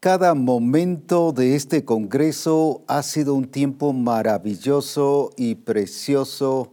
Cada 0.00 0.34
momento 0.34 1.32
de 1.32 1.56
este 1.56 1.84
Congreso 1.84 2.84
ha 2.86 3.02
sido 3.02 3.34
un 3.34 3.48
tiempo 3.48 3.92
maravilloso 3.92 5.30
y 5.36 5.56
precioso 5.56 6.72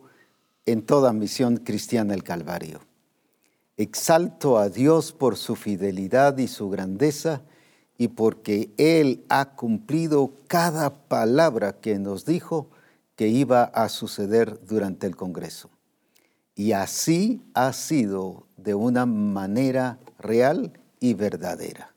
en 0.67 0.83
toda 0.85 1.11
misión 1.11 1.57
cristiana 1.57 2.13
el 2.13 2.21
Calvario. 2.21 2.81
Exalto 3.77 4.59
a 4.59 4.69
Dios 4.69 5.11
por 5.11 5.37
su 5.37 5.55
fidelidad 5.55 6.37
y 6.37 6.47
su 6.47 6.69
grandeza 6.69 7.41
y 7.97 8.09
porque 8.09 8.69
Él 8.77 9.25
ha 9.29 9.55
cumplido 9.55 10.33
cada 10.47 10.91
palabra 10.91 11.73
que 11.73 11.97
nos 11.97 12.25
dijo 12.25 12.69
que 13.15 13.27
iba 13.27 13.63
a 13.63 13.89
suceder 13.89 14.63
durante 14.67 15.07
el 15.07 15.15
Congreso. 15.15 15.71
Y 16.53 16.73
así 16.73 17.41
ha 17.55 17.73
sido 17.73 18.45
de 18.55 18.75
una 18.75 19.07
manera 19.07 19.97
real 20.19 20.79
y 20.99 21.15
verdadera. 21.15 21.94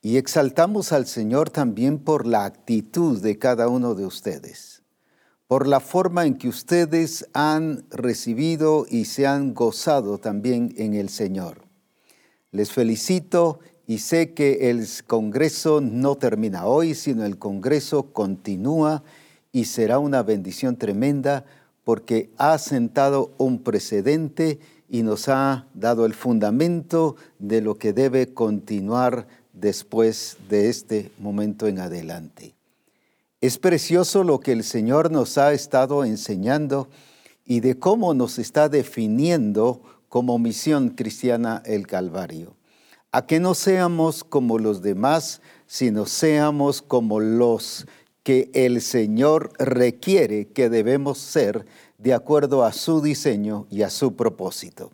Y 0.00 0.16
exaltamos 0.16 0.92
al 0.92 1.06
Señor 1.06 1.50
también 1.50 1.98
por 1.98 2.26
la 2.26 2.44
actitud 2.44 3.20
de 3.20 3.36
cada 3.38 3.68
uno 3.68 3.96
de 3.96 4.06
ustedes, 4.06 4.82
por 5.48 5.66
la 5.66 5.80
forma 5.80 6.24
en 6.24 6.38
que 6.38 6.48
ustedes 6.48 7.26
han 7.32 7.84
recibido 7.90 8.86
y 8.88 9.06
se 9.06 9.26
han 9.26 9.54
gozado 9.54 10.18
también 10.18 10.72
en 10.76 10.94
el 10.94 11.08
Señor. 11.08 11.62
Les 12.52 12.70
felicito 12.70 13.58
y 13.88 13.98
sé 13.98 14.34
que 14.34 14.70
el 14.70 14.86
Congreso 15.06 15.80
no 15.80 16.14
termina 16.14 16.66
hoy, 16.66 16.94
sino 16.94 17.24
el 17.24 17.38
Congreso 17.38 18.12
continúa 18.12 19.02
y 19.50 19.64
será 19.64 19.98
una 19.98 20.22
bendición 20.22 20.76
tremenda 20.76 21.44
porque 21.82 22.30
ha 22.36 22.56
sentado 22.58 23.32
un 23.38 23.64
precedente 23.64 24.60
y 24.88 25.02
nos 25.02 25.28
ha 25.28 25.66
dado 25.74 26.06
el 26.06 26.14
fundamento 26.14 27.16
de 27.38 27.60
lo 27.60 27.76
que 27.76 27.92
debe 27.92 28.32
continuar 28.32 29.26
después 29.60 30.36
de 30.48 30.68
este 30.68 31.10
momento 31.18 31.66
en 31.66 31.78
adelante. 31.80 32.54
Es 33.40 33.58
precioso 33.58 34.24
lo 34.24 34.40
que 34.40 34.52
el 34.52 34.64
Señor 34.64 35.10
nos 35.10 35.38
ha 35.38 35.52
estado 35.52 36.04
enseñando 36.04 36.88
y 37.44 37.60
de 37.60 37.78
cómo 37.78 38.12
nos 38.14 38.38
está 38.38 38.68
definiendo 38.68 39.80
como 40.08 40.38
misión 40.38 40.90
cristiana 40.90 41.62
el 41.64 41.86
Calvario. 41.86 42.56
A 43.12 43.26
que 43.26 43.40
no 43.40 43.54
seamos 43.54 44.24
como 44.24 44.58
los 44.58 44.82
demás, 44.82 45.40
sino 45.66 46.06
seamos 46.06 46.82
como 46.82 47.20
los 47.20 47.86
que 48.22 48.50
el 48.52 48.82
Señor 48.82 49.52
requiere 49.58 50.48
que 50.48 50.68
debemos 50.68 51.18
ser 51.18 51.64
de 51.96 52.14
acuerdo 52.14 52.64
a 52.64 52.72
su 52.72 53.00
diseño 53.00 53.66
y 53.70 53.82
a 53.82 53.90
su 53.90 54.14
propósito. 54.16 54.92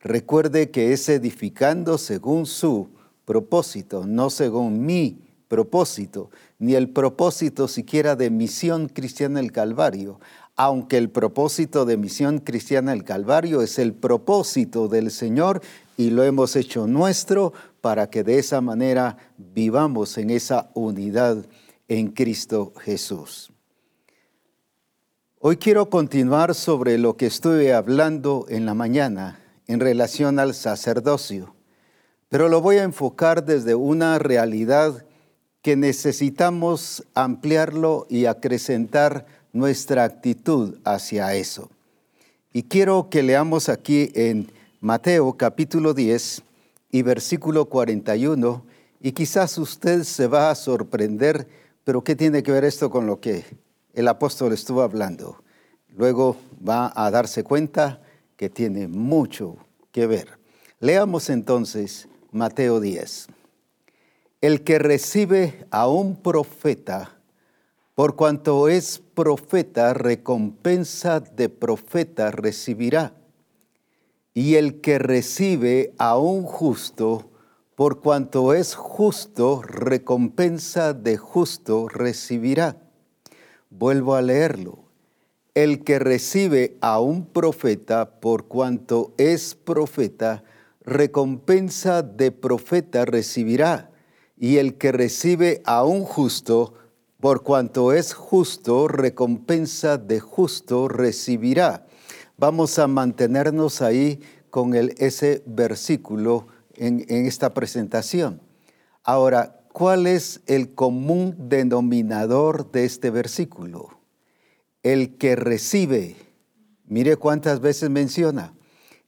Recuerde 0.00 0.70
que 0.70 0.92
es 0.92 1.08
edificando 1.08 1.96
según 1.98 2.46
su 2.46 2.88
propósito, 3.24 4.06
no 4.06 4.30
según 4.30 4.84
mi 4.84 5.18
propósito, 5.48 6.30
ni 6.58 6.74
el 6.74 6.88
propósito 6.88 7.68
siquiera 7.68 8.16
de 8.16 8.30
misión 8.30 8.88
cristiana 8.88 9.40
el 9.40 9.52
Calvario, 9.52 10.18
aunque 10.56 10.98
el 10.98 11.10
propósito 11.10 11.84
de 11.84 11.96
misión 11.96 12.38
cristiana 12.38 12.92
el 12.92 13.04
Calvario 13.04 13.62
es 13.62 13.78
el 13.78 13.92
propósito 13.92 14.88
del 14.88 15.10
Señor 15.10 15.60
y 15.96 16.10
lo 16.10 16.24
hemos 16.24 16.56
hecho 16.56 16.86
nuestro 16.86 17.52
para 17.80 18.08
que 18.08 18.24
de 18.24 18.38
esa 18.38 18.60
manera 18.60 19.16
vivamos 19.36 20.16
en 20.18 20.30
esa 20.30 20.70
unidad 20.74 21.44
en 21.88 22.08
Cristo 22.08 22.72
Jesús. 22.80 23.52
Hoy 25.38 25.56
quiero 25.58 25.90
continuar 25.90 26.54
sobre 26.54 26.96
lo 26.98 27.16
que 27.16 27.26
estuve 27.26 27.74
hablando 27.74 28.46
en 28.48 28.64
la 28.64 28.74
mañana 28.74 29.38
en 29.66 29.80
relación 29.80 30.38
al 30.38 30.54
sacerdocio 30.54 31.53
pero 32.34 32.48
lo 32.48 32.60
voy 32.60 32.78
a 32.78 32.82
enfocar 32.82 33.44
desde 33.44 33.76
una 33.76 34.18
realidad 34.18 35.04
que 35.62 35.76
necesitamos 35.76 37.06
ampliarlo 37.14 38.08
y 38.10 38.24
acrecentar 38.24 39.24
nuestra 39.52 40.02
actitud 40.02 40.80
hacia 40.82 41.32
eso. 41.36 41.70
Y 42.52 42.64
quiero 42.64 43.08
que 43.08 43.22
leamos 43.22 43.68
aquí 43.68 44.10
en 44.16 44.50
Mateo 44.80 45.34
capítulo 45.34 45.94
10 45.94 46.42
y 46.90 47.02
versículo 47.02 47.66
41, 47.66 48.64
y 49.00 49.12
quizás 49.12 49.56
usted 49.56 50.02
se 50.02 50.26
va 50.26 50.50
a 50.50 50.56
sorprender, 50.56 51.46
pero 51.84 52.02
¿qué 52.02 52.16
tiene 52.16 52.42
que 52.42 52.50
ver 52.50 52.64
esto 52.64 52.90
con 52.90 53.06
lo 53.06 53.20
que 53.20 53.44
el 53.92 54.08
apóstol 54.08 54.52
estuvo 54.52 54.82
hablando? 54.82 55.40
Luego 55.86 56.36
va 56.68 56.92
a 56.96 57.12
darse 57.12 57.44
cuenta 57.44 58.02
que 58.36 58.50
tiene 58.50 58.88
mucho 58.88 59.56
que 59.92 60.08
ver. 60.08 60.40
Leamos 60.80 61.30
entonces 61.30 62.08
Mateo 62.34 62.80
10. 62.80 63.28
El 64.40 64.64
que 64.64 64.80
recibe 64.80 65.68
a 65.70 65.86
un 65.86 66.16
profeta, 66.16 67.20
por 67.94 68.16
cuanto 68.16 68.68
es 68.68 69.00
profeta, 69.14 69.94
recompensa 69.94 71.20
de 71.20 71.48
profeta 71.48 72.32
recibirá. 72.32 73.14
Y 74.34 74.56
el 74.56 74.80
que 74.80 74.98
recibe 74.98 75.94
a 75.96 76.18
un 76.18 76.42
justo, 76.42 77.30
por 77.76 78.00
cuanto 78.00 78.52
es 78.52 78.74
justo, 78.74 79.62
recompensa 79.62 80.92
de 80.92 81.16
justo 81.16 81.86
recibirá. 81.86 82.78
Vuelvo 83.70 84.16
a 84.16 84.22
leerlo. 84.22 84.80
El 85.54 85.84
que 85.84 86.00
recibe 86.00 86.76
a 86.80 86.98
un 86.98 87.26
profeta, 87.26 88.18
por 88.18 88.48
cuanto 88.48 89.14
es 89.18 89.54
profeta, 89.54 90.42
recompensa 90.84 92.02
de 92.02 92.30
profeta 92.30 93.04
recibirá, 93.04 93.90
y 94.36 94.58
el 94.58 94.76
que 94.76 94.92
recibe 94.92 95.62
a 95.64 95.84
un 95.84 96.04
justo, 96.04 96.74
por 97.20 97.42
cuanto 97.42 97.92
es 97.92 98.12
justo, 98.12 98.88
recompensa 98.88 99.96
de 99.96 100.20
justo 100.20 100.88
recibirá. 100.88 101.86
Vamos 102.36 102.78
a 102.78 102.86
mantenernos 102.86 103.80
ahí 103.80 104.20
con 104.50 104.74
el, 104.74 104.94
ese 104.98 105.42
versículo 105.46 106.48
en, 106.74 107.04
en 107.08 107.26
esta 107.26 107.54
presentación. 107.54 108.42
Ahora, 109.02 109.60
¿cuál 109.72 110.06
es 110.06 110.42
el 110.46 110.74
común 110.74 111.34
denominador 111.38 112.70
de 112.70 112.84
este 112.84 113.10
versículo? 113.10 114.00
El 114.82 115.16
que 115.16 115.36
recibe, 115.36 116.16
mire 116.86 117.16
cuántas 117.16 117.60
veces 117.60 117.88
menciona, 117.88 118.54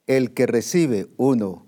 el 0.06 0.32
que 0.32 0.46
recibe, 0.46 1.08
uno, 1.16 1.65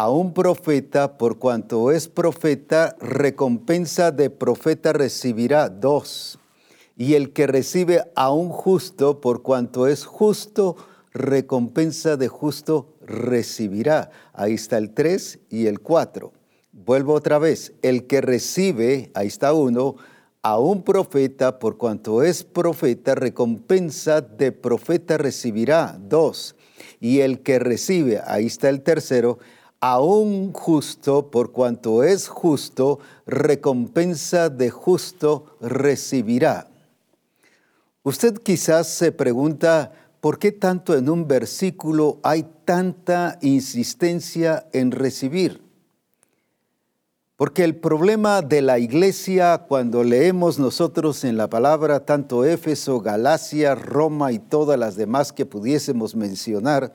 a 0.00 0.10
un 0.10 0.32
profeta, 0.32 1.18
por 1.18 1.40
cuanto 1.40 1.90
es 1.90 2.06
profeta, 2.06 2.94
recompensa 3.00 4.12
de 4.12 4.30
profeta 4.30 4.92
recibirá 4.92 5.68
dos. 5.68 6.38
Y 6.96 7.14
el 7.14 7.32
que 7.32 7.48
recibe 7.48 8.04
a 8.14 8.30
un 8.30 8.50
justo, 8.50 9.20
por 9.20 9.42
cuanto 9.42 9.88
es 9.88 10.04
justo, 10.04 10.76
recompensa 11.12 12.16
de 12.16 12.28
justo 12.28 12.94
recibirá. 13.04 14.12
Ahí 14.34 14.54
está 14.54 14.78
el 14.78 14.94
3 14.94 15.40
y 15.50 15.66
el 15.66 15.80
4. 15.80 16.32
Vuelvo 16.70 17.14
otra 17.14 17.40
vez. 17.40 17.72
El 17.82 18.06
que 18.06 18.20
recibe, 18.20 19.10
ahí 19.14 19.26
está 19.26 19.52
uno, 19.52 19.96
a 20.42 20.60
un 20.60 20.84
profeta, 20.84 21.58
por 21.58 21.76
cuanto 21.76 22.22
es 22.22 22.44
profeta, 22.44 23.16
recompensa 23.16 24.20
de 24.20 24.52
profeta 24.52 25.18
recibirá. 25.18 25.98
Dos. 26.00 26.54
Y 27.00 27.18
el 27.18 27.40
que 27.40 27.58
recibe, 27.58 28.20
ahí 28.24 28.46
está 28.46 28.68
el 28.68 28.82
tercero, 28.82 29.40
a 29.80 30.00
un 30.00 30.52
justo, 30.52 31.30
por 31.30 31.52
cuanto 31.52 32.02
es 32.02 32.28
justo, 32.28 32.98
recompensa 33.26 34.48
de 34.48 34.70
justo 34.70 35.56
recibirá. 35.60 36.68
Usted 38.02 38.38
quizás 38.38 38.88
se 38.88 39.12
pregunta, 39.12 39.92
¿por 40.20 40.38
qué 40.38 40.50
tanto 40.50 40.96
en 40.96 41.08
un 41.08 41.28
versículo 41.28 42.18
hay 42.22 42.46
tanta 42.64 43.38
insistencia 43.40 44.66
en 44.72 44.90
recibir? 44.90 45.62
Porque 47.36 47.62
el 47.62 47.76
problema 47.76 48.42
de 48.42 48.62
la 48.62 48.80
iglesia, 48.80 49.66
cuando 49.68 50.02
leemos 50.02 50.58
nosotros 50.58 51.22
en 51.22 51.36
la 51.36 51.48
palabra 51.48 52.04
tanto 52.04 52.44
Éfeso, 52.44 53.00
Galacia, 53.00 53.76
Roma 53.76 54.32
y 54.32 54.40
todas 54.40 54.76
las 54.76 54.96
demás 54.96 55.32
que 55.32 55.46
pudiésemos 55.46 56.16
mencionar, 56.16 56.92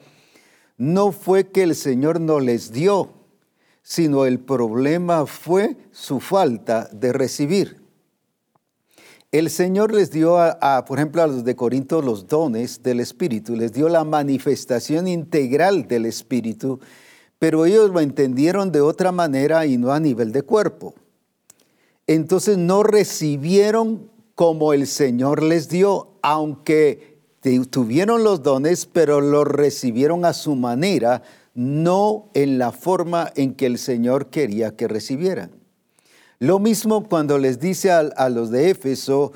no 0.77 1.11
fue 1.11 1.49
que 1.49 1.63
el 1.63 1.75
Señor 1.75 2.19
no 2.19 2.39
les 2.39 2.71
dio, 2.71 3.09
sino 3.81 4.25
el 4.25 4.39
problema 4.39 5.25
fue 5.25 5.77
su 5.91 6.19
falta 6.19 6.89
de 6.91 7.13
recibir. 7.13 7.83
El 9.31 9.49
Señor 9.49 9.93
les 9.93 10.11
dio, 10.11 10.37
a, 10.39 10.85
por 10.85 10.99
ejemplo, 10.99 11.23
a 11.23 11.27
los 11.27 11.43
de 11.43 11.55
Corinto 11.55 12.01
los 12.01 12.27
dones 12.27 12.83
del 12.83 12.99
Espíritu, 12.99 13.55
les 13.55 13.73
dio 13.73 13.89
la 13.89 14.03
manifestación 14.03 15.07
integral 15.07 15.87
del 15.87 16.05
Espíritu, 16.05 16.79
pero 17.39 17.65
ellos 17.65 17.89
lo 17.89 17.99
entendieron 17.99 18.71
de 18.71 18.81
otra 18.81 19.11
manera 19.11 19.65
y 19.65 19.77
no 19.77 19.91
a 19.91 19.99
nivel 19.99 20.31
de 20.31 20.43
cuerpo. 20.43 20.93
Entonces 22.05 22.57
no 22.57 22.83
recibieron 22.83 24.09
como 24.35 24.71
el 24.71 24.87
Señor 24.87 25.41
les 25.41 25.67
dio, 25.67 26.11
aunque 26.21 27.12
tuvieron 27.69 28.23
los 28.23 28.41
dones, 28.41 28.85
pero 28.85 29.21
los 29.21 29.45
recibieron 29.45 30.25
a 30.25 30.33
su 30.33 30.55
manera, 30.55 31.23
no 31.53 32.29
en 32.33 32.57
la 32.57 32.71
forma 32.71 33.31
en 33.35 33.53
que 33.53 33.65
el 33.65 33.77
Señor 33.77 34.27
quería 34.27 34.75
que 34.75 34.87
recibieran. 34.87 35.51
Lo 36.39 36.59
mismo 36.59 37.07
cuando 37.07 37.37
les 37.37 37.59
dice 37.59 37.91
a, 37.91 38.29
los 38.29 38.49
de 38.49 38.69
Éfeso 38.69 39.31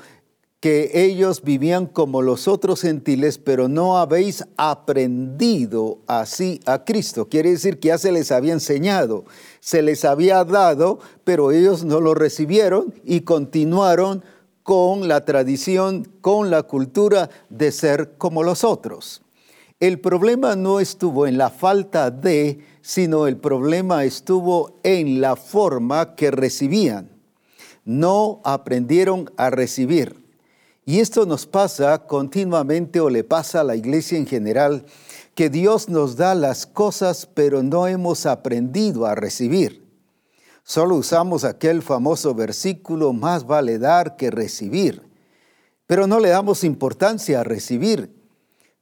que 0.60 0.90
ellos 0.92 1.42
vivían 1.42 1.86
como 1.86 2.20
los 2.20 2.48
otros 2.48 2.80
gentiles, 2.80 3.38
pero 3.38 3.68
no 3.68 3.96
habéis 3.96 4.44
aprendido 4.56 6.00
así 6.06 6.60
a 6.66 6.84
Cristo. 6.84 7.28
Quiere 7.28 7.50
decir 7.50 7.78
que 7.78 7.88
ya 7.88 7.98
se 7.98 8.10
les 8.10 8.32
había 8.32 8.52
enseñado, 8.52 9.24
se 9.60 9.82
les 9.82 10.04
había 10.04 10.44
dado, 10.44 10.98
pero 11.22 11.52
ellos 11.52 11.84
no 11.84 12.00
lo 12.00 12.14
recibieron 12.14 12.92
y 13.04 13.20
continuaron 13.20 14.24
con 14.68 15.08
la 15.08 15.24
tradición, 15.24 16.06
con 16.20 16.50
la 16.50 16.62
cultura 16.62 17.30
de 17.48 17.72
ser 17.72 18.18
como 18.18 18.42
los 18.42 18.64
otros. 18.64 19.22
El 19.80 19.98
problema 19.98 20.56
no 20.56 20.78
estuvo 20.78 21.26
en 21.26 21.38
la 21.38 21.48
falta 21.48 22.10
de, 22.10 22.60
sino 22.82 23.26
el 23.26 23.38
problema 23.38 24.04
estuvo 24.04 24.78
en 24.82 25.22
la 25.22 25.36
forma 25.36 26.14
que 26.16 26.30
recibían. 26.30 27.08
No 27.86 28.42
aprendieron 28.44 29.30
a 29.38 29.48
recibir. 29.48 30.22
Y 30.84 31.00
esto 31.00 31.24
nos 31.24 31.46
pasa 31.46 32.06
continuamente 32.06 33.00
o 33.00 33.08
le 33.08 33.24
pasa 33.24 33.62
a 33.62 33.64
la 33.64 33.74
iglesia 33.74 34.18
en 34.18 34.26
general, 34.26 34.84
que 35.34 35.48
Dios 35.48 35.88
nos 35.88 36.16
da 36.16 36.34
las 36.34 36.66
cosas 36.66 37.24
pero 37.24 37.62
no 37.62 37.86
hemos 37.86 38.26
aprendido 38.26 39.06
a 39.06 39.14
recibir. 39.14 39.87
Solo 40.68 40.96
usamos 40.96 41.44
aquel 41.44 41.80
famoso 41.80 42.34
versículo, 42.34 43.14
más 43.14 43.46
vale 43.46 43.78
dar 43.78 44.16
que 44.16 44.30
recibir, 44.30 45.00
pero 45.86 46.06
no 46.06 46.20
le 46.20 46.28
damos 46.28 46.62
importancia 46.62 47.40
a 47.40 47.42
recibir. 47.42 48.14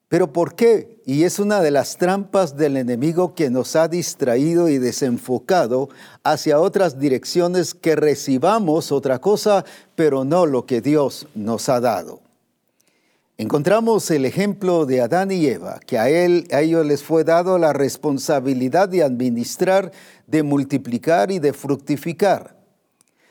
¿Pero 0.08 0.32
por 0.32 0.56
qué? 0.56 1.00
Y 1.06 1.22
es 1.22 1.38
una 1.38 1.60
de 1.60 1.70
las 1.70 1.96
trampas 1.96 2.56
del 2.56 2.76
enemigo 2.76 3.36
que 3.36 3.50
nos 3.50 3.76
ha 3.76 3.86
distraído 3.86 4.68
y 4.68 4.78
desenfocado 4.78 5.88
hacia 6.24 6.58
otras 6.58 6.98
direcciones 6.98 7.72
que 7.72 7.94
recibamos 7.94 8.90
otra 8.90 9.20
cosa, 9.20 9.64
pero 9.94 10.24
no 10.24 10.44
lo 10.44 10.66
que 10.66 10.80
Dios 10.80 11.28
nos 11.36 11.68
ha 11.68 11.78
dado. 11.78 12.25
Encontramos 13.38 14.10
el 14.10 14.24
ejemplo 14.24 14.86
de 14.86 15.02
Adán 15.02 15.30
y 15.30 15.46
Eva, 15.46 15.78
que 15.86 15.98
a, 15.98 16.08
él, 16.08 16.46
ellos 16.50 16.86
les 16.86 17.02
fue 17.02 17.22
dado 17.22 17.58
la 17.58 17.72
responsabilidad 17.72 18.88
de 18.88 19.02
administrar, 19.02 19.92
de 20.26 20.42
multiplicar 20.42 21.30
y 21.30 21.38
de 21.38 21.52
fructificar. 21.52 22.56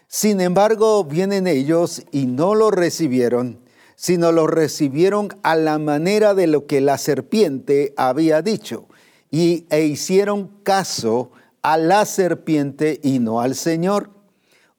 Sin 0.07 0.41
embargo, 0.41 1.03
vienen 1.03 1.47
ellos 1.47 2.03
y 2.11 2.27
no 2.27 2.53
lo 2.53 2.71
recibieron 2.71 3.65
sino 3.95 4.31
lo 4.31 4.47
recibieron 4.47 5.29
a 5.43 5.55
la 5.55 5.79
manera 5.79 6.33
de 6.33 6.47
lo 6.47 6.67
que 6.67 6.81
la 6.81 6.97
serpiente 6.97 7.93
había 7.97 8.41
dicho 8.41 8.87
y, 9.31 9.65
e 9.69 9.85
hicieron 9.85 10.51
caso 10.63 11.31
a 11.61 11.77
la 11.77 12.05
serpiente 12.05 12.99
y 13.01 13.19
no 13.19 13.41
al 13.41 13.55
Señor. 13.55 14.09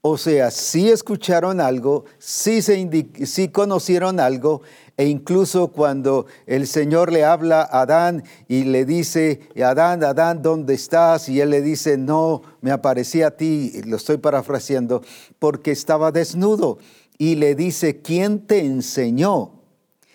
O 0.08 0.16
sea, 0.16 0.52
sí 0.52 0.88
escucharon 0.88 1.60
algo, 1.60 2.04
sí, 2.20 2.62
sí 2.62 3.48
conocieron 3.48 4.20
algo, 4.20 4.62
e 4.96 5.06
incluso 5.06 5.66
cuando 5.66 6.26
el 6.46 6.68
Señor 6.68 7.10
le 7.10 7.24
habla 7.24 7.62
a 7.62 7.80
Adán 7.80 8.22
y 8.46 8.62
le 8.62 8.84
dice, 8.84 9.40
Adán, 9.60 10.04
Adán, 10.04 10.42
¿dónde 10.42 10.74
estás? 10.74 11.28
Y 11.28 11.40
él 11.40 11.50
le 11.50 11.60
dice, 11.60 11.98
no, 11.98 12.42
me 12.60 12.70
aparecí 12.70 13.22
a 13.22 13.32
ti, 13.32 13.82
lo 13.84 13.96
estoy 13.96 14.18
parafraseando, 14.18 15.02
porque 15.40 15.72
estaba 15.72 16.12
desnudo 16.12 16.78
y 17.18 17.34
le 17.34 17.56
dice, 17.56 18.00
¿quién 18.00 18.46
te 18.46 18.60
enseñó? 18.60 19.54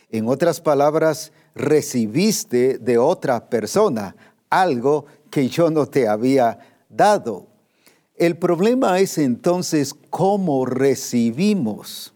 En 0.09 0.29
otras 0.29 0.61
palabras, 0.61 1.33
recibiste 1.53 2.77
de 2.77 2.97
otra 2.97 3.49
persona 3.49 4.15
algo 4.49 5.05
que 5.29 5.49
yo 5.49 5.69
no 5.69 5.85
te 5.85 6.07
había 6.07 6.59
dado. 6.87 7.50
El 8.15 8.37
problema 8.37 8.99
es 8.99 9.17
entonces 9.17 9.95
cómo 10.09 10.65
recibimos, 10.65 12.13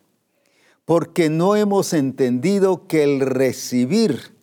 porque 0.86 1.30
no 1.30 1.56
hemos 1.56 1.94
entendido 1.94 2.88
que 2.88 3.04
el 3.04 3.22
recibir 3.22 4.36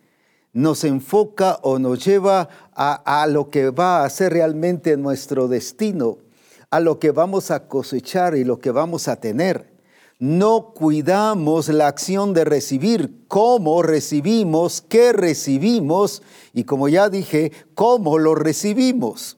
nos 0.51 0.83
enfoca 0.83 1.59
o 1.63 1.79
nos 1.79 2.03
lleva 2.03 2.49
a, 2.75 3.21
a, 3.21 3.27
lo 3.27 3.49
que 3.49 3.69
va 3.69 4.03
a 4.03 4.09
ser 4.09 4.33
realmente 4.33 4.97
nuestro 4.97 5.47
destino, 5.47 6.17
a 6.69 6.79
lo 6.79 6.99
que 6.99 7.11
vamos 7.11 7.49
a 7.49 7.67
cosechar 7.67 8.35
y 8.35 8.43
lo 8.43 8.59
que 8.59 8.71
vamos 8.71 9.07
a 9.07 9.15
tener 9.15 9.73
no 10.23 10.71
cuidamos 10.73 11.67
la 11.67 11.87
acción 11.87 12.33
de 12.33 12.45
recibir, 12.45 13.25
cómo 13.27 13.81
recibimos, 13.83 14.81
qué 14.81 15.11
recibimos 15.11 16.21
y 16.53 16.63
como 16.63 16.87
ya 16.87 17.09
dije, 17.09 17.51
cómo 17.75 18.17
lo 18.17 18.33
recibimos. 18.33 19.37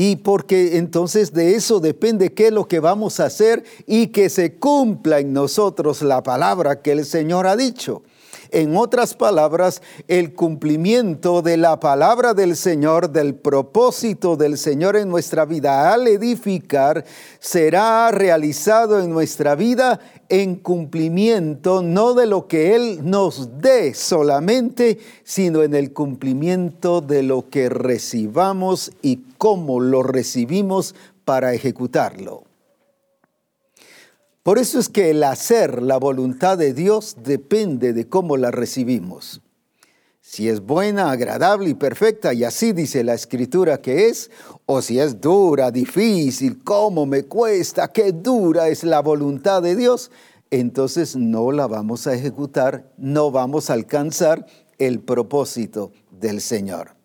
Y 0.00 0.14
porque 0.14 0.76
entonces 0.76 1.32
de 1.32 1.56
eso 1.56 1.80
depende 1.80 2.32
qué 2.32 2.46
es 2.46 2.52
lo 2.52 2.68
que 2.68 2.78
vamos 2.78 3.18
a 3.18 3.24
hacer 3.24 3.64
y 3.84 4.06
que 4.06 4.30
se 4.30 4.54
cumpla 4.54 5.18
en 5.18 5.32
nosotros 5.32 6.02
la 6.02 6.22
palabra 6.22 6.82
que 6.82 6.92
el 6.92 7.04
Señor 7.04 7.48
ha 7.48 7.56
dicho. 7.56 8.04
En 8.50 8.76
otras 8.76 9.14
palabras, 9.14 9.82
el 10.06 10.34
cumplimiento 10.34 11.42
de 11.42 11.56
la 11.56 11.78
palabra 11.80 12.34
del 12.34 12.56
Señor, 12.56 13.10
del 13.10 13.34
propósito 13.34 14.36
del 14.36 14.56
Señor 14.56 14.96
en 14.96 15.08
nuestra 15.08 15.44
vida 15.44 15.92
al 15.92 16.06
edificar, 16.08 17.04
será 17.40 18.10
realizado 18.10 19.00
en 19.00 19.10
nuestra 19.10 19.54
vida 19.54 20.00
en 20.28 20.56
cumplimiento 20.56 21.82
no 21.82 22.14
de 22.14 22.26
lo 22.26 22.46
que 22.46 22.74
Él 22.74 23.00
nos 23.02 23.60
dé 23.60 23.94
solamente, 23.94 24.98
sino 25.24 25.62
en 25.62 25.74
el 25.74 25.92
cumplimiento 25.92 27.00
de 27.00 27.22
lo 27.22 27.48
que 27.48 27.68
recibamos 27.68 28.92
y 29.02 29.24
cómo 29.36 29.80
lo 29.80 30.02
recibimos 30.02 30.94
para 31.24 31.52
ejecutarlo. 31.52 32.47
Por 34.48 34.58
eso 34.58 34.78
es 34.78 34.88
que 34.88 35.10
el 35.10 35.22
hacer 35.24 35.82
la 35.82 35.98
voluntad 35.98 36.56
de 36.56 36.72
Dios 36.72 37.16
depende 37.22 37.92
de 37.92 38.08
cómo 38.08 38.38
la 38.38 38.50
recibimos. 38.50 39.42
Si 40.22 40.48
es 40.48 40.60
buena, 40.62 41.10
agradable 41.10 41.68
y 41.68 41.74
perfecta, 41.74 42.32
y 42.32 42.44
así 42.44 42.72
dice 42.72 43.04
la 43.04 43.12
escritura 43.12 43.82
que 43.82 44.08
es, 44.08 44.30
o 44.64 44.80
si 44.80 45.00
es 45.00 45.20
dura, 45.20 45.70
difícil, 45.70 46.64
cómo 46.64 47.04
me 47.04 47.24
cuesta, 47.24 47.88
qué 47.88 48.12
dura 48.12 48.68
es 48.68 48.84
la 48.84 49.00
voluntad 49.00 49.60
de 49.60 49.76
Dios, 49.76 50.10
entonces 50.50 51.14
no 51.14 51.52
la 51.52 51.66
vamos 51.66 52.06
a 52.06 52.14
ejecutar, 52.14 52.90
no 52.96 53.30
vamos 53.30 53.68
a 53.68 53.74
alcanzar 53.74 54.46
el 54.78 55.00
propósito 55.00 55.92
del 56.10 56.40
Señor. 56.40 56.96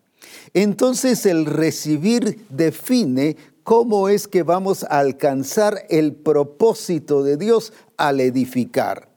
Entonces 0.54 1.26
el 1.26 1.46
recibir 1.46 2.46
define 2.50 3.36
cómo 3.64 4.10
es 4.10 4.28
que 4.28 4.44
vamos 4.44 4.84
a 4.84 5.00
alcanzar 5.00 5.86
el 5.90 6.14
propósito 6.14 7.24
de 7.24 7.38
Dios 7.38 7.74
al 7.98 8.20
edificar. 8.20 9.10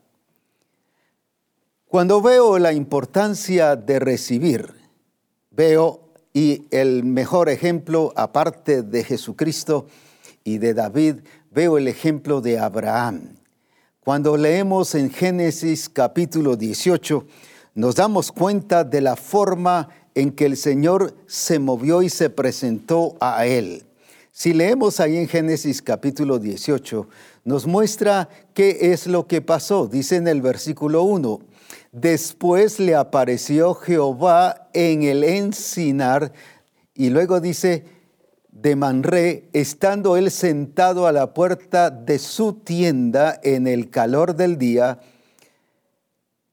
Cuando 1.88 2.20
veo 2.20 2.58
la 2.58 2.72
importancia 2.72 3.76
de 3.76 3.98
recibir, 3.98 4.74
veo, 5.50 6.00
y 6.32 6.66
el 6.70 7.04
mejor 7.04 7.48
ejemplo, 7.48 8.12
aparte 8.14 8.82
de 8.82 9.04
Jesucristo 9.04 9.86
y 10.44 10.58
de 10.58 10.74
David, 10.74 11.20
veo 11.50 11.78
el 11.78 11.88
ejemplo 11.88 12.42
de 12.42 12.58
Abraham. 12.58 13.36
Cuando 14.00 14.36
leemos 14.36 14.94
en 14.94 15.10
Génesis 15.10 15.88
capítulo 15.88 16.56
18, 16.56 17.26
nos 17.74 17.94
damos 17.94 18.30
cuenta 18.30 18.84
de 18.84 19.00
la 19.00 19.16
forma 19.16 19.88
en 20.14 20.32
que 20.32 20.44
el 20.44 20.58
Señor 20.58 21.14
se 21.26 21.58
movió 21.58 22.02
y 22.02 22.10
se 22.10 22.28
presentó 22.28 23.16
a 23.20 23.46
él. 23.46 23.85
Si 24.38 24.52
leemos 24.52 25.00
ahí 25.00 25.16
en 25.16 25.28
Génesis 25.28 25.80
capítulo 25.80 26.38
18, 26.38 27.08
nos 27.44 27.66
muestra 27.66 28.28
qué 28.52 28.92
es 28.92 29.06
lo 29.06 29.26
que 29.26 29.40
pasó. 29.40 29.86
Dice 29.86 30.16
en 30.16 30.28
el 30.28 30.42
versículo 30.42 31.04
1, 31.04 31.40
después 31.90 32.78
le 32.78 32.96
apareció 32.96 33.72
Jehová 33.72 34.68
en 34.74 35.04
el 35.04 35.24
encinar 35.24 36.34
y 36.94 37.08
luego 37.08 37.40
dice, 37.40 37.86
de 38.50 38.76
Manré, 38.76 39.48
estando 39.54 40.18
él 40.18 40.30
sentado 40.30 41.06
a 41.06 41.12
la 41.12 41.32
puerta 41.32 41.88
de 41.88 42.18
su 42.18 42.52
tienda 42.52 43.40
en 43.42 43.66
el 43.66 43.88
calor 43.88 44.36
del 44.36 44.58
día, 44.58 45.00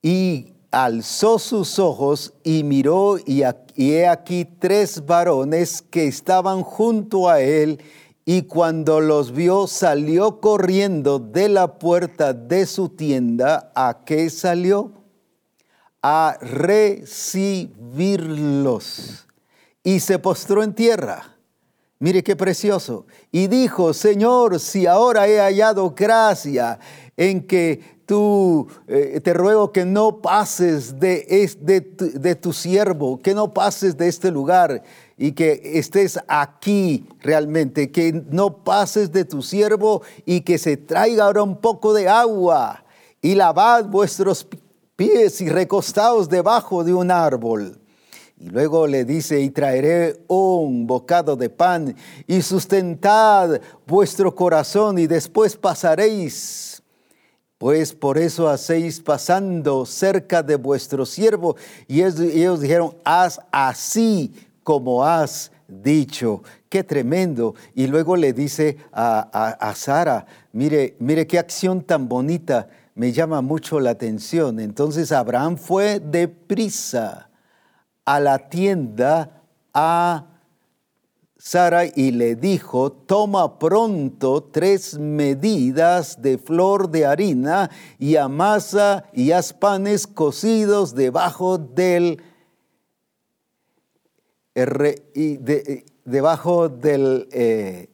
y 0.01 0.53
alzó 0.71 1.37
sus 1.37 1.79
ojos 1.79 2.33
y 2.45 2.63
miró 2.63 3.17
y, 3.25 3.43
he 3.75 4.07
aquí 4.07 4.45
tres 4.45 5.05
varones 5.05 5.81
que 5.81 6.07
estaban 6.07 6.63
junto 6.63 7.29
a 7.29 7.41
él 7.41 7.79
y 8.25 8.43
cuando 8.43 9.01
los 9.01 9.33
vio 9.33 9.67
salió 9.67 10.39
corriendo 10.39 11.19
de 11.19 11.49
la 11.49 11.77
puerta 11.77 12.33
de 12.33 12.65
su 12.65 12.89
tienda. 12.89 13.71
¿A 13.75 14.03
qué 14.05 14.29
salió? 14.29 14.91
A 16.01 16.37
recibirlos. 16.41 17.67
Y 19.83 19.99
se 19.99 20.19
postró 20.19 20.63
en 20.63 20.73
tierra. 20.73 21.33
Mire 21.99 22.23
qué 22.23 22.35
precioso. 22.35 23.05
Y 23.31 23.47
dijo, 23.47 23.93
Señor, 23.93 24.59
si 24.59 24.87
ahora 24.87 25.27
he 25.27 25.39
hallado 25.39 25.91
gracia 25.91 26.79
en 27.15 27.45
que 27.45 27.92
tú 28.05 28.67
eh, 28.87 29.19
te 29.23 29.33
ruego 29.33 29.71
que 29.71 29.85
no 29.85 30.21
pases 30.21 30.99
de, 30.99 31.49
de 31.59 32.35
tu 32.35 32.53
siervo, 32.53 33.21
que 33.21 33.33
no 33.33 33.53
pases 33.53 33.97
de 33.97 34.07
este 34.07 34.31
lugar 34.31 34.83
y 35.17 35.31
que 35.31 35.61
estés 35.75 36.19
aquí 36.27 37.07
realmente, 37.21 37.91
que 37.91 38.11
no 38.29 38.63
pases 38.63 39.11
de 39.11 39.25
tu 39.25 39.41
siervo 39.41 40.01
y 40.25 40.41
que 40.41 40.57
se 40.57 40.77
traiga 40.77 41.25
ahora 41.25 41.43
un 41.43 41.57
poco 41.57 41.93
de 41.93 42.07
agua 42.07 42.83
y 43.21 43.35
lavad 43.35 43.85
vuestros 43.85 44.45
pies 44.95 45.41
y 45.41 45.49
recostaos 45.49 46.29
debajo 46.29 46.83
de 46.83 46.93
un 46.93 47.11
árbol. 47.11 47.79
Y 48.39 48.49
luego 48.49 48.87
le 48.87 49.05
dice, 49.05 49.39
y 49.39 49.51
traeré 49.51 50.19
un 50.27 50.85
bocado 50.85 51.35
de 51.35 51.49
pan 51.49 51.95
y 52.27 52.41
sustentad 52.41 53.61
vuestro 53.87 54.35
corazón 54.35 54.97
y 54.99 55.07
después 55.07 55.55
pasaréis. 55.55 56.72
Pues 57.63 57.93
por 57.93 58.17
eso 58.17 58.49
hacéis 58.49 58.99
pasando 58.99 59.85
cerca 59.85 60.43
de 60.43 60.57
vuestro 60.57 61.05
siervo. 61.05 61.55
Y 61.87 62.01
ellos 62.01 62.59
dijeron, 62.59 62.97
haz 63.05 63.39
así 63.53 64.33
como 64.63 65.05
has 65.05 65.49
dicho. 65.69 66.43
Qué 66.67 66.83
tremendo. 66.83 67.55
Y 67.73 67.87
luego 67.87 68.17
le 68.17 68.33
dice 68.33 68.79
a, 68.91 69.73
Sara, 69.77 70.25
mire, 70.51 70.97
mire 70.99 71.25
qué 71.25 71.39
acción 71.39 71.83
tan 71.83 72.09
bonita, 72.09 72.67
me 72.95 73.13
llama 73.13 73.39
mucho 73.39 73.79
la 73.79 73.91
atención. 73.91 74.59
Entonces 74.59 75.13
Abraham 75.13 75.55
fue 75.55 76.01
deprisa 76.01 77.29
a 78.03 78.19
la 78.19 78.39
tienda 78.39 79.41
a 79.73 80.32
Sara 81.45 81.83
y 81.85 82.11
le 82.11 82.37
dijo, 82.37 82.89
toma 82.89 83.59
pronto 83.59 84.43
tres 84.43 84.97
medidas 84.97 86.21
de 86.21 86.37
flor 86.37 86.89
de 86.89 87.05
harina 87.05 87.69
y 87.99 88.15
amasa 88.15 89.03
y 89.11 89.33
haz 89.33 89.51
panes 89.51 90.07
cocidos 90.07 90.95
debajo 90.95 91.57
del 91.57 92.23
y 95.13 95.37
debajo 96.05 96.69
del 96.69 97.27
eh, 97.33 97.89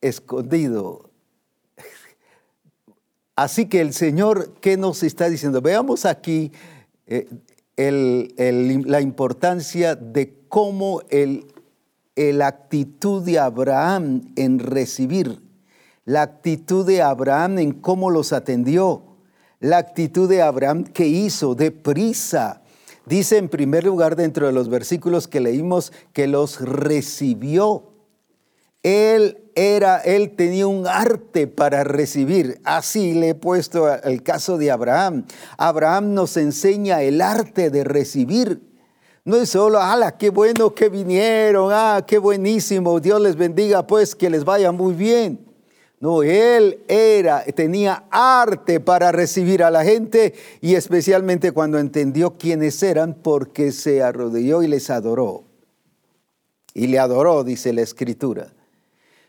escondido. 0.00 1.10
Así 3.36 3.68
que 3.68 3.80
el 3.80 3.94
Señor, 3.94 4.54
¿qué 4.60 4.76
nos 4.76 5.04
está 5.04 5.28
diciendo? 5.28 5.62
Veamos 5.62 6.06
aquí 6.06 6.50
eh, 7.06 7.28
la 7.76 9.00
importancia 9.00 9.94
de 9.94 10.34
cómo 10.48 11.02
el, 11.10 11.46
la 12.32 12.48
actitud 12.48 13.22
de 13.22 13.38
Abraham 13.38 14.32
en 14.36 14.58
recibir, 14.58 15.40
la 16.04 16.22
actitud 16.22 16.86
de 16.86 17.02
Abraham 17.02 17.58
en 17.58 17.72
cómo 17.72 18.10
los 18.10 18.32
atendió, 18.32 19.02
la 19.60 19.78
actitud 19.78 20.28
de 20.28 20.42
Abraham 20.42 20.84
que 20.84 21.06
hizo 21.06 21.54
de 21.54 21.70
prisa 21.70 22.62
Dice 23.08 23.38
en 23.38 23.48
primer 23.48 23.84
lugar 23.84 24.16
dentro 24.16 24.46
de 24.46 24.52
los 24.52 24.68
versículos 24.68 25.28
que 25.28 25.40
leímos 25.40 25.92
que 26.12 26.26
los 26.26 26.60
recibió. 26.60 27.94
Él 28.82 29.50
era, 29.54 29.98
él 29.98 30.36
tenía 30.36 30.66
un 30.66 30.86
arte 30.86 31.46
para 31.46 31.84
recibir. 31.84 32.60
Así 32.64 33.14
le 33.14 33.30
he 33.30 33.34
puesto 33.34 33.90
el 34.02 34.22
caso 34.22 34.58
de 34.58 34.70
Abraham. 34.70 35.24
Abraham 35.56 36.12
nos 36.12 36.36
enseña 36.36 37.00
el 37.00 37.22
arte 37.22 37.70
de 37.70 37.82
recibir. 37.82 38.60
No 39.28 39.36
es 39.36 39.50
solo, 39.50 39.78
ala, 39.78 40.16
qué 40.16 40.30
bueno 40.30 40.74
que 40.74 40.88
vinieron, 40.88 41.70
ah, 41.70 42.02
qué 42.06 42.16
buenísimo, 42.16 42.98
Dios 42.98 43.20
les 43.20 43.36
bendiga, 43.36 43.86
pues 43.86 44.14
que 44.14 44.30
les 44.30 44.42
vaya 44.42 44.72
muy 44.72 44.94
bien. 44.94 45.38
No, 46.00 46.22
él 46.22 46.82
era, 46.88 47.44
tenía 47.44 48.04
arte 48.10 48.80
para 48.80 49.12
recibir 49.12 49.62
a 49.62 49.70
la 49.70 49.84
gente 49.84 50.32
y 50.62 50.76
especialmente 50.76 51.52
cuando 51.52 51.78
entendió 51.78 52.38
quiénes 52.38 52.82
eran 52.82 53.12
porque 53.12 53.70
se 53.70 54.02
arrodilló 54.02 54.62
y 54.62 54.66
les 54.66 54.88
adoró. 54.88 55.44
Y 56.72 56.86
le 56.86 56.98
adoró, 56.98 57.44
dice 57.44 57.74
la 57.74 57.82
escritura. 57.82 58.54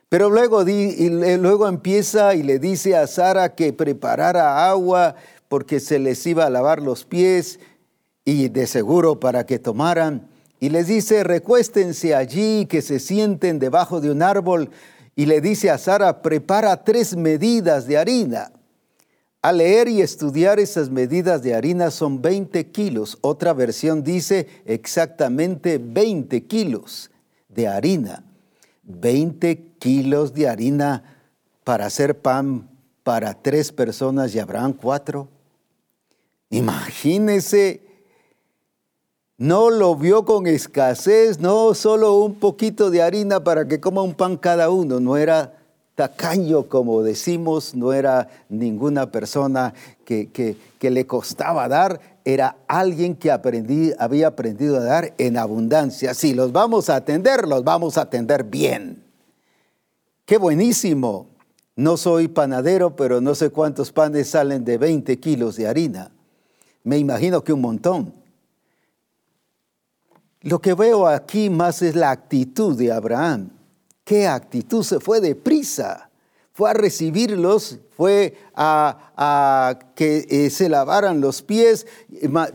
Pero 0.08 0.29
luego, 0.29 0.63
luego 0.63 1.68
empieza 1.68 2.36
y 2.36 2.44
le 2.44 2.58
dice 2.58 2.96
a 2.96 3.06
Sara 3.06 3.53
que 3.53 3.74
preparara 3.74 4.70
agua 4.70 5.15
porque 5.50 5.82
se 5.82 6.00
les 6.00 6.25
iba 6.25 6.46
a 6.46 6.50
lavar 6.50 6.82
los 6.82 7.03
pies 7.03 7.60
y 8.29 8.50
de 8.50 8.67
seguro 8.67 9.19
para 9.19 9.45
que 9.45 9.59
tomaran. 9.59 10.27
Y 10.59 10.69
les 10.69 10.88
dice, 10.88 11.24
recuéstense 11.24 12.13
allí, 12.13 12.65
que 12.65 12.81
se 12.81 13.00
sienten 13.00 13.59
debajo 13.59 14.01
de 14.01 14.12
un 14.12 14.21
árbol 14.21 14.69
y 15.15 15.25
le 15.25 15.41
dice 15.41 15.69
a 15.69 15.77
Sara, 15.77 16.21
prepara 16.21 16.83
tres 16.83 17.15
medidas 17.15 17.88
de 17.88 17.98
harina. 17.98 18.51
Al 19.41 19.57
leer 19.57 19.88
y 19.88 20.01
estudiar 20.01 20.59
esas 20.59 20.89
medidas 20.89 21.43
de 21.43 21.55
harina 21.55 21.91
son 21.91 22.21
20 22.21 22.67
kilos. 22.71 23.17
Otra 23.21 23.53
versión 23.53 24.03
dice 24.03 24.48
exactamente 24.65 25.77
20 25.77 26.45
kilos 26.45 27.09
de 27.48 27.67
harina. 27.67 28.24
20 28.83 29.74
kilos 29.79 30.33
de 30.33 30.48
harina 30.50 31.03
para 31.63 31.86
hacer 31.86 32.19
pan 32.19 32.69
para 33.03 33.33
tres 33.33 33.71
personas 33.71 34.36
y 34.36 34.39
habrán 34.39 34.74
cuatro. 34.74 35.29
Imagínese 36.50 37.88
no 39.39 39.69
lo 39.69 39.96
vio 39.96 40.25
con 40.25 40.48
escasez, 40.48 41.39
no 41.39 41.74
solo 41.74 42.17
un 42.17 42.36
poquito 42.36 42.91
de 42.91 43.01
harina 43.01 43.41
para 43.41 43.65
que 43.65 43.79
coma 43.79 44.01
un 44.01 44.13
pan 44.13 44.36
cada 44.36 44.69
uno, 44.69 45.00
no 45.00 45.15
era 45.15 45.53
tacaño 45.96 46.67
como 46.67 47.03
decimos, 47.03 47.74
no 47.74 47.93
era 47.93 48.27
ninguna 48.50 49.12
persona 49.12 49.74
que, 50.03 50.58
le 50.81 51.08
costaba 51.08 51.69
dar, 51.69 52.01
era 52.25 52.58
alguien 52.67 53.15
que 53.15 53.31
aprendí, 53.31 53.93
había 53.98 54.27
aprendido 54.27 54.75
a 54.75 54.84
dar 54.84 55.13
en 55.17 55.38
abundancia. 55.38 56.13
Si 56.13 56.34
los 56.34 56.51
vamos 56.51 56.89
a 56.89 56.98
atender, 56.98 57.48
los 57.48 57.63
vamos 57.63 57.98
a 57.98 58.01
atender 58.01 58.43
bien. 58.43 59.01
Qué 60.25 60.38
buenísimo. 60.38 61.27
No 61.77 61.96
soy 61.96 62.27
panadero, 62.27 62.98
pero 62.98 63.22
no 63.22 63.36
sé 63.36 63.51
cuántos 63.51 63.93
panes 63.93 64.29
salen 64.29 64.65
de 64.65 64.77
20 64.77 65.17
kilos 65.19 65.55
de 65.55 65.67
harina. 65.67 66.12
Me 66.84 66.98
imagino 66.98 67.41
que 67.41 67.53
un 67.53 67.62
montón. 67.62 68.19
Lo 70.41 70.60
que 70.60 70.74
veo 70.74 71.05
aquí 71.08 71.50
más 71.50 71.81
es 71.81 71.96
la 71.96 72.12
actitud 72.12 72.77
de 72.77 72.91
Abraham. 72.91 73.50
¿Qué 74.05 74.27
actitud? 74.27 74.84
Se 74.84 75.00
fue 75.00 75.19
deprisa. 75.19 76.10
Fue 76.53 76.69
a 76.69 76.74
recibirlos, 76.74 77.79
fue 77.96 78.36
a, 78.53 79.79
que 79.96 80.25
eh, 80.29 80.50
se 80.50 80.67
lavaran 80.67 81.22
los 81.22 81.41
pies. 81.41 81.88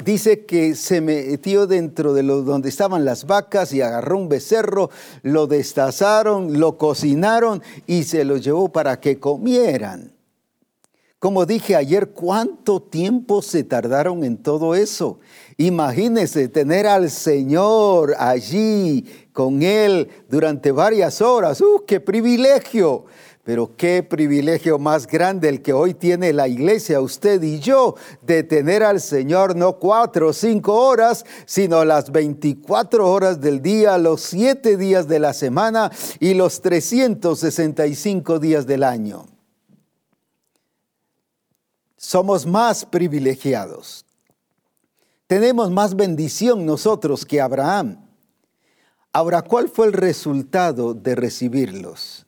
Dice 0.04 0.44
que 0.44 0.74
se 0.74 1.00
metió 1.00 1.66
dentro 1.66 2.12
de 2.12 2.22
lo, 2.22 2.42
donde 2.42 2.68
estaban 2.68 3.04
las 3.04 3.26
vacas 3.26 3.72
y 3.72 3.80
agarró 3.80 4.18
un 4.18 4.28
becerro, 4.28 4.90
lo 5.22 5.46
destazaron, 5.46 6.60
lo 6.60 6.76
cocinaron 6.76 7.62
y 7.86 8.04
se 8.04 8.24
lo 8.24 8.36
llevó 8.36 8.70
para 8.70 9.00
que 9.00 9.18
comieran. 9.18 10.12
Como 11.18 11.46
dije 11.46 11.74
ayer, 11.74 12.10
¿cuánto 12.10 12.82
tiempo 12.82 13.40
se 13.40 13.64
tardaron 13.64 14.24
en 14.24 14.36
todo 14.36 14.74
eso? 14.74 15.20
Imagínense 15.56 16.48
tener 16.48 16.86
al 16.86 17.10
Señor 17.10 18.14
allí 18.18 19.04
con 19.32 19.62
Él 19.62 20.08
durante 20.28 20.72
varias 20.72 21.20
horas. 21.20 21.60
¡Uh, 21.60 21.84
qué 21.86 22.00
privilegio! 22.00 23.04
Pero 23.44 23.76
qué 23.76 24.02
privilegio 24.02 24.78
más 24.78 25.06
grande 25.06 25.50
el 25.50 25.60
que 25.60 25.74
hoy 25.74 25.92
tiene 25.92 26.32
la 26.32 26.48
iglesia, 26.48 27.02
usted 27.02 27.42
y 27.42 27.60
yo, 27.60 27.94
de 28.22 28.42
tener 28.42 28.82
al 28.82 29.02
Señor 29.02 29.54
no 29.54 29.78
cuatro 29.78 30.28
o 30.28 30.32
cinco 30.32 30.72
horas, 30.72 31.26
sino 31.44 31.84
las 31.84 32.10
24 32.10 33.06
horas 33.06 33.42
del 33.42 33.60
día, 33.60 33.98
los 33.98 34.22
siete 34.22 34.78
días 34.78 35.08
de 35.08 35.18
la 35.18 35.34
semana 35.34 35.92
y 36.20 36.32
los 36.32 36.62
365 36.62 38.38
días 38.38 38.66
del 38.66 38.82
año 38.82 39.26
somos 42.04 42.44
más 42.44 42.84
privilegiados. 42.84 44.04
Tenemos 45.26 45.70
más 45.70 45.96
bendición 45.96 46.66
nosotros 46.66 47.24
que 47.24 47.40
Abraham. 47.40 48.04
Ahora, 49.12 49.42
¿cuál 49.42 49.68
fue 49.68 49.86
el 49.86 49.94
resultado 49.94 50.92
de 50.92 51.14
recibirlos? 51.14 52.26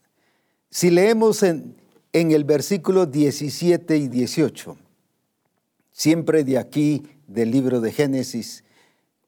Si 0.71 0.91
leemos 0.91 1.43
en, 1.43 1.77
el 2.13 2.45
versículo 2.45 3.05
17 3.05 3.99
y 3.99 4.09
18, 4.09 4.79
siempre 5.93 6.45
de 6.45 6.57
aquí 6.57 7.03
del 7.27 7.51
libro 7.51 7.81
de 7.81 7.93
Génesis, 7.93 8.65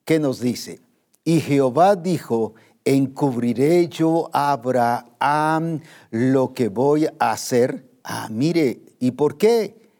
¿qué 0.06 0.18
nos 0.18 0.40
dice? 0.40 0.80
Y 1.24 1.40
Jehová 1.40 1.96
dijo, 1.96 2.54
encubriré 2.86 3.88
yo 3.88 4.30
a 4.32 4.52
Abraham 4.52 5.80
lo 6.10 6.54
que 6.54 6.68
voy 6.68 7.06
a 7.18 7.32
hacer. 7.32 7.84
Ah, 8.02 8.28
mire, 8.30 8.80
¿y 8.98 9.10
por 9.10 9.36
qué? 9.36 9.90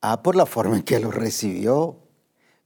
Ah, 0.00 0.22
por 0.22 0.34
la 0.34 0.46
forma 0.46 0.76
en 0.76 0.82
que 0.82 0.98
lo 0.98 1.12
recibió. 1.12 2.03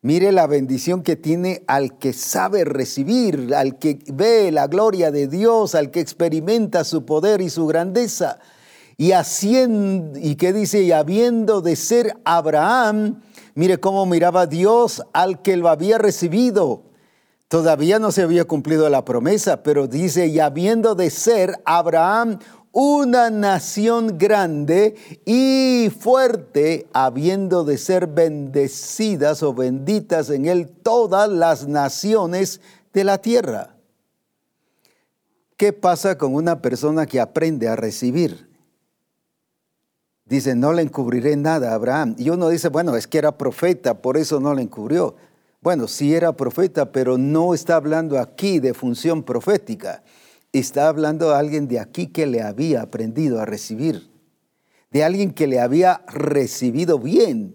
Mire 0.01 0.31
la 0.31 0.47
bendición 0.47 1.03
que 1.03 1.17
tiene 1.17 1.65
al 1.67 1.99
que 1.99 2.13
sabe 2.13 2.65
recibir, 2.65 3.53
al 3.53 3.81
que 3.81 3.99
ve 4.13 4.53
la 4.53 4.69
gloria 4.69 5.11
de 5.11 5.27
Dios, 5.27 5.75
al 5.75 5.91
que 5.91 5.99
experimenta 5.99 6.85
su 6.85 7.05
poder 7.05 7.41
y 7.41 7.51
su 7.51 7.67
grandeza. 7.67 8.39
Y 8.97 9.11
haciendo, 9.11 10.17
y 10.17 10.37
que 10.37 10.53
dice, 10.53 10.83
y 10.83 10.93
habiendo 10.93 11.63
de 11.63 11.75
ser 11.75 12.17
Abraham, 12.25 13.23
mire 13.57 13.79
cómo 13.81 14.07
miraba 14.07 14.47
Dios 14.47 15.03
al 15.13 15.43
que 15.43 15.57
lo 15.57 15.69
había 15.69 15.99
recibido. 15.99 16.85
Todavía 17.49 17.99
no 17.99 18.13
se 18.13 18.23
había 18.23 18.45
cumplido 18.45 18.89
la 18.91 19.05
promesa, 19.05 19.65
pero 19.65 19.89
dice, 19.89 20.29
y 20.29 20.39
habiendo 20.39 20.95
de 20.95 21.11
ser 21.11 21.61
Abraham 21.65 22.39
una 22.81 23.29
nación 23.29 24.19
grande 24.19 24.95
y 25.25 25.91
fuerte, 25.99 26.87
habiendo 26.93 27.65
de 27.65 27.77
ser 27.77 28.07
bendecidas 28.07 29.43
o 29.43 29.53
benditas 29.53 30.31
en 30.31 30.47
él 30.47 30.69
todas 30.69 31.29
las 31.29 31.67
naciones 31.67 32.61
de 32.93 33.03
la 33.03 33.19
tierra. 33.19 33.75
¿Qué 35.57 35.73
pasa 35.73 36.17
con 36.17 36.37
una 36.37 36.63
persona 36.63 37.07
que 37.07 37.19
aprende 37.19 37.67
a 37.67 37.75
recibir? 37.75 38.49
Dice, 40.25 40.55
no 40.55 40.73
le 40.73 40.83
encubriré 40.83 41.37
nada 41.37 41.73
a 41.73 41.75
Abraham. 41.75 42.15
Y 42.17 42.31
uno 42.31 42.49
dice, 42.49 42.69
bueno, 42.69 42.95
es 42.95 43.09
que 43.09 43.19
era 43.19 43.37
profeta, 43.37 44.01
por 44.01 44.17
eso 44.17 44.39
no 44.39 44.55
le 44.55 44.63
encubrió. 44.63 45.17
Bueno, 45.61 45.89
sí 45.89 46.15
era 46.15 46.37
profeta, 46.37 46.93
pero 46.93 47.19
no 47.19 47.55
está 47.55 47.75
hablando 47.75 48.21
aquí 48.21 48.61
de 48.61 48.73
función 48.73 49.25
profética. 49.25 50.05
Está 50.53 50.89
hablando 50.89 51.31
de 51.31 51.37
alguien 51.37 51.69
de 51.69 51.79
aquí 51.79 52.07
que 52.07 52.27
le 52.27 52.43
había 52.43 52.83
aprendido 52.83 53.41
a 53.41 53.45
recibir, 53.45 54.11
de 54.91 55.05
alguien 55.05 55.33
que 55.33 55.47
le 55.47 55.61
había 55.61 56.03
recibido 56.09 56.99
bien. 56.99 57.55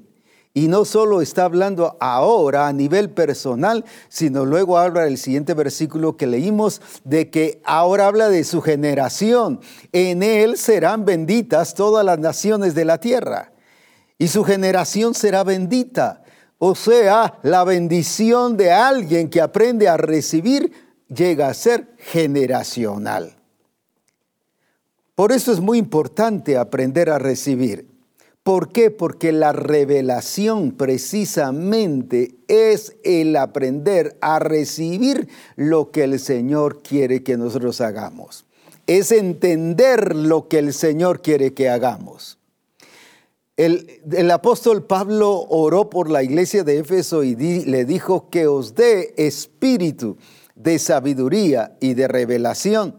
Y 0.55 0.67
no 0.67 0.85
solo 0.85 1.21
está 1.21 1.45
hablando 1.45 1.97
ahora 1.99 2.67
a 2.67 2.73
nivel 2.73 3.09
personal, 3.09 3.83
sino 4.07 4.45
luego 4.45 4.77
habla 4.77 5.07
el 5.07 5.17
siguiente 5.17 5.55
versículo 5.55 6.15
que 6.15 6.27
leímos 6.27 6.79
de 7.03 7.31
que 7.31 7.59
ahora 7.65 8.05
habla 8.05 8.29
de 8.29 8.43
su 8.43 8.61
generación. 8.61 9.59
En 9.91 10.21
él 10.21 10.57
serán 10.57 11.05
benditas 11.05 11.73
todas 11.73 12.05
las 12.05 12.19
naciones 12.19 12.75
de 12.75 12.85
la 12.85 12.99
tierra. 12.99 13.51
Y 14.19 14.27
su 14.27 14.43
generación 14.43 15.15
será 15.15 15.43
bendita. 15.43 16.21
O 16.59 16.75
sea, 16.75 17.39
la 17.41 17.63
bendición 17.63 18.55
de 18.55 18.71
alguien 18.71 19.31
que 19.31 19.41
aprende 19.41 19.89
a 19.89 19.97
recibir 19.97 20.71
llega 21.13 21.47
a 21.47 21.53
ser 21.53 21.95
generacional. 21.97 23.35
Por 25.15 25.31
eso 25.31 25.51
es 25.51 25.59
muy 25.59 25.77
importante 25.77 26.57
aprender 26.57 27.09
a 27.09 27.19
recibir. 27.19 27.87
¿Por 28.43 28.73
qué? 28.73 28.91
Porque 28.91 29.31
la 29.31 29.53
revelación 29.53 30.71
precisamente 30.71 32.35
es 32.47 32.97
el 33.03 33.37
aprender 33.37 34.17
a 34.19 34.39
recibir 34.39 35.29
lo 35.55 35.91
que 35.91 36.03
el 36.03 36.19
Señor 36.19 36.81
quiere 36.81 37.23
que 37.23 37.37
nosotros 37.37 37.79
hagamos. 37.79 38.45
Es 38.85 39.13
entender 39.13 40.13
lo 40.13 40.49
que 40.49 40.59
el 40.59 40.73
Señor 40.73 41.21
quiere 41.21 41.53
que 41.53 41.69
hagamos. 41.69 42.37
El, 43.55 44.31
apóstol 44.31 44.83
Pablo 44.83 45.45
oró 45.47 45.89
por 45.89 46.09
la 46.09 46.23
iglesia 46.23 46.63
de 46.63 46.79
Éfeso 46.79 47.23
y 47.23 47.35
le 47.35 47.85
dijo 47.85 48.29
que 48.29 48.47
os 48.47 48.73
dé 48.73 49.13
espíritu 49.15 50.17
de 50.55 50.79
sabiduría 50.79 51.77
y 51.79 51.93
de 51.93 52.07
revelación. 52.07 52.97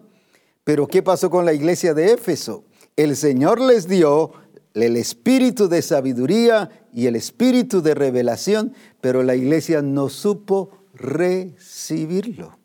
Pero 0.65 0.87
¿qué 0.87 1.03
pasó 1.03 1.31
con 1.31 1.45
la 1.45 1.53
iglesia 1.53 1.95
de 1.95 2.13
Éfeso? 2.13 2.65
El 2.97 3.17
Señor 3.17 3.61
les 3.61 3.89
dio 3.89 4.33
el 4.75 4.97
espíritu 4.97 5.69
de 5.69 5.83
sabiduría 5.83 6.71
y 6.93 7.07
el 7.07 7.17
espíritu 7.17 7.81
de 7.83 7.95
revelación, 7.95 8.75
pero 9.01 9.23
la 9.23 9.37
iglesia 9.37 9.83
no 9.83 10.09
supo 10.09 10.71
recibirlo. 10.95 12.59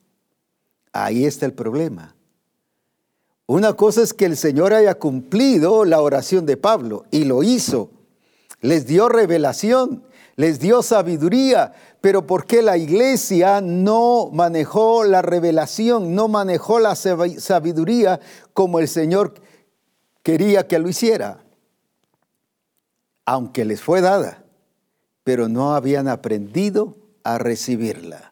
Ahí 0.91 1.25
está 1.25 1.45
el 1.45 1.53
problema. 1.53 2.15
Una 3.45 3.73
cosa 3.73 4.03
es 4.03 4.13
que 4.13 4.25
el 4.25 4.37
Señor 4.37 4.73
haya 4.73 4.95
cumplido 4.95 5.85
la 5.85 6.01
oración 6.01 6.45
de 6.45 6.57
Pablo 6.57 7.05
y 7.11 7.25
lo 7.25 7.41
hizo. 7.41 7.89
Les 8.61 8.85
dio 8.85 9.09
revelación, 9.09 10.03
les 10.39 10.57
dio 10.57 10.81
sabiduría, 10.81 11.73
pero 11.99 12.25
¿por 12.25 12.45
qué 12.45 12.61
la 12.61 12.77
iglesia 12.77 13.59
no 13.59 14.29
manejó 14.31 15.03
la 15.03 15.21
revelación, 15.21 16.15
no 16.15 16.29
manejó 16.29 16.79
la 16.79 16.95
sabiduría 16.95 18.21
como 18.53 18.79
el 18.79 18.87
Señor 18.87 19.33
quería 20.23 20.65
que 20.65 20.79
lo 20.79 20.87
hiciera? 20.87 21.43
Aunque 23.25 23.65
les 23.65 23.81
fue 23.81 23.99
dada, 23.99 24.45
pero 25.25 25.49
no 25.49 25.75
habían 25.75 26.07
aprendido 26.07 26.95
a 27.25 27.37
recibirla. 27.37 28.31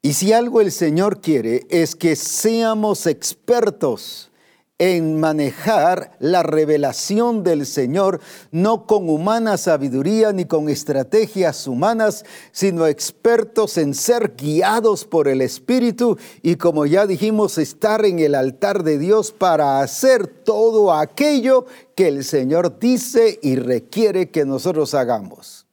Y 0.00 0.14
si 0.14 0.32
algo 0.32 0.62
el 0.62 0.72
Señor 0.72 1.20
quiere 1.20 1.66
es 1.68 1.94
que 1.94 2.16
seamos 2.16 3.06
expertos 3.06 4.30
en 4.78 5.20
manejar 5.20 6.16
la 6.18 6.42
revelación 6.42 7.44
del 7.44 7.64
Señor, 7.64 8.20
no 8.50 8.86
con 8.86 9.08
humana 9.08 9.56
sabiduría 9.56 10.32
ni 10.32 10.46
con 10.46 10.68
estrategias 10.68 11.68
humanas, 11.68 12.24
sino 12.50 12.88
expertos 12.88 13.78
en 13.78 13.94
ser 13.94 14.34
guiados 14.36 15.04
por 15.04 15.28
el 15.28 15.42
Espíritu 15.42 16.18
y 16.42 16.56
como 16.56 16.86
ya 16.86 17.06
dijimos, 17.06 17.56
estar 17.58 18.04
en 18.04 18.18
el 18.18 18.34
altar 18.34 18.82
de 18.82 18.98
Dios 18.98 19.30
para 19.30 19.80
hacer 19.80 20.26
todo 20.26 20.92
aquello 20.92 21.66
que 21.94 22.08
el 22.08 22.24
Señor 22.24 22.80
dice 22.80 23.38
y 23.42 23.54
requiere 23.54 24.30
que 24.30 24.44
nosotros 24.44 24.92
hagamos. 24.94 25.63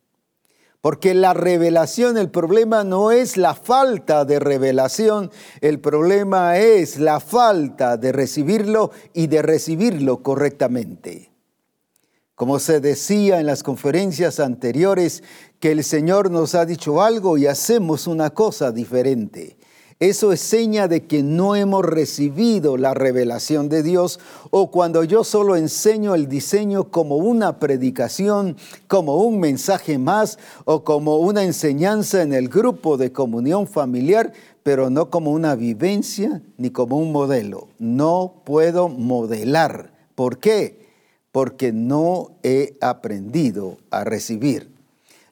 Porque 0.82 1.14
la 1.14 1.36
revelación, 1.36 2.18
el 2.18 2.32
problema 2.32 2.84
no 2.84 3.12
es 3.12 3.38
la 3.38 3.54
falta 3.54 4.26
de 4.26 4.40
revelación, 4.40 5.32
el 5.62 5.80
problema 5.80 6.58
es 6.58 6.98
la 6.98 7.20
falta 7.20 7.98
de 7.98 8.12
recibirlo 8.12 8.92
y 9.14 9.28
de 9.28 9.44
recibirlo 9.44 10.24
correctamente. 10.24 11.32
Como 12.34 12.58
se 12.58 12.80
decía 12.80 13.40
en 13.40 13.46
las 13.46 13.62
conferencias 13.62 14.40
anteriores, 14.40 15.22
que 15.60 15.72
el 15.72 15.84
Señor 15.84 16.32
nos 16.32 16.56
ha 16.56 16.66
dicho 16.66 17.04
algo 17.04 17.38
y 17.38 17.46
hacemos 17.46 18.08
una 18.08 18.32
cosa 18.32 18.72
diferente. 18.72 19.58
Eso 20.02 20.32
es 20.32 20.42
seña 20.42 20.88
de 20.88 21.06
que 21.06 21.22
no 21.22 21.56
hemos 21.56 21.86
recibido 21.86 22.76
la 22.76 22.96
revelación 22.96 23.70
de 23.70 23.84
Dios 23.84 24.20
o 24.50 24.72
cuando 24.72 25.04
yo 25.04 25.24
solo 25.24 25.56
enseño 25.56 26.16
el 26.16 26.28
diseño 26.28 26.86
como 26.86 27.18
una 27.18 27.60
predicación, 27.60 28.58
como 28.88 29.18
un 29.18 29.40
mensaje 29.40 30.00
más 30.00 30.40
o 30.66 30.84
como 30.84 31.18
una 31.18 31.44
enseñanza 31.44 32.24
en 32.24 32.34
el 32.34 32.50
grupo 32.50 32.98
de 32.98 33.12
comunión 33.12 33.68
familiar, 33.68 34.34
pero 34.64 34.90
no 34.90 35.12
como 35.12 35.34
una 35.34 35.54
vivencia 35.54 36.42
ni 36.58 36.72
como 36.72 36.98
un 36.98 37.12
modelo. 37.12 37.68
No 37.78 38.42
puedo 38.44 38.90
modelar. 38.90 39.94
¿Por 40.16 40.40
qué? 40.40 40.80
Porque 41.32 41.74
no 41.74 42.32
he 42.42 42.76
aprendido 42.82 43.78
a 43.92 44.04
recibir. 44.04 44.72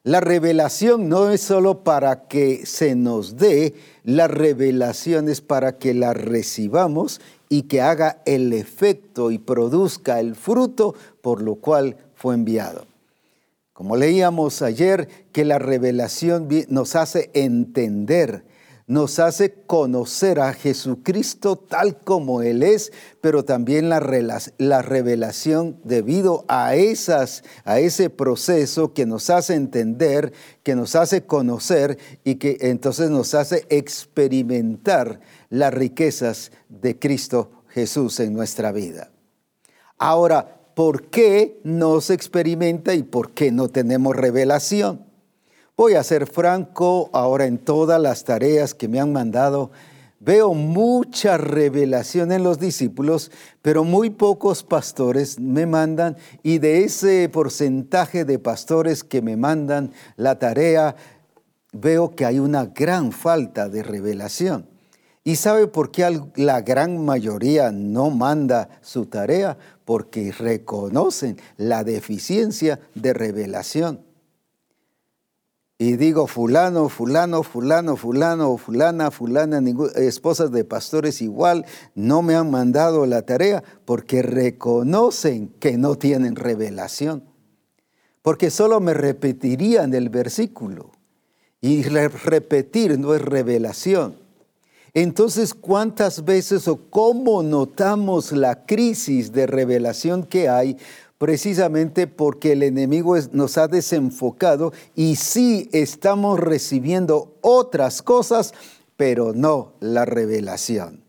La 0.03 0.21
revelación 0.21 1.09
no 1.09 1.29
es 1.29 1.41
solo 1.41 1.83
para 1.83 2.27
que 2.27 2.65
se 2.65 2.95
nos 2.95 3.35
dé, 3.35 3.73
la 4.05 4.27
revelación 4.29 5.27
es 5.27 5.41
para 5.41 5.77
que 5.77 5.93
la 5.93 6.13
recibamos 6.13 7.19
y 7.49 7.63
que 7.63 7.81
haga 7.81 8.21
el 8.25 8.53
efecto 8.53 9.29
y 9.29 9.39
produzca 9.39 10.21
el 10.21 10.35
fruto 10.35 10.95
por 11.21 11.41
lo 11.41 11.55
cual 11.55 11.97
fue 12.15 12.33
enviado. 12.35 12.85
Como 13.73 13.97
leíamos 13.97 14.61
ayer, 14.61 15.07
que 15.31 15.43
la 15.45 15.59
revelación 15.59 16.47
nos 16.69 16.95
hace 16.95 17.29
entender 17.33 18.43
nos 18.89 19.19
hace 19.19 19.53
conocer 19.67 20.39
a 20.39 20.51
Jesucristo 20.51 21.55
tal 21.55 21.99
como 21.99 22.41
Él 22.41 22.63
es, 22.63 22.91
pero 23.21 23.45
también 23.45 23.87
la, 23.87 23.99
la, 24.57 24.81
revelación 24.81 25.79
debido 25.83 26.43
a, 26.47 26.75
esas, 26.75 27.43
a 27.65 27.79
ese 27.79 28.09
proceso 28.09 28.91
que 28.93 29.05
nos 29.05 29.29
hace 29.29 29.53
entender, 29.53 30.33
que 30.63 30.73
nos 30.75 30.95
hace 30.95 31.23
conocer 31.23 31.99
y 32.23 32.35
que 32.35 32.57
entonces 32.61 33.11
nos 33.11 33.35
hace 33.35 33.67
experimentar 33.69 35.19
las 35.49 35.71
riquezas 35.71 36.51
de 36.67 36.97
Cristo 36.97 37.51
Jesús 37.67 38.19
en 38.19 38.33
nuestra 38.33 38.71
vida. 38.71 39.11
Ahora, 39.99 40.63
¿por 40.73 41.11
qué 41.11 41.61
no 41.63 42.01
se 42.01 42.15
experimenta 42.15 42.95
y 42.95 43.03
por 43.03 43.33
qué 43.33 43.51
no 43.51 43.67
tenemos 43.67 44.15
revelación? 44.15 45.08
Voy 45.79 45.93
a 45.93 46.03
ser 46.03 46.27
franco, 46.27 47.09
ahora 47.13 47.45
en 47.45 47.57
todas 47.57 48.01
las 48.01 48.25
tareas 48.25 48.73
que 48.73 48.89
me 48.89 48.99
han 48.99 49.13
mandado, 49.13 49.71
veo 50.19 50.53
mucha 50.53 51.37
revelación 51.37 52.33
en 52.33 52.43
los 52.43 52.59
discípulos, 52.59 53.31
pero 53.61 53.85
muy 53.85 54.09
pocos 54.09 54.61
pastores 54.61 55.39
me 55.39 55.65
mandan 55.65 56.17
y 56.43 56.57
de 56.57 56.83
ese 56.83 57.29
porcentaje 57.29 58.25
de 58.25 58.39
pastores 58.39 59.05
que 59.05 59.21
me 59.21 59.37
mandan 59.37 59.93
la 60.17 60.37
tarea, 60.37 60.97
veo 61.71 62.13
que 62.13 62.25
hay 62.25 62.39
una 62.39 62.65
gran 62.65 63.13
falta 63.13 63.69
de 63.69 63.81
revelación. 63.81 64.67
¿Y 65.23 65.37
sabe 65.37 65.67
por 65.67 65.91
qué 65.91 66.23
la 66.35 66.59
gran 66.59 67.05
mayoría 67.05 67.71
no 67.71 68.09
manda 68.09 68.67
su 68.81 69.05
tarea? 69.05 69.57
Porque 69.85 70.33
reconocen 70.33 71.37
la 71.55 71.85
deficiencia 71.85 72.81
de 72.95 73.13
revelación. 73.13 74.08
Y 75.81 75.95
digo 75.95 76.27
fulano, 76.27 76.89
fulano, 76.89 77.41
fulano, 77.41 77.95
fulano, 77.95 78.57
fulana, 78.57 79.11
fulana, 79.11 79.61
esposas 79.95 80.51
de 80.51 80.65
pastores 80.65 81.21
igual, 81.21 81.65
no 81.95 82.21
me 82.21 82.35
han 82.35 82.51
mandado 82.51 83.05
la 83.05 83.21
tarea 83.21 83.63
porque 83.85 84.21
reconocen 84.21 85.47
que 85.57 85.77
no 85.77 85.95
tienen 85.95 86.35
revelación. 86.35 87.23
Porque 88.21 88.51
solo 88.51 88.81
me 88.81 88.93
repetirían 88.93 89.93
el 89.93 90.09
versículo. 90.09 90.91
Y 91.61 91.83
repetir 91.83 92.99
no 92.99 93.15
es 93.15 93.21
revelación. 93.21 94.17
Entonces, 94.93 95.53
¿cuántas 95.53 96.25
veces 96.25 96.67
o 96.67 96.89
cómo 96.89 97.41
notamos 97.41 98.33
la 98.33 98.65
crisis 98.65 99.31
de 99.31 99.47
revelación 99.47 100.23
que 100.23 100.49
hay? 100.49 100.75
Precisamente 101.19 102.07
porque 102.07 102.53
el 102.53 102.63
enemigo 102.63 103.15
nos 103.33 103.59
ha 103.59 103.67
desenfocado 103.67 104.73
y 104.95 105.17
sí 105.17 105.69
estamos 105.73 106.39
recibiendo 106.39 107.37
otras 107.41 108.01
cosas, 108.01 108.53
pero 108.97 109.33
no 109.33 109.73
la 109.81 110.05
revelación. 110.05 111.03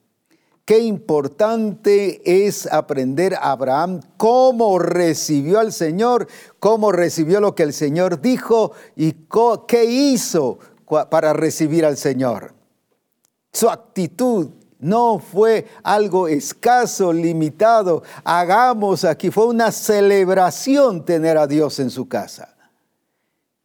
Qué 0.64 0.80
importante 0.80 2.46
es 2.46 2.66
aprender 2.66 3.34
a 3.34 3.52
Abraham 3.52 4.00
cómo 4.16 4.78
recibió 4.78 5.58
al 5.58 5.72
Señor, 5.72 6.28
cómo 6.58 6.92
recibió 6.92 7.40
lo 7.40 7.54
que 7.54 7.62
el 7.62 7.72
Señor 7.72 8.20
dijo 8.20 8.72
y 8.94 9.14
qué 9.66 9.84
hizo 9.84 10.58
para 11.08 11.32
recibir 11.32 11.84
al 11.84 11.96
Señor. 11.96 12.54
Su 13.52 13.68
actitud, 13.68 14.50
no 14.80 15.18
fue 15.18 15.66
algo 15.82 16.28
escaso, 16.28 17.12
limitado. 17.12 18.02
Hagamos 18.24 19.04
aquí, 19.04 19.30
fue 19.30 19.46
una 19.46 19.72
celebración 19.72 21.04
tener 21.04 21.38
a 21.38 21.46
Dios 21.46 21.78
en 21.78 21.90
su 21.90 22.08
casa. 22.08 22.56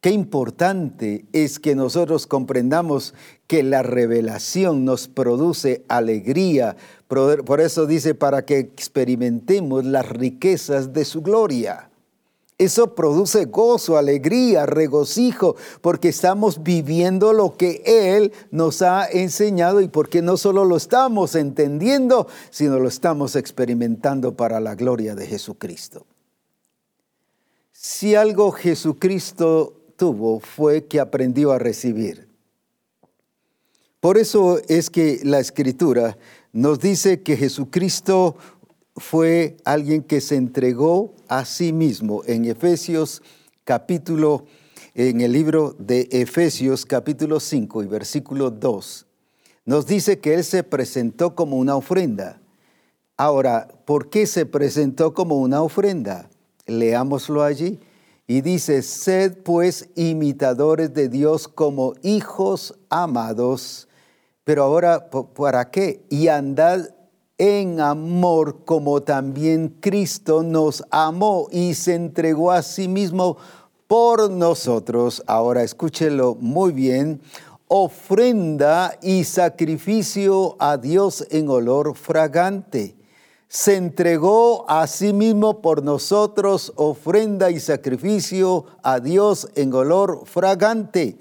Qué 0.00 0.10
importante 0.10 1.24
es 1.32 1.58
que 1.58 1.74
nosotros 1.74 2.26
comprendamos 2.26 3.14
que 3.46 3.62
la 3.62 3.82
revelación 3.82 4.84
nos 4.84 5.08
produce 5.08 5.84
alegría. 5.88 6.76
Por 7.08 7.60
eso 7.60 7.86
dice, 7.86 8.14
para 8.14 8.44
que 8.44 8.58
experimentemos 8.58 9.84
las 9.84 10.08
riquezas 10.08 10.92
de 10.92 11.04
su 11.04 11.22
gloria. 11.22 11.90
Eso 12.58 12.94
produce 12.94 13.44
gozo, 13.44 13.98
alegría, 13.98 14.64
regocijo, 14.64 15.56
porque 15.82 16.08
estamos 16.08 16.62
viviendo 16.62 17.34
lo 17.34 17.54
que 17.56 17.82
Él 17.84 18.32
nos 18.50 18.80
ha 18.80 19.06
enseñado 19.06 19.82
y 19.82 19.88
porque 19.88 20.22
no 20.22 20.38
solo 20.38 20.64
lo 20.64 20.78
estamos 20.78 21.34
entendiendo, 21.34 22.28
sino 22.50 22.78
lo 22.78 22.88
estamos 22.88 23.36
experimentando 23.36 24.36
para 24.36 24.58
la 24.60 24.74
gloria 24.74 25.14
de 25.14 25.26
Jesucristo. 25.26 26.06
Si 27.72 28.14
algo 28.14 28.52
Jesucristo 28.52 29.74
tuvo 29.96 30.40
fue 30.40 30.86
que 30.86 30.98
aprendió 30.98 31.52
a 31.52 31.58
recibir. 31.58 32.26
Por 34.00 34.16
eso 34.16 34.60
es 34.68 34.88
que 34.88 35.20
la 35.24 35.40
escritura 35.40 36.16
nos 36.52 36.80
dice 36.80 37.22
que 37.22 37.36
Jesucristo 37.36 38.36
fue 38.96 39.58
alguien 39.64 40.02
que 40.02 40.22
se 40.22 40.36
entregó 40.36 41.15
a 41.28 41.44
mismo. 41.72 42.22
En 42.26 42.44
Efesios 42.44 43.22
capítulo, 43.64 44.46
en 44.94 45.20
el 45.20 45.32
libro 45.32 45.74
de 45.78 46.08
Efesios 46.10 46.84
capítulo 46.86 47.40
5 47.40 47.82
y 47.82 47.86
versículo 47.86 48.50
2, 48.50 49.06
nos 49.64 49.86
dice 49.86 50.18
que 50.20 50.34
Él 50.34 50.44
se 50.44 50.62
presentó 50.62 51.34
como 51.34 51.56
una 51.56 51.76
ofrenda. 51.76 52.40
Ahora, 53.16 53.68
¿por 53.84 54.10
qué 54.10 54.26
se 54.26 54.46
presentó 54.46 55.14
como 55.14 55.36
una 55.36 55.62
ofrenda? 55.62 56.28
Leámoslo 56.66 57.42
allí. 57.42 57.80
Y 58.26 58.40
dice, 58.40 58.82
sed 58.82 59.38
pues 59.44 59.88
imitadores 59.94 60.92
de 60.92 61.08
Dios 61.08 61.48
como 61.48 61.94
hijos 62.02 62.74
amados. 62.90 63.88
Pero 64.44 64.64
ahora, 64.64 65.08
¿para 65.10 65.70
qué? 65.70 66.04
Y 66.08 66.28
andad 66.28 66.90
en 67.38 67.80
amor 67.80 68.64
como 68.64 69.02
también 69.02 69.76
Cristo 69.80 70.42
nos 70.42 70.84
amó 70.90 71.48
y 71.50 71.74
se 71.74 71.94
entregó 71.94 72.50
a 72.50 72.62
sí 72.62 72.88
mismo 72.88 73.36
por 73.86 74.30
nosotros. 74.30 75.22
Ahora 75.26 75.62
escúchelo 75.62 76.36
muy 76.40 76.72
bien. 76.72 77.20
Ofrenda 77.68 78.96
y 79.02 79.24
sacrificio 79.24 80.56
a 80.58 80.76
Dios 80.76 81.26
en 81.30 81.48
olor 81.48 81.94
fragante. 81.94 82.96
Se 83.48 83.76
entregó 83.76 84.68
a 84.68 84.86
sí 84.86 85.12
mismo 85.12 85.60
por 85.60 85.82
nosotros, 85.82 86.72
ofrenda 86.76 87.50
y 87.50 87.60
sacrificio 87.60 88.66
a 88.82 88.98
Dios 88.98 89.48
en 89.54 89.72
olor 89.72 90.22
fragante. 90.26 91.18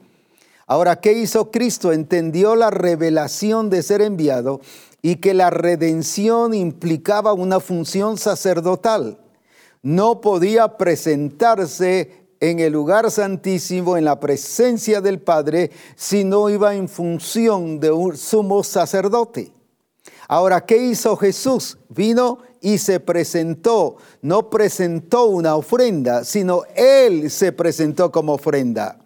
Ahora, 0.68 1.00
¿qué 1.00 1.14
hizo 1.14 1.52
Cristo? 1.52 1.92
Entendió 1.92 2.56
la 2.56 2.72
revelación 2.72 3.70
de 3.70 3.84
ser 3.84 4.02
enviado 4.02 4.62
y 5.04 5.18
que 5.18 5.36
la 5.36 5.52
redención 5.52 6.56
implicaba 6.56 7.34
una 7.34 7.60
función 7.60 8.18
sacerdotal. 8.18 9.20
No 9.84 10.22
podía 10.22 10.78
presentarse 10.78 12.26
en 12.40 12.60
el 12.60 12.74
lugar 12.74 13.12
santísimo, 13.12 13.96
en 13.96 14.06
la 14.06 14.20
presencia 14.20 15.02
del 15.02 15.22
Padre, 15.22 15.70
si 15.96 16.24
no 16.24 16.50
iba 16.50 16.74
en 16.74 16.90
función 16.90 17.80
de 17.80 17.92
un 17.92 18.18
sumo 18.18 18.64
sacerdote. 18.64 19.54
Ahora, 20.28 20.66
¿qué 20.66 20.78
hizo 20.78 21.16
Jesús? 21.16 21.78
Vino 21.90 22.40
y 22.60 22.80
se 22.80 23.00
presentó. 23.00 23.98
No 24.24 24.50
presentó 24.50 25.26
una 25.26 25.56
ofrenda, 25.56 26.24
sino 26.24 26.64
Él 26.76 27.30
se 27.30 27.52
presentó 27.52 28.12
como 28.12 28.34
ofrenda. 28.34 29.05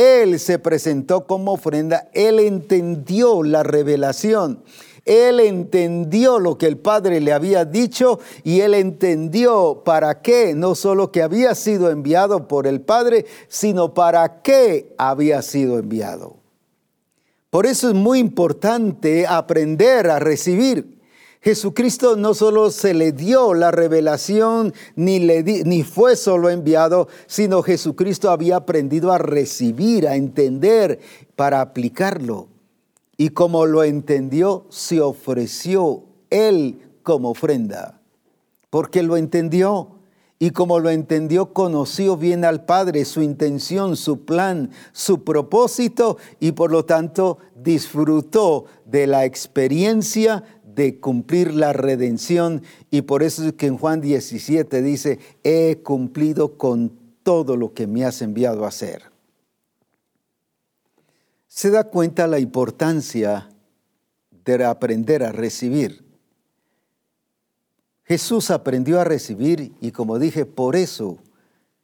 Él 0.00 0.40
se 0.40 0.58
presentó 0.58 1.26
como 1.26 1.52
ofrenda, 1.52 2.08
Él 2.14 2.40
entendió 2.40 3.42
la 3.42 3.62
revelación. 3.62 4.62
Él 5.04 5.40
entendió 5.40 6.38
lo 6.38 6.56
que 6.56 6.66
el 6.66 6.78
Padre 6.78 7.20
le 7.20 7.32
había 7.32 7.64
dicho 7.64 8.18
y 8.44 8.60
él 8.60 8.74
entendió 8.74 9.82
para 9.82 10.20
qué, 10.20 10.54
no 10.54 10.74
solo 10.74 11.10
que 11.10 11.22
había 11.22 11.54
sido 11.54 11.90
enviado 11.90 12.46
por 12.46 12.66
el 12.66 12.82
Padre, 12.82 13.24
sino 13.48 13.94
para 13.94 14.42
qué 14.42 14.94
había 14.98 15.40
sido 15.40 15.78
enviado. 15.78 16.36
Por 17.48 17.66
eso 17.66 17.88
es 17.88 17.94
muy 17.94 18.18
importante 18.18 19.26
aprender 19.26 20.08
a 20.08 20.18
recibir. 20.18 20.99
Jesucristo 21.42 22.16
no 22.16 22.34
solo 22.34 22.70
se 22.70 22.92
le 22.92 23.12
dio 23.12 23.54
la 23.54 23.70
revelación, 23.70 24.74
ni, 24.94 25.20
le 25.20 25.42
ni 25.42 25.82
fue 25.82 26.14
solo 26.14 26.50
enviado, 26.50 27.08
sino 27.26 27.62
Jesucristo 27.62 28.30
había 28.30 28.56
aprendido 28.56 29.10
a 29.10 29.16
recibir, 29.16 30.06
a 30.06 30.16
entender, 30.16 31.00
para 31.36 31.62
aplicarlo. 31.62 32.48
Y 33.16 33.30
como 33.30 33.64
lo 33.64 33.84
entendió, 33.84 34.66
se 34.68 35.00
ofreció 35.00 36.04
él 36.28 36.78
como 37.02 37.30
ofrenda, 37.30 38.00
porque 38.68 39.02
lo 39.02 39.16
entendió. 39.16 39.96
Y 40.42 40.52
como 40.52 40.78
lo 40.78 40.88
entendió, 40.88 41.52
conoció 41.52 42.16
bien 42.16 42.46
al 42.46 42.64
Padre, 42.64 43.04
su 43.04 43.20
intención, 43.20 43.94
su 43.94 44.24
plan, 44.24 44.70
su 44.92 45.22
propósito, 45.22 46.16
y 46.38 46.52
por 46.52 46.72
lo 46.72 46.86
tanto 46.86 47.36
disfrutó 47.54 48.64
de 48.86 49.06
la 49.06 49.26
experiencia 49.26 50.42
de 50.74 51.00
cumplir 51.00 51.54
la 51.54 51.72
redención 51.72 52.62
y 52.90 53.02
por 53.02 53.22
eso 53.22 53.46
es 53.46 53.52
que 53.54 53.66
en 53.66 53.78
Juan 53.78 54.00
17 54.00 54.82
dice, 54.82 55.18
he 55.42 55.80
cumplido 55.82 56.56
con 56.56 56.92
todo 57.22 57.56
lo 57.56 57.74
que 57.74 57.86
me 57.86 58.04
has 58.04 58.22
enviado 58.22 58.64
a 58.64 58.68
hacer. 58.68 59.04
Se 61.48 61.70
da 61.70 61.84
cuenta 61.84 62.26
la 62.26 62.38
importancia 62.38 63.48
de 64.44 64.64
aprender 64.64 65.22
a 65.22 65.32
recibir. 65.32 66.04
Jesús 68.04 68.50
aprendió 68.50 69.00
a 69.00 69.04
recibir 69.04 69.72
y 69.80 69.92
como 69.92 70.18
dije, 70.18 70.44
por 70.44 70.74
eso, 70.74 71.18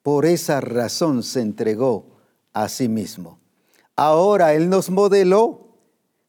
por 0.02 0.26
esa 0.26 0.60
razón 0.60 1.22
se 1.22 1.40
entregó 1.40 2.06
a 2.52 2.68
sí 2.68 2.88
mismo. 2.88 3.38
Ahora 3.94 4.54
Él 4.54 4.68
nos 4.68 4.90
modeló 4.90 5.65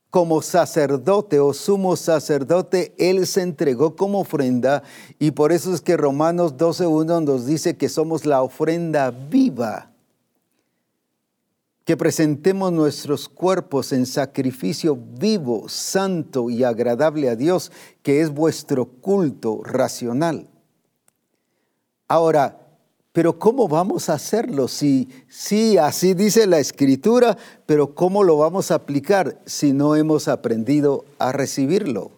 como 0.10 0.42
sacerdote 0.42 1.40
o 1.40 1.54
sumo 1.54 1.96
sacerdote, 1.96 2.94
Él 2.98 3.28
se 3.28 3.42
entregó 3.42 3.96
como 3.96 4.22
ofrenda 4.22 4.84
y 5.20 5.32
por 5.32 5.52
eso 5.52 5.74
es 5.74 5.82
que 5.82 5.98
Romanos 5.98 6.56
12.1 6.56 7.24
nos 7.24 7.46
dice 7.46 7.78
que 7.78 7.90
somos 7.90 8.26
la 8.26 8.42
ofrenda 8.42 9.12
viva, 9.12 9.92
que 11.84 11.98
presentemos 11.98 12.72
nuestros 12.72 13.30
cuerpos 13.30 13.92
en 13.92 14.06
sacrificio 14.06 14.98
vivo, 14.98 15.70
santo 15.70 16.50
y 16.50 16.64
agradable 16.64 17.30
a 17.30 17.36
Dios, 17.36 17.72
que 18.02 18.22
es 18.22 18.30
vuestro 18.30 18.86
culto 18.86 19.62
racional. 19.64 20.48
Ahora, 22.08 22.67
pero 23.18 23.40
¿cómo 23.40 23.68
vamos 23.68 24.10
a 24.10 24.14
hacerlo? 24.14 24.68
Si, 24.68 25.10
sí, 25.28 25.76
así 25.80 26.14
dice 26.14 26.46
la 26.46 26.60
escritura, 26.60 27.36
pero 27.66 27.96
¿cómo 27.96 28.24
lo 28.24 28.38
vamos 28.38 28.70
a 28.70 28.76
aplicar 28.76 29.40
si 29.44 29.74
no 29.74 29.96
hemos 29.96 30.28
aprendido 30.28 31.04
a 31.18 31.32
recibirlo? 31.32 32.12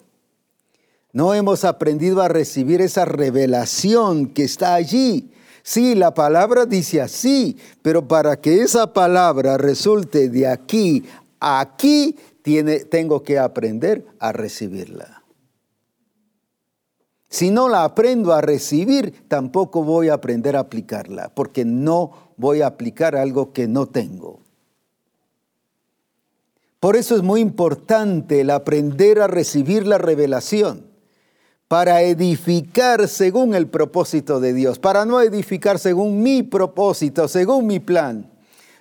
No 1.14 1.34
hemos 1.34 1.64
aprendido 1.64 2.22
a 2.22 2.28
recibir 2.28 2.82
esa 2.82 3.06
revelación 3.06 4.28
que 4.28 4.44
está 4.44 4.74
allí. 4.74 5.32
Sí, 5.64 5.96
la 5.96 6.14
palabra 6.14 6.66
dice 6.66 7.00
así, 7.00 7.56
pero 7.82 8.06
para 8.06 8.36
que 8.42 8.62
esa 8.62 8.92
palabra 8.92 9.58
resulte 9.58 10.28
de 10.28 10.48
aquí 10.48 11.06
aquí, 11.40 12.18
tengo 12.92 13.24
que 13.24 13.40
aprender 13.40 14.06
a 14.20 14.34
recibirla. 14.34 15.18
Si 17.30 17.52
no 17.52 17.70
la 17.70 17.84
aprendo 17.84 18.34
a 18.34 18.42
recibir, 18.42 19.28
tampoco 19.28 19.84
voy 19.84 20.10
a 20.10 20.15
aprender 20.15 20.56
a 20.56 20.62
aplicarla, 20.62 21.30
porque 21.36 21.63
no 21.63 22.12
voy 22.38 22.62
a 22.62 22.68
aplicar 22.68 23.15
algo 23.15 23.54
que 23.54 23.68
no 23.68 23.86
tengo. 23.86 24.39
Por 26.80 26.96
eso 26.96 27.15
es 27.15 27.22
muy 27.22 27.42
importante 27.42 28.42
el 28.42 28.50
aprender 28.50 29.22
a 29.22 29.28
recibir 29.28 29.86
la 29.86 29.98
revelación 29.98 30.88
para 31.68 32.02
edificar 32.02 33.08
según 33.08 33.54
el 33.54 33.68
propósito 33.68 34.39
de 34.39 34.54
Dios, 34.54 34.80
para 34.80 35.06
no 35.06 35.22
edificar 35.22 35.78
según 35.78 36.24
mi 36.24 36.42
propósito, 36.42 37.28
según 37.28 37.68
mi 37.68 37.80
plan, 37.80 38.32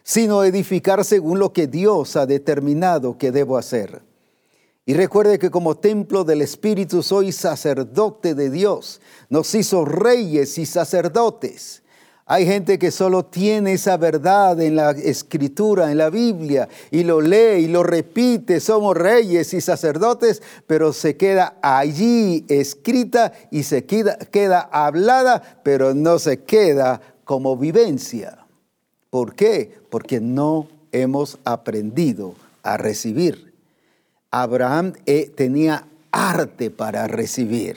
sino 0.03 0.43
edificar 0.43 1.05
según 1.05 1.39
lo 1.39 1.53
que 1.53 1.67
Dios 1.67 2.17
ha 2.17 2.25
determinado 2.25 3.19
que 3.19 3.31
debo 3.31 3.59
hacer. 3.59 4.08
Y 4.88 4.94
recuerde 4.94 5.38
que 5.38 5.51
como 5.51 5.74
templo 5.74 6.24
del 6.24 6.40
Espíritu 6.40 7.03
soy 7.03 7.31
sacerdote 7.31 8.35
de 8.35 8.48
Dios, 8.48 9.03
nos 9.29 9.55
hizo 9.55 9.85
reyes 9.85 10.57
y 10.57 10.64
sacerdotes. 10.64 11.83
Hay 12.24 12.46
gente 12.46 12.79
que 12.79 12.90
solo 12.90 13.27
tiene 13.27 13.74
esa 13.74 13.98
verdad 13.98 14.59
en 14.62 14.77
la 14.77 14.92
escritura, 14.92 15.92
en 15.92 15.98
la 15.98 16.09
Biblia, 16.09 16.70
y 16.90 17.05
lo 17.05 17.20
lee 17.20 17.64
y 17.64 17.68
lo 17.68 17.83
repite, 17.83 18.61
somos 18.61 18.96
reyes 18.96 19.53
y 19.53 19.61
sacerdotes, 19.61 20.42
pero 20.66 20.94
se 20.94 21.18
queda 21.18 21.59
allí 21.61 22.46
escrita 22.48 23.35
y 23.51 23.64
se 23.64 23.85
queda, 23.85 24.70
hablada, 24.72 25.61
pero 25.62 25.92
no 25.92 26.18
se 26.18 26.44
queda 26.44 27.03
como 27.24 27.59
vivencia. 27.59 28.46
¿Por 29.11 29.35
qué? 29.35 29.70
Porque 29.90 30.18
no 30.18 30.66
hemos 30.92 31.38
aprendido 31.44 32.33
a 32.62 32.79
recibir. 32.79 33.48
Abraham 34.31 34.93
eh, 35.07 35.31
tenía 35.35 35.88
arte 36.11 36.71
para 36.71 37.07
recibir. 37.07 37.77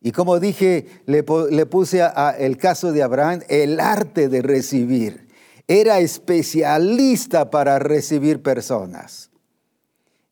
Y 0.00 0.12
como 0.12 0.40
dije, 0.40 0.86
le, 1.06 1.22
puse 1.22 2.02
a, 2.02 2.34
el 2.36 2.56
caso 2.56 2.92
de 2.92 3.02
Abraham 3.02 3.40
el 3.48 3.78
arte 3.78 4.28
de 4.28 4.42
recibir. 4.42 5.28
Era 5.68 6.00
especialista 6.00 7.50
para 7.50 7.78
recibir 7.78 8.42
personas. 8.42 9.30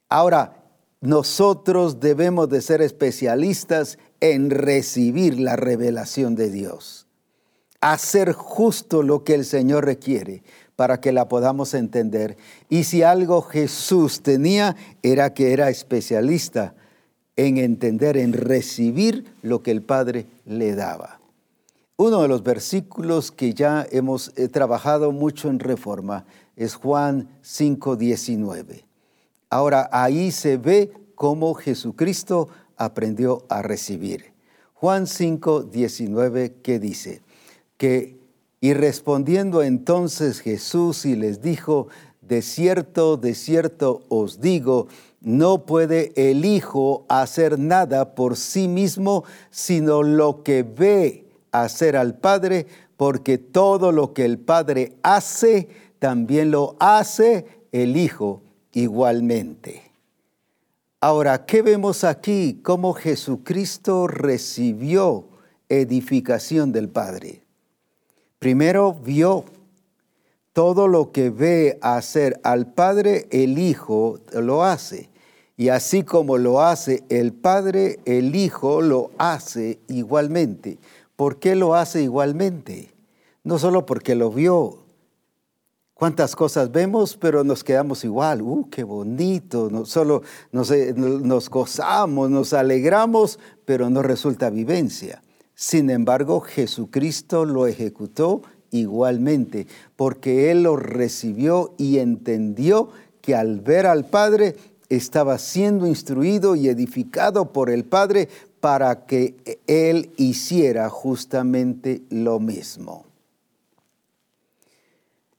Ahora, 0.09 0.57
nosotros 1.01 2.01
debemos 2.01 2.49
de 2.49 2.61
ser 2.61 2.83
especialistas 2.83 3.99
en 4.19 4.51
recibir 4.51 5.39
la 5.39 5.57
revelación 5.57 6.35
de 6.35 6.51
Dios. 6.51 7.07
Hacer 7.81 8.33
justo 8.33 9.03
lo 9.03 9.25
que 9.25 9.35
el 9.35 9.45
Señor 9.45 9.87
requiere 9.87 10.43
para 10.81 10.99
que 10.99 11.13
la 11.13 11.29
podamos 11.29 11.75
entender. 11.75 12.39
Y 12.71 12.85
si 12.85 13.03
algo 13.03 13.43
Jesús 13.43 14.23
tenía, 14.23 14.77
era 15.03 15.35
que 15.35 15.53
era 15.53 15.69
especialista 15.69 16.73
en 17.37 17.59
entender, 17.59 18.17
en 18.17 18.33
recibir 18.33 19.27
lo 19.43 19.63
que 19.63 19.73
el 19.73 19.83
Padre 19.83 20.25
le 20.47 20.75
daba. 20.75 21.21
Uno 21.99 22.23
de 22.23 22.29
los 22.29 22.43
versículos 22.43 23.31
que 23.31 23.53
ya 23.53 23.87
hemos 23.91 24.33
eh, 24.39 24.49
trabajado 24.49 25.13
mucho 25.13 25.51
en 25.51 25.59
reforma 25.59 26.25
es 26.57 26.77
Juan 26.77 27.29
5:19. 27.43 28.87
Ahora 29.51 29.87
ahí 29.93 30.31
se 30.31 30.57
ve 30.57 30.95
cómo 31.15 31.53
Jesucristo 31.53 32.49
aprendió 32.79 33.45
a 33.51 33.61
recibir. 33.61 34.33
Juan 34.73 35.05
5:19 35.05 36.55
que 36.63 36.79
dice 36.79 37.21
que 37.77 38.20
y 38.61 38.75
respondiendo 38.75 39.63
entonces 39.63 40.41
Jesús 40.41 41.07
y 41.07 41.17
les 41.17 41.41
dijo, 41.41 41.89
de 42.21 42.43
cierto, 42.43 43.17
de 43.17 43.35
cierto 43.35 44.03
os 44.09 44.41
digo, 44.41 44.89
no 45.21 45.65
puede 45.65 46.13
el 46.17 46.45
Hijo 46.45 47.05
hacer 47.09 47.59
nada 47.59 48.15
por 48.15 48.37
sí 48.37 48.69
mismo, 48.69 49.25
sino 49.51 50.03
lo 50.03 50.43
que 50.43 50.63
ve 50.63 51.27
hacer 51.53 51.97
al 51.97 52.19
Padre, 52.19 52.67
porque 52.97 53.39
todo 53.39 53.93
lo 53.93 54.13
que 54.13 54.25
el 54.25 54.39
Padre 54.39 54.97
hace, 55.03 55.69
también 55.99 56.51
lo 56.51 56.77
hace 56.79 57.47
el 57.73 57.97
Hijo 57.97 58.43
igualmente. 58.73 59.83
Ahora, 61.01 61.47
¿qué 61.47 61.63
vemos 61.63 62.05
aquí? 62.05 62.61
Cómo 62.63 62.93
Jesucristo 62.93 64.07
recibió 64.07 65.29
edificación 65.69 66.73
del 66.73 66.91
Padre. 66.91 67.43
Primero 68.41 68.95
vio 68.95 69.45
todo 70.55 70.89
lo 70.89 71.13
que 71.13 71.29
ve 71.29 71.79
hacer 71.83 72.41
al 72.43 72.73
Padre, 72.73 73.29
el 73.31 73.59
Hijo 73.59 74.19
lo 74.33 74.65
hace. 74.65 75.11
Y 75.59 75.69
así 75.69 76.05
como 76.05 76.39
lo 76.39 76.63
hace 76.63 77.05
el 77.11 77.35
Padre, 77.35 78.01
el 78.07 78.35
Hijo 78.35 78.81
lo 78.81 79.11
hace 79.19 79.79
igualmente. 79.89 80.79
¿Por 81.17 81.39
qué 81.39 81.55
lo 81.55 81.75
hace 81.75 82.03
igualmente? 82.03 82.91
No 83.45 83.59
solo 83.59 83.85
porque 83.85 84.15
lo 84.15 84.31
vio. 84.31 84.79
¿Cuántas 85.93 86.35
cosas 86.35 86.73
vemos, 86.73 87.19
pero 87.19 87.45
nos 87.45 87.63
quedamos 87.63 88.05
igual? 88.05 88.41
¡Uh, 88.41 88.71
qué 88.71 88.85
bonito! 88.85 89.69
No, 89.71 89.85
solo 89.85 90.23
nos, 90.51 90.71
nos 90.97 91.51
gozamos, 91.51 92.31
nos 92.31 92.55
alegramos, 92.55 93.39
pero 93.67 93.91
no 93.91 94.01
resulta 94.01 94.49
vivencia. 94.49 95.21
Sin 95.61 95.91
embargo, 95.91 96.41
Jesucristo 96.41 97.45
lo 97.45 97.67
ejecutó 97.67 98.41
igualmente, 98.71 99.67
porque 99.95 100.51
Él 100.51 100.63
lo 100.63 100.77
recibió 100.77 101.75
y 101.77 101.99
entendió 101.99 102.89
que 103.21 103.35
al 103.35 103.61
ver 103.61 103.85
al 103.85 104.07
Padre 104.07 104.57
estaba 104.89 105.37
siendo 105.37 105.87
instruido 105.87 106.57
y 106.57 106.69
edificado 106.69 107.53
por 107.53 107.69
el 107.69 107.85
Padre 107.85 108.31
para 108.61 109.05
que 109.05 109.35
Él 109.67 110.13
hiciera 110.17 110.89
justamente 110.89 112.01
lo 112.09 112.41
mismo. 112.41 113.05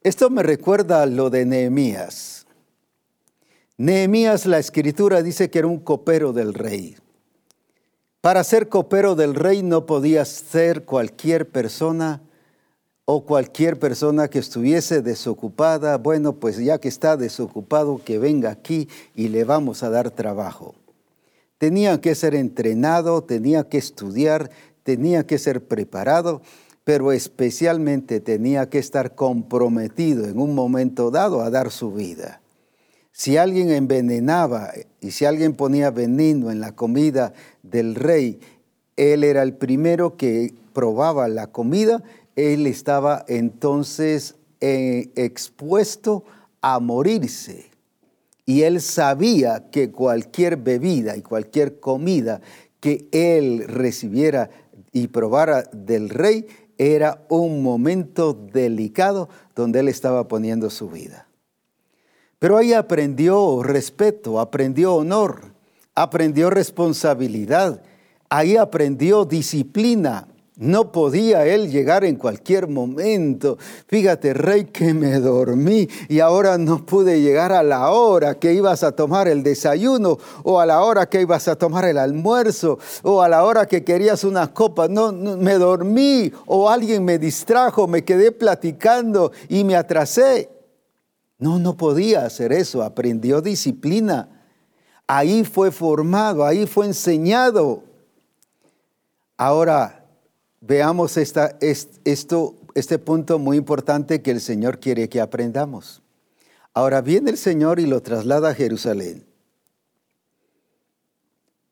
Esto 0.03 0.29
me 0.29 0.43
recuerda 0.43 1.01
a 1.01 1.07
lo 1.07 1.31
de 1.31 1.47
Nehemías. 1.47 2.45
Nehemías, 3.75 4.45
la 4.45 4.59
escritura 4.59 5.23
dice 5.23 5.49
que 5.49 5.57
era 5.57 5.67
un 5.67 5.79
copero 5.79 6.31
del 6.31 6.53
rey. 6.53 6.95
Para 8.21 8.43
ser 8.43 8.69
copero 8.69 9.15
del 9.15 9.33
rey 9.33 9.63
no 9.63 9.87
podía 9.87 10.25
ser 10.25 10.85
cualquier 10.85 11.49
persona 11.49 12.21
o 13.05 13.25
cualquier 13.25 13.79
persona 13.79 14.27
que 14.27 14.37
estuviese 14.37 15.01
desocupada, 15.01 15.97
bueno, 15.97 16.33
pues 16.33 16.57
ya 16.57 16.77
que 16.77 16.87
está 16.87 17.17
desocupado, 17.17 17.99
que 18.05 18.19
venga 18.19 18.51
aquí 18.51 18.87
y 19.15 19.29
le 19.29 19.43
vamos 19.43 19.81
a 19.81 19.89
dar 19.89 20.11
trabajo. 20.11 20.75
Tenía 21.57 21.99
que 21.99 22.13
ser 22.13 22.35
entrenado, 22.35 23.23
tenía 23.23 23.67
que 23.67 23.79
estudiar, 23.79 24.51
tenía 24.83 25.25
que 25.25 25.39
ser 25.39 25.67
preparado, 25.67 26.43
pero 26.83 27.11
especialmente 27.11 28.19
tenía 28.19 28.69
que 28.69 28.77
estar 28.77 29.15
comprometido 29.15 30.25
en 30.25 30.39
un 30.39 30.53
momento 30.53 31.09
dado 31.09 31.41
a 31.41 31.49
dar 31.49 31.71
su 31.71 31.91
vida. 31.91 32.40
Si 33.11 33.37
alguien 33.37 33.69
envenenaba 33.71 34.71
y 34.99 35.11
si 35.11 35.25
alguien 35.25 35.53
ponía 35.53 35.91
veneno 35.91 36.51
en 36.51 36.59
la 36.59 36.75
comida 36.75 37.33
del 37.61 37.95
rey, 37.95 38.39
él 38.95 39.23
era 39.23 39.43
el 39.43 39.53
primero 39.53 40.17
que 40.17 40.53
probaba 40.73 41.27
la 41.27 41.47
comida 41.47 42.03
él 42.35 42.67
estaba 42.67 43.25
entonces 43.27 44.35
eh, 44.59 45.11
expuesto 45.15 46.23
a 46.61 46.79
morirse. 46.79 47.65
Y 48.45 48.63
él 48.63 48.81
sabía 48.81 49.69
que 49.71 49.91
cualquier 49.91 50.57
bebida 50.57 51.15
y 51.15 51.21
cualquier 51.21 51.79
comida 51.79 52.41
que 52.79 53.07
él 53.11 53.65
recibiera 53.67 54.49
y 54.91 55.07
probara 55.07 55.63
del 55.71 56.09
rey 56.09 56.47
era 56.77 57.23
un 57.29 57.61
momento 57.61 58.33
delicado 58.33 59.29
donde 59.55 59.79
él 59.79 59.87
estaba 59.87 60.27
poniendo 60.27 60.69
su 60.69 60.89
vida. 60.89 61.27
Pero 62.41 62.57
ahí 62.57 62.73
aprendió 62.73 63.61
respeto, 63.61 64.39
aprendió 64.39 64.95
honor, 64.95 65.41
aprendió 65.93 66.49
responsabilidad, 66.49 67.83
ahí 68.29 68.57
aprendió 68.57 69.25
disciplina, 69.25 70.27
no 70.55 70.91
podía 70.91 71.45
él 71.45 71.69
llegar 71.69 72.03
en 72.03 72.15
cualquier 72.15 72.67
momento. 72.67 73.59
Fíjate, 73.85 74.33
rey, 74.33 74.63
que 74.63 74.91
me 74.95 75.19
dormí 75.19 75.87
y 76.09 76.19
ahora 76.19 76.57
no 76.57 76.83
pude 76.83 77.21
llegar 77.21 77.51
a 77.51 77.61
la 77.61 77.91
hora 77.91 78.39
que 78.39 78.53
ibas 78.53 78.81
a 78.81 78.93
tomar 78.93 79.27
el 79.27 79.43
desayuno 79.43 80.17
o 80.41 80.59
a 80.59 80.65
la 80.65 80.81
hora 80.81 81.07
que 81.07 81.21
ibas 81.21 81.47
a 81.47 81.57
tomar 81.57 81.85
el 81.85 81.99
almuerzo 81.99 82.79
o 83.03 83.21
a 83.21 83.29
la 83.29 83.43
hora 83.43 83.67
que 83.67 83.83
querías 83.83 84.23
una 84.23 84.51
copa. 84.51 84.87
No, 84.87 85.11
me 85.11 85.59
dormí 85.59 86.33
o 86.47 86.71
alguien 86.71 87.05
me 87.05 87.19
distrajo, 87.19 87.85
me 87.85 88.03
quedé 88.03 88.31
platicando 88.31 89.31
y 89.47 89.63
me 89.63 89.75
atrasé. 89.75 90.60
No, 91.41 91.57
no 91.57 91.75
podía 91.75 92.23
hacer 92.23 92.53
eso. 92.53 92.83
Aprendió 92.83 93.41
disciplina. 93.41 94.29
Ahí 95.07 95.43
fue 95.43 95.71
formado, 95.71 96.45
ahí 96.45 96.67
fue 96.67 96.85
enseñado. 96.85 97.83
Ahora, 99.35 100.05
veamos 100.61 101.17
esta, 101.17 101.57
esto, 101.59 102.55
este 102.75 102.99
punto 102.99 103.39
muy 103.39 103.57
importante 103.57 104.21
que 104.21 104.29
el 104.29 104.39
Señor 104.39 104.79
quiere 104.79 105.09
que 105.09 105.19
aprendamos. 105.19 106.03
Ahora 106.75 107.01
viene 107.01 107.31
el 107.31 107.37
Señor 107.37 107.79
y 107.79 107.87
lo 107.87 108.01
traslada 108.01 108.51
a 108.51 108.53
Jerusalén. 108.53 109.25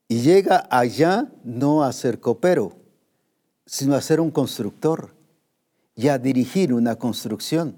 Y 0.08 0.22
llega 0.22 0.68
allá 0.72 1.32
no 1.44 1.84
a 1.84 1.94
ser 1.94 2.20
copero, 2.20 2.74
sino 3.68 3.94
a 3.94 4.02
ser 4.02 4.20
un 4.20 4.32
constructor 4.32 5.14
y 5.96 6.08
a 6.08 6.18
dirigir 6.18 6.74
una 6.74 6.96
construcción. 6.96 7.78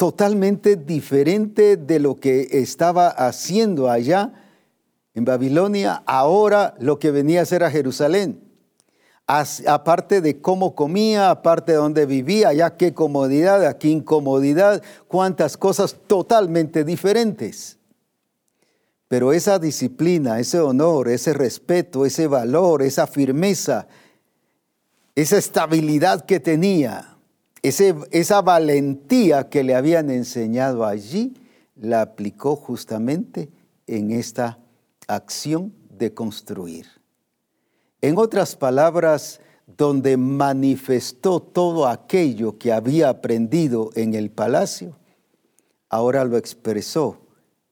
Totalmente 0.00 0.76
diferente 0.76 1.76
de 1.76 1.98
lo 1.98 2.18
que 2.18 2.48
estaba 2.52 3.08
haciendo 3.08 3.90
allá 3.90 4.32
en 5.12 5.26
Babilonia, 5.26 6.02
ahora 6.06 6.74
lo 6.80 6.98
que 6.98 7.10
venía 7.10 7.40
a 7.40 7.42
hacer 7.42 7.62
a 7.62 7.70
Jerusalén. 7.70 8.40
Aparte 9.26 10.22
de 10.22 10.40
cómo 10.40 10.74
comía, 10.74 11.28
aparte 11.28 11.72
de 11.72 11.78
dónde 11.78 12.06
vivía, 12.06 12.48
allá 12.48 12.78
qué 12.78 12.94
comodidad, 12.94 13.66
aquí 13.66 13.90
incomodidad, 13.90 14.82
cuántas 15.06 15.58
cosas 15.58 15.94
totalmente 16.06 16.82
diferentes. 16.82 17.76
Pero 19.06 19.34
esa 19.34 19.58
disciplina, 19.58 20.40
ese 20.40 20.60
honor, 20.60 21.10
ese 21.10 21.34
respeto, 21.34 22.06
ese 22.06 22.26
valor, 22.26 22.80
esa 22.80 23.06
firmeza, 23.06 23.86
esa 25.14 25.36
estabilidad 25.36 26.24
que 26.24 26.40
tenía, 26.40 27.18
esa 27.62 28.42
valentía 28.42 29.48
que 29.48 29.64
le 29.64 29.74
habían 29.74 30.10
enseñado 30.10 30.84
allí, 30.84 31.34
la 31.76 32.02
aplicó 32.02 32.56
justamente 32.56 33.50
en 33.86 34.10
esta 34.10 34.58
acción 35.06 35.72
de 35.98 36.14
construir. 36.14 36.86
En 38.00 38.16
otras 38.18 38.56
palabras, 38.56 39.40
donde 39.76 40.16
manifestó 40.16 41.40
todo 41.40 41.86
aquello 41.86 42.58
que 42.58 42.72
había 42.72 43.08
aprendido 43.08 43.90
en 43.94 44.14
el 44.14 44.30
palacio, 44.30 44.96
ahora 45.88 46.24
lo 46.24 46.36
expresó 46.36 47.20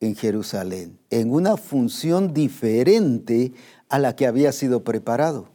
en 0.01 0.15
Jerusalén, 0.15 0.99
en 1.11 1.33
una 1.33 1.57
función 1.57 2.33
diferente 2.33 3.53
a 3.89 3.99
la 3.99 4.15
que 4.15 4.27
había 4.27 4.53
sido 4.53 4.85
preparado. 4.85 5.49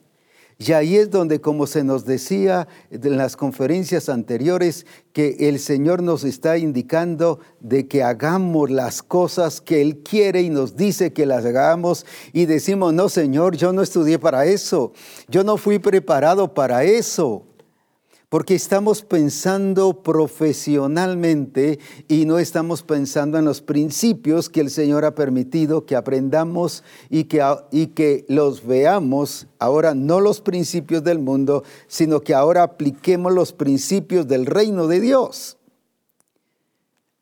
Y 0.58 0.72
ahí 0.74 0.98
es 0.98 1.10
donde, 1.10 1.42
como 1.42 1.68
se 1.68 1.84
nos 1.84 2.06
decía 2.06 2.68
en 2.92 3.18
las 3.18 3.36
conferencias 3.36 4.10
anteriores, 4.10 4.86
que 5.12 5.36
el 5.50 5.60
Señor 5.60 6.02
nos 6.02 6.24
está 6.24 6.58
indicando 6.58 7.40
de 7.60 7.88
que 7.88 8.04
hagamos 8.04 8.70
las 8.70 9.04
cosas 9.04 9.62
que 9.62 9.82
Él 9.82 10.00
quiere 10.00 10.42
y 10.42 10.50
nos 10.50 10.76
dice 10.76 11.14
que 11.14 11.26
las 11.26 11.46
hagamos. 11.46 12.06
Y 12.32 12.46
decimos, 12.46 12.94
no 12.94 13.10
Señor, 13.10 13.56
yo 13.56 13.74
no 13.74 13.82
estudié 13.82 14.20
para 14.20 14.46
eso, 14.46 14.94
yo 15.28 15.44
no 15.44 15.58
fui 15.58 15.80
preparado 15.80 16.54
para 16.54 16.84
eso 16.84 17.46
porque 18.34 18.56
estamos 18.56 19.04
pensando 19.04 20.02
profesionalmente 20.02 21.78
y 22.08 22.26
no 22.26 22.40
estamos 22.40 22.82
pensando 22.82 23.38
en 23.38 23.46
los 23.46 23.62
principios 23.62 24.50
que 24.50 24.60
el 24.60 24.72
Señor 24.72 25.06
ha 25.06 25.14
permitido 25.14 25.86
que 25.86 25.96
aprendamos 25.96 26.84
y 27.12 27.26
que, 27.26 27.46
y 27.70 27.86
que 27.90 28.26
los 28.30 28.66
veamos 28.66 29.46
ahora, 29.60 29.94
no 29.94 30.20
los 30.20 30.42
principios 30.42 31.04
del 31.04 31.20
mundo, 31.20 31.64
sino 31.86 32.22
que 32.22 32.34
ahora 32.34 32.64
apliquemos 32.64 33.32
los 33.32 33.54
principios 33.54 34.28
del 34.28 34.48
reino 34.48 34.88
de 34.88 35.00
Dios. 35.00 35.58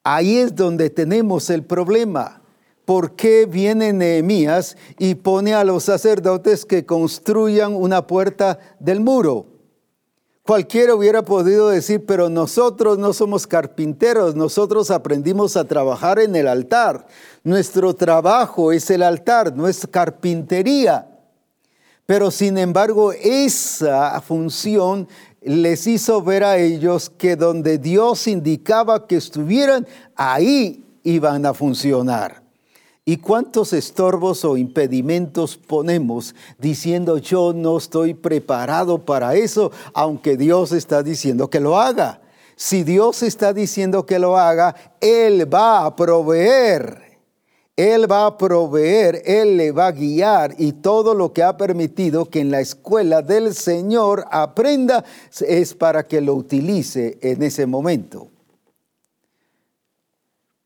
Ahí 0.06 0.38
es 0.38 0.56
donde 0.56 0.90
tenemos 0.90 1.50
el 1.50 1.66
problema. 1.66 2.42
¿Por 2.86 3.18
qué 3.18 3.46
viene 3.48 3.92
Nehemías 3.92 4.78
y 4.98 5.16
pone 5.16 5.56
a 5.56 5.66
los 5.66 5.84
sacerdotes 5.84 6.64
que 6.64 6.86
construyan 6.86 7.76
una 7.76 8.08
puerta 8.08 8.60
del 8.80 9.02
muro? 9.02 9.51
Cualquiera 10.52 10.94
hubiera 10.96 11.24
podido 11.24 11.70
decir, 11.70 12.06
pero 12.06 12.30
nosotros 12.30 12.98
no 12.98 13.14
somos 13.14 13.48
carpinteros, 13.48 14.36
nosotros 14.36 14.92
aprendimos 14.92 15.56
a 15.56 15.64
trabajar 15.64 16.20
en 16.20 16.36
el 16.36 16.46
altar. 16.46 17.08
Nuestro 17.46 17.96
trabajo 17.96 18.74
es 18.74 18.90
el 18.90 19.02
altar, 19.02 19.56
no 19.56 19.70
es 19.70 19.88
carpintería. 19.88 21.08
Pero 22.06 22.32
sin 22.32 22.58
embargo, 22.58 23.14
esa 23.14 24.20
función 24.20 25.08
les 25.42 25.88
hizo 25.88 26.22
ver 26.22 26.44
a 26.44 26.58
ellos 26.58 27.10
que 27.10 27.38
donde 27.38 27.78
Dios 27.78 28.28
indicaba 28.28 29.08
que 29.08 29.16
estuvieran, 29.16 29.88
ahí 30.18 30.84
iban 31.04 31.46
a 31.46 31.54
funcionar. 31.54 32.41
¿Y 33.04 33.18
cuántos 33.18 33.74
estorbos 33.74 34.46
o 34.46 34.58
impedimentos 34.58 35.58
ponemos 35.58 36.36
diciendo 36.60 37.18
yo 37.18 37.52
no 37.52 37.78
estoy 37.78 38.14
preparado 38.14 39.00
para 39.00 39.34
eso, 39.34 39.72
aunque 39.94 40.38
Dios 40.38 40.72
está 40.72 41.02
diciendo 41.02 41.50
que 41.50 41.60
lo 41.60 41.80
haga? 41.80 42.22
Si 42.56 42.84
Dios 42.84 43.24
está 43.24 43.54
diciendo 43.54 44.06
que 44.06 44.20
lo 44.20 44.38
haga, 44.38 44.76
Él 45.00 45.52
va 45.52 45.84
a 45.84 45.96
proveer. 45.96 47.20
Él 47.76 48.12
va 48.12 48.28
a 48.28 48.38
proveer, 48.38 49.24
Él 49.26 49.58
le 49.58 49.72
va 49.72 49.88
a 49.88 49.92
guiar 49.92 50.54
y 50.60 50.74
todo 50.74 51.16
lo 51.16 51.34
que 51.34 51.42
ha 51.42 51.58
permitido 51.58 52.30
que 52.30 52.40
en 52.40 52.52
la 52.52 52.60
escuela 52.60 53.24
del 53.24 53.56
Señor 53.56 54.26
aprenda 54.30 55.04
es 55.40 55.74
para 55.74 56.06
que 56.06 56.22
lo 56.22 56.36
utilice 56.36 57.18
en 57.22 57.42
ese 57.42 57.66
momento. 57.66 58.28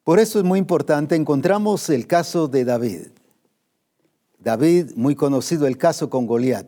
Por 0.05 0.19
eso 0.19 0.37
es 0.37 0.45
muy 0.45 0.59
importante, 0.59 1.15
encontramos 1.15 1.89
el 1.89 2.05
caso 2.05 2.47
de 2.47 2.63
David. 2.63 3.07
David, 4.37 4.91
muy 4.95 5.15
conocido 5.15 5.65
el 5.65 5.79
caso 5.79 6.11
con 6.11 6.27
Goliat. 6.27 6.67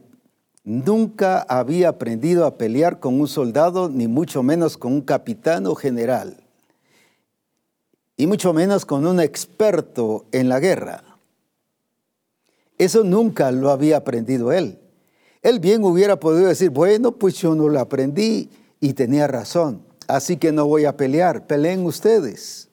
Nunca 0.63 1.41
había 1.47 1.89
aprendido 1.89 2.47
a 2.47 2.57
pelear 2.57 2.99
con 2.99 3.21
un 3.21 3.27
soldado, 3.27 3.89
ni 3.89 4.07
mucho 4.07 4.41
menos 4.41 4.75
con 4.75 4.91
un 4.91 5.01
capitán 5.01 5.67
o 5.67 5.75
general, 5.75 6.37
y 8.17 8.25
mucho 8.25 8.53
menos 8.53 8.87
con 8.87 9.05
un 9.05 9.19
experto 9.19 10.25
en 10.31 10.49
la 10.49 10.59
guerra. 10.59 11.03
Eso 12.79 13.03
nunca 13.03 13.51
lo 13.51 13.69
había 13.69 13.97
aprendido 13.97 14.51
él. 14.51 14.79
Él 15.43 15.59
bien 15.59 15.83
hubiera 15.83 16.19
podido 16.19 16.47
decir, 16.47 16.71
bueno, 16.71 17.11
pues 17.11 17.35
yo 17.35 17.53
no 17.53 17.69
lo 17.69 17.79
aprendí 17.79 18.49
y 18.79 18.93
tenía 18.93 19.27
razón, 19.27 19.83
así 20.07 20.37
que 20.37 20.51
no 20.51 20.65
voy 20.65 20.85
a 20.85 20.97
pelear, 20.97 21.45
peleen 21.45 21.85
ustedes 21.85 22.66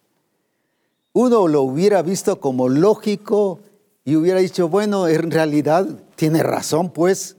uno 1.14 1.46
lo 1.46 1.62
hubiera 1.62 2.03
visto 2.03 2.40
como 2.40 2.68
lógico 2.68 3.61
y 4.05 4.16
hubiera 4.16 4.40
dicho, 4.40 4.68
bueno, 4.68 5.07
en 5.07 5.31
realidad 5.31 5.87
tiene 6.16 6.42
razón, 6.42 6.92
pues. 6.92 7.37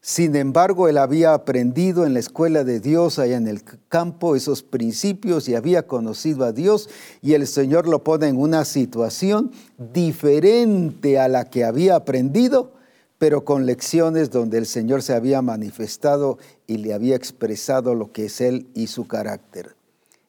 Sin 0.00 0.34
embargo, 0.36 0.88
él 0.88 0.98
había 0.98 1.32
aprendido 1.32 2.06
en 2.06 2.14
la 2.14 2.20
escuela 2.20 2.64
de 2.64 2.80
Dios, 2.80 3.18
allá 3.18 3.36
en 3.36 3.46
el 3.46 3.62
campo, 3.88 4.34
esos 4.34 4.64
principios 4.64 5.48
y 5.48 5.54
había 5.54 5.86
conocido 5.86 6.44
a 6.44 6.52
Dios 6.52 6.90
y 7.22 7.34
el 7.34 7.46
Señor 7.46 7.88
lo 7.88 8.02
pone 8.04 8.28
en 8.28 8.36
una 8.36 8.64
situación 8.64 9.52
diferente 9.78 11.18
a 11.18 11.28
la 11.28 11.48
que 11.48 11.64
había 11.64 11.94
aprendido, 11.94 12.72
pero 13.18 13.44
con 13.44 13.64
lecciones 13.64 14.30
donde 14.30 14.58
el 14.58 14.66
Señor 14.66 15.02
se 15.02 15.14
había 15.14 15.40
manifestado 15.40 16.38
y 16.66 16.78
le 16.78 16.94
había 16.94 17.14
expresado 17.14 17.94
lo 17.94 18.12
que 18.12 18.26
es 18.26 18.40
Él 18.40 18.68
y 18.74 18.88
su 18.88 19.06
carácter. 19.06 19.76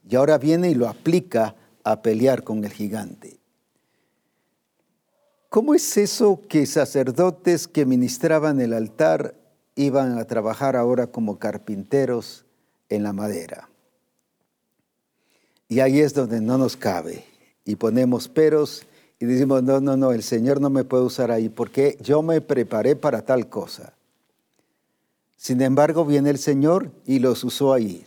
Y 0.08 0.16
ahora 0.16 0.38
viene 0.38 0.70
y 0.70 0.76
lo 0.76 0.88
aplica 0.88 1.56
a 1.92 2.02
pelear 2.02 2.44
con 2.44 2.66
el 2.66 2.72
gigante. 2.72 3.40
¿Cómo 5.48 5.74
es 5.74 5.96
eso 5.96 6.42
que 6.50 6.66
sacerdotes 6.66 7.68
que 7.68 7.86
ministraban 7.86 8.60
el 8.60 8.74
altar 8.74 9.36
iban 9.76 10.18
a 10.18 10.26
trabajar 10.26 10.76
ahora 10.76 11.08
como 11.08 11.40
carpinteros 11.40 12.46
en 12.90 13.04
la 13.04 13.14
madera? 13.14 13.70
Y 15.70 15.80
ahí 15.80 16.02
es 16.02 16.14
donde 16.14 16.42
no 16.42 16.58
nos 16.58 16.76
cabe 16.76 17.24
y 17.64 17.78
ponemos 17.78 18.28
peros 18.28 18.86
y 19.20 19.26
decimos, 19.26 19.64
no, 19.64 19.80
no, 19.80 19.96
no, 19.96 20.12
el 20.12 20.24
Señor 20.24 20.60
no 20.60 20.70
me 20.70 20.84
puede 20.84 21.04
usar 21.04 21.32
ahí 21.32 21.48
porque 21.48 21.98
yo 22.02 22.22
me 22.22 22.42
preparé 22.42 22.98
para 22.98 23.22
tal 23.22 23.48
cosa. 23.48 23.94
Sin 25.38 25.62
embargo, 25.62 26.06
viene 26.06 26.32
el 26.32 26.38
Señor 26.38 26.92
y 27.06 27.20
los 27.20 27.46
usó 27.46 27.72
ahí. 27.72 28.07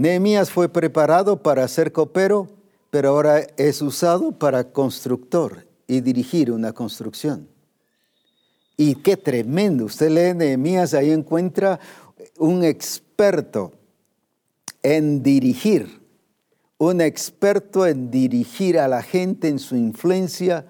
Nehemías 0.00 0.50
fue 0.50 0.70
preparado 0.70 1.42
para 1.42 1.68
ser 1.68 1.92
copero, 1.92 2.48
pero 2.88 3.10
ahora 3.10 3.40
es 3.58 3.82
usado 3.82 4.32
para 4.32 4.72
constructor 4.72 5.66
y 5.86 6.00
dirigir 6.00 6.50
una 6.50 6.72
construcción. 6.72 7.46
Y 8.78 8.94
qué 8.94 9.18
tremendo. 9.18 9.84
Usted 9.84 10.08
lee 10.08 10.34
Nehemías, 10.34 10.94
ahí 10.94 11.10
encuentra 11.10 11.78
un 12.38 12.64
experto 12.64 13.72
en 14.82 15.22
dirigir, 15.22 16.00
un 16.78 17.02
experto 17.02 17.86
en 17.86 18.10
dirigir 18.10 18.78
a 18.78 18.88
la 18.88 19.02
gente 19.02 19.48
en 19.48 19.58
su 19.58 19.76
influencia, 19.76 20.64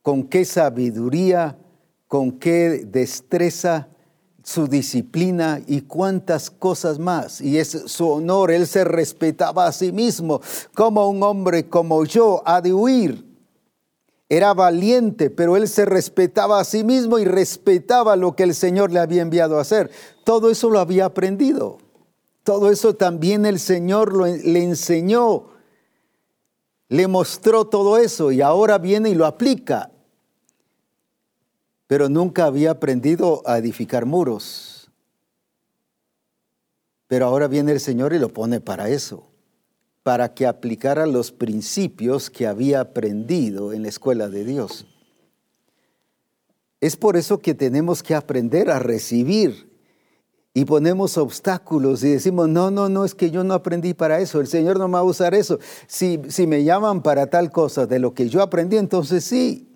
con 0.00 0.22
qué 0.22 0.44
sabiduría, 0.44 1.58
con 2.06 2.38
qué 2.38 2.84
destreza 2.86 3.88
su 4.42 4.66
disciplina 4.66 5.60
y 5.66 5.82
cuántas 5.82 6.50
cosas 6.50 6.98
más. 6.98 7.40
Y 7.40 7.58
es 7.58 7.70
su 7.86 8.08
honor, 8.08 8.50
él 8.50 8.66
se 8.66 8.84
respetaba 8.84 9.66
a 9.66 9.72
sí 9.72 9.92
mismo 9.92 10.40
como 10.74 11.08
un 11.08 11.22
hombre 11.22 11.68
como 11.68 12.04
yo 12.04 12.42
ha 12.44 12.60
de 12.60 12.72
huir. 12.72 13.28
era 14.28 14.54
valiente, 14.54 15.28
pero 15.28 15.56
él 15.56 15.66
se 15.66 15.84
respetaba 15.84 16.60
a 16.60 16.64
sí 16.64 16.84
mismo 16.84 17.18
y 17.18 17.24
respetaba 17.24 18.14
lo 18.14 18.36
que 18.36 18.44
el 18.44 18.54
Señor 18.54 18.92
le 18.92 19.00
había 19.00 19.22
enviado 19.22 19.58
a 19.58 19.62
hacer. 19.62 19.90
Todo 20.24 20.50
eso 20.50 20.70
lo 20.70 20.78
había 20.78 21.06
aprendido. 21.06 21.78
Todo 22.44 22.70
eso 22.70 22.94
también 22.94 23.44
el 23.44 23.58
Señor 23.58 24.16
le 24.16 24.62
enseñó, 24.62 25.48
le 26.88 27.06
mostró 27.06 27.66
todo 27.66 27.98
eso 27.98 28.32
y 28.32 28.40
ahora 28.40 28.78
viene 28.78 29.10
y 29.10 29.14
lo 29.14 29.26
aplica. 29.26 29.89
Pero 31.90 32.08
nunca 32.08 32.44
había 32.44 32.70
aprendido 32.70 33.42
a 33.46 33.58
edificar 33.58 34.06
muros. 34.06 34.92
Pero 37.08 37.26
ahora 37.26 37.48
viene 37.48 37.72
el 37.72 37.80
Señor 37.80 38.12
y 38.12 38.20
lo 38.20 38.28
pone 38.28 38.60
para 38.60 38.88
eso 38.88 39.26
para 40.04 40.32
que 40.32 40.46
aplicara 40.46 41.04
los 41.04 41.32
principios 41.32 42.30
que 42.30 42.46
había 42.46 42.80
aprendido 42.80 43.72
en 43.72 43.82
la 43.82 43.88
escuela 43.88 44.28
de 44.28 44.44
Dios. 44.44 44.86
Es 46.80 46.96
por 46.96 47.16
eso 47.16 47.38
que 47.38 47.54
tenemos 47.54 48.04
que 48.04 48.14
aprender 48.14 48.70
a 48.70 48.78
recibir 48.78 49.68
y 50.54 50.64
ponemos 50.64 51.18
obstáculos 51.18 52.04
y 52.04 52.10
decimos, 52.10 52.48
no, 52.48 52.70
no, 52.70 52.88
no, 52.88 53.04
es 53.04 53.16
que 53.16 53.32
yo 53.32 53.42
no 53.42 53.54
aprendí 53.54 53.94
para 53.94 54.20
eso, 54.20 54.40
el 54.40 54.46
Señor 54.46 54.78
no 54.78 54.86
me 54.86 54.94
va 54.94 55.00
a 55.00 55.02
usar 55.02 55.34
eso. 55.34 55.58
Si, 55.88 56.20
si 56.28 56.46
me 56.46 56.62
llaman 56.62 57.02
para 57.02 57.26
tal 57.26 57.50
cosa 57.50 57.86
de 57.86 57.98
lo 57.98 58.14
que 58.14 58.28
yo 58.28 58.42
aprendí, 58.42 58.76
entonces 58.76 59.24
sí. 59.24 59.69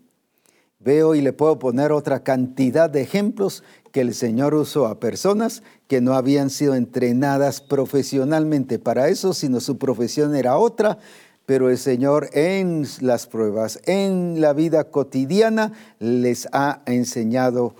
Veo 0.84 1.14
y 1.14 1.22
le 1.22 1.32
puedo 1.32 1.58
poner 1.58 1.92
otra 1.92 2.22
cantidad 2.22 2.90
de 2.90 3.00
ejemplos 3.00 3.64
que 3.90 4.02
el 4.02 4.12
Señor 4.12 4.54
usó 4.54 4.86
a 4.86 5.00
personas 5.00 5.62
que 5.86 6.00
no 6.00 6.14
habían 6.14 6.50
sido 6.50 6.74
entrenadas 6.74 7.60
profesionalmente 7.60 8.78
para 8.78 9.08
eso, 9.08 9.32
sino 9.32 9.60
su 9.60 9.78
profesión 9.78 10.34
era 10.34 10.58
otra, 10.58 10.98
pero 11.46 11.70
el 11.70 11.78
Señor 11.78 12.28
en 12.32 12.86
las 13.00 13.26
pruebas, 13.26 13.80
en 13.86 14.40
la 14.40 14.52
vida 14.52 14.90
cotidiana, 14.90 15.72
les 16.00 16.48
ha 16.52 16.82
enseñado 16.86 17.76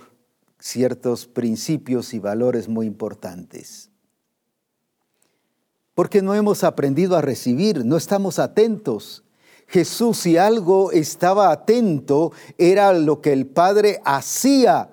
ciertos 0.57 1.27
principios 1.27 2.13
y 2.13 2.19
valores 2.19 2.67
muy 2.67 2.87
importantes. 2.87 3.91
Porque 5.93 6.21
no 6.21 6.33
hemos 6.33 6.63
aprendido 6.63 7.15
a 7.15 7.21
recibir, 7.21 7.85
no 7.85 7.97
estamos 7.97 8.39
atentos. 8.39 9.24
Jesús, 9.67 10.17
si 10.17 10.37
algo 10.37 10.91
estaba 10.91 11.51
atento, 11.51 12.31
era 12.57 12.93
lo 12.93 13.21
que 13.21 13.33
el 13.33 13.47
Padre 13.47 14.01
hacía 14.05 14.89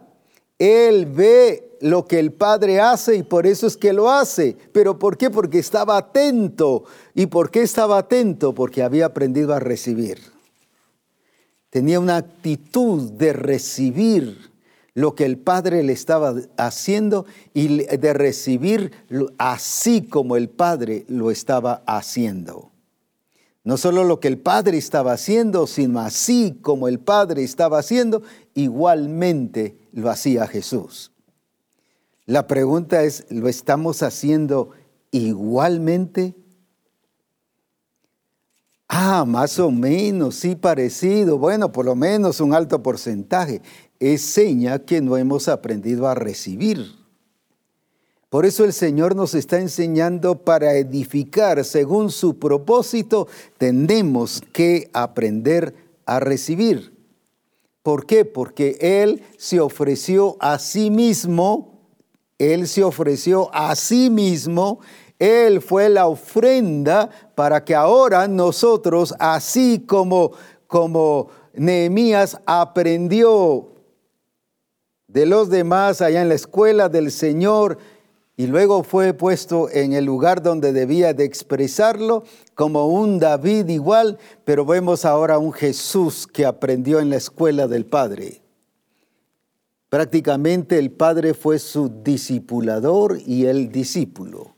él 0.62 1.06
ve 1.06 1.76
lo 1.80 2.06
que 2.06 2.20
el 2.20 2.32
Padre 2.32 2.80
hace 2.80 3.16
y 3.16 3.24
por 3.24 3.48
eso 3.48 3.66
es 3.66 3.76
que 3.76 3.92
lo 3.92 4.08
hace. 4.08 4.56
¿Pero 4.72 4.96
por 4.96 5.16
qué? 5.16 5.28
Porque 5.28 5.58
estaba 5.58 5.96
atento. 5.96 6.84
¿Y 7.16 7.26
por 7.26 7.50
qué 7.50 7.62
estaba 7.62 7.98
atento? 7.98 8.54
Porque 8.54 8.84
había 8.84 9.06
aprendido 9.06 9.52
a 9.54 9.58
recibir. 9.58 10.20
Tenía 11.68 11.98
una 11.98 12.14
actitud 12.14 13.10
de 13.10 13.32
recibir 13.32 14.52
lo 14.94 15.16
que 15.16 15.24
el 15.24 15.36
Padre 15.36 15.82
le 15.82 15.94
estaba 15.94 16.32
haciendo 16.56 17.26
y 17.54 17.78
de 17.84 18.12
recibir 18.12 18.92
así 19.36 20.02
como 20.02 20.36
el 20.36 20.48
Padre 20.48 21.06
lo 21.08 21.32
estaba 21.32 21.82
haciendo. 21.88 22.71
No 23.64 23.76
solo 23.76 24.02
lo 24.02 24.18
que 24.18 24.28
el 24.28 24.38
Padre 24.38 24.76
estaba 24.76 25.12
haciendo, 25.12 25.66
sino 25.66 26.00
así 26.00 26.58
como 26.62 26.88
el 26.88 26.98
Padre 26.98 27.44
estaba 27.44 27.78
haciendo, 27.78 28.22
igualmente 28.54 29.76
lo 29.92 30.10
hacía 30.10 30.46
Jesús. 30.48 31.12
La 32.26 32.46
pregunta 32.46 33.02
es, 33.02 33.26
¿lo 33.30 33.48
estamos 33.48 34.02
haciendo 34.02 34.70
igualmente? 35.10 36.34
Ah, 38.88 39.24
más 39.26 39.58
o 39.58 39.70
menos, 39.70 40.34
sí 40.36 40.56
parecido. 40.56 41.38
Bueno, 41.38 41.72
por 41.72 41.84
lo 41.84 41.94
menos 41.94 42.40
un 42.40 42.54
alto 42.54 42.82
porcentaje. 42.82 43.62
Es 43.98 44.22
seña 44.22 44.80
que 44.80 45.00
no 45.00 45.16
hemos 45.16 45.48
aprendido 45.48 46.08
a 46.08 46.14
recibir. 46.14 47.01
Por 48.32 48.46
eso 48.46 48.64
el 48.64 48.72
Señor 48.72 49.14
nos 49.14 49.34
está 49.34 49.58
enseñando 49.58 50.36
para 50.36 50.72
edificar 50.72 51.62
según 51.66 52.10
su 52.10 52.38
propósito, 52.38 53.28
tenemos 53.58 54.42
que 54.54 54.88
aprender 54.94 55.74
a 56.06 56.18
recibir. 56.18 56.94
¿Por 57.82 58.06
qué? 58.06 58.24
Porque 58.24 58.78
Él 58.80 59.22
se 59.36 59.60
ofreció 59.60 60.38
a 60.40 60.58
sí 60.58 60.90
mismo, 60.90 61.82
Él 62.38 62.68
se 62.68 62.82
ofreció 62.82 63.54
a 63.54 63.76
sí 63.76 64.08
mismo, 64.08 64.80
Él 65.18 65.60
fue 65.60 65.90
la 65.90 66.06
ofrenda 66.06 67.10
para 67.34 67.62
que 67.62 67.74
ahora 67.74 68.28
nosotros, 68.28 69.14
así 69.18 69.84
como, 69.86 70.32
como 70.66 71.28
Nehemías 71.52 72.38
aprendió 72.46 73.72
de 75.06 75.26
los 75.26 75.50
demás 75.50 76.00
allá 76.00 76.22
en 76.22 76.30
la 76.30 76.34
escuela 76.34 76.88
del 76.88 77.10
Señor, 77.10 77.76
y 78.36 78.46
luego 78.46 78.82
fue 78.82 79.12
puesto 79.12 79.68
en 79.70 79.92
el 79.92 80.04
lugar 80.04 80.42
donde 80.42 80.72
debía 80.72 81.12
de 81.12 81.24
expresarlo 81.24 82.24
como 82.54 82.86
un 82.86 83.18
David 83.18 83.68
igual, 83.68 84.18
pero 84.44 84.64
vemos 84.64 85.04
ahora 85.04 85.38
un 85.38 85.52
Jesús 85.52 86.26
que 86.26 86.46
aprendió 86.46 87.00
en 87.00 87.10
la 87.10 87.16
escuela 87.16 87.68
del 87.68 87.84
Padre. 87.84 88.40
Prácticamente 89.90 90.78
el 90.78 90.90
Padre 90.90 91.34
fue 91.34 91.58
su 91.58 91.90
discipulador 92.02 93.18
y 93.26 93.44
el 93.44 93.70
discípulo. 93.70 94.56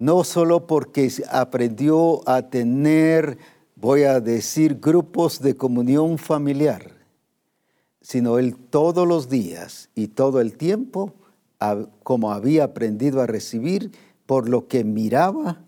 No 0.00 0.24
solo 0.24 0.66
porque 0.66 1.12
aprendió 1.30 2.28
a 2.28 2.50
tener, 2.50 3.38
voy 3.76 4.02
a 4.02 4.18
decir, 4.18 4.80
grupos 4.80 5.40
de 5.40 5.54
comunión 5.54 6.18
familiar, 6.18 6.90
sino 8.00 8.40
él 8.40 8.56
todos 8.56 9.06
los 9.06 9.28
días 9.28 9.88
y 9.94 10.08
todo 10.08 10.40
el 10.40 10.56
tiempo 10.56 11.14
como 12.02 12.32
había 12.32 12.64
aprendido 12.64 13.20
a 13.20 13.26
recibir, 13.26 13.92
por 14.26 14.48
lo 14.48 14.68
que 14.68 14.84
miraba, 14.84 15.64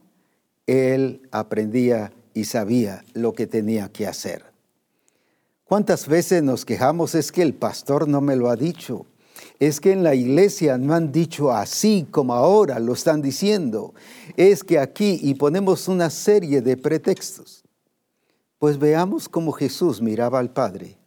él 0.66 1.28
aprendía 1.30 2.12
y 2.34 2.44
sabía 2.44 3.04
lo 3.14 3.32
que 3.32 3.46
tenía 3.46 3.90
que 3.90 4.06
hacer. 4.06 4.44
¿Cuántas 5.64 6.06
veces 6.06 6.42
nos 6.42 6.64
quejamos 6.64 7.14
es 7.14 7.32
que 7.32 7.42
el 7.42 7.54
pastor 7.54 8.06
no 8.06 8.20
me 8.20 8.36
lo 8.36 8.50
ha 8.50 8.56
dicho? 8.56 9.06
Es 9.58 9.80
que 9.80 9.92
en 9.92 10.02
la 10.02 10.14
iglesia 10.14 10.78
no 10.78 10.94
han 10.94 11.12
dicho 11.12 11.50
así 11.50 12.06
como 12.10 12.34
ahora 12.34 12.78
lo 12.78 12.92
están 12.92 13.20
diciendo. 13.20 13.94
Es 14.36 14.62
que 14.62 14.78
aquí 14.78 15.18
y 15.22 15.34
ponemos 15.34 15.88
una 15.88 16.10
serie 16.10 16.60
de 16.62 16.76
pretextos. 16.76 17.64
Pues 18.58 18.78
veamos 18.78 19.28
cómo 19.28 19.52
Jesús 19.52 20.00
miraba 20.00 20.38
al 20.38 20.52
Padre. 20.52 20.98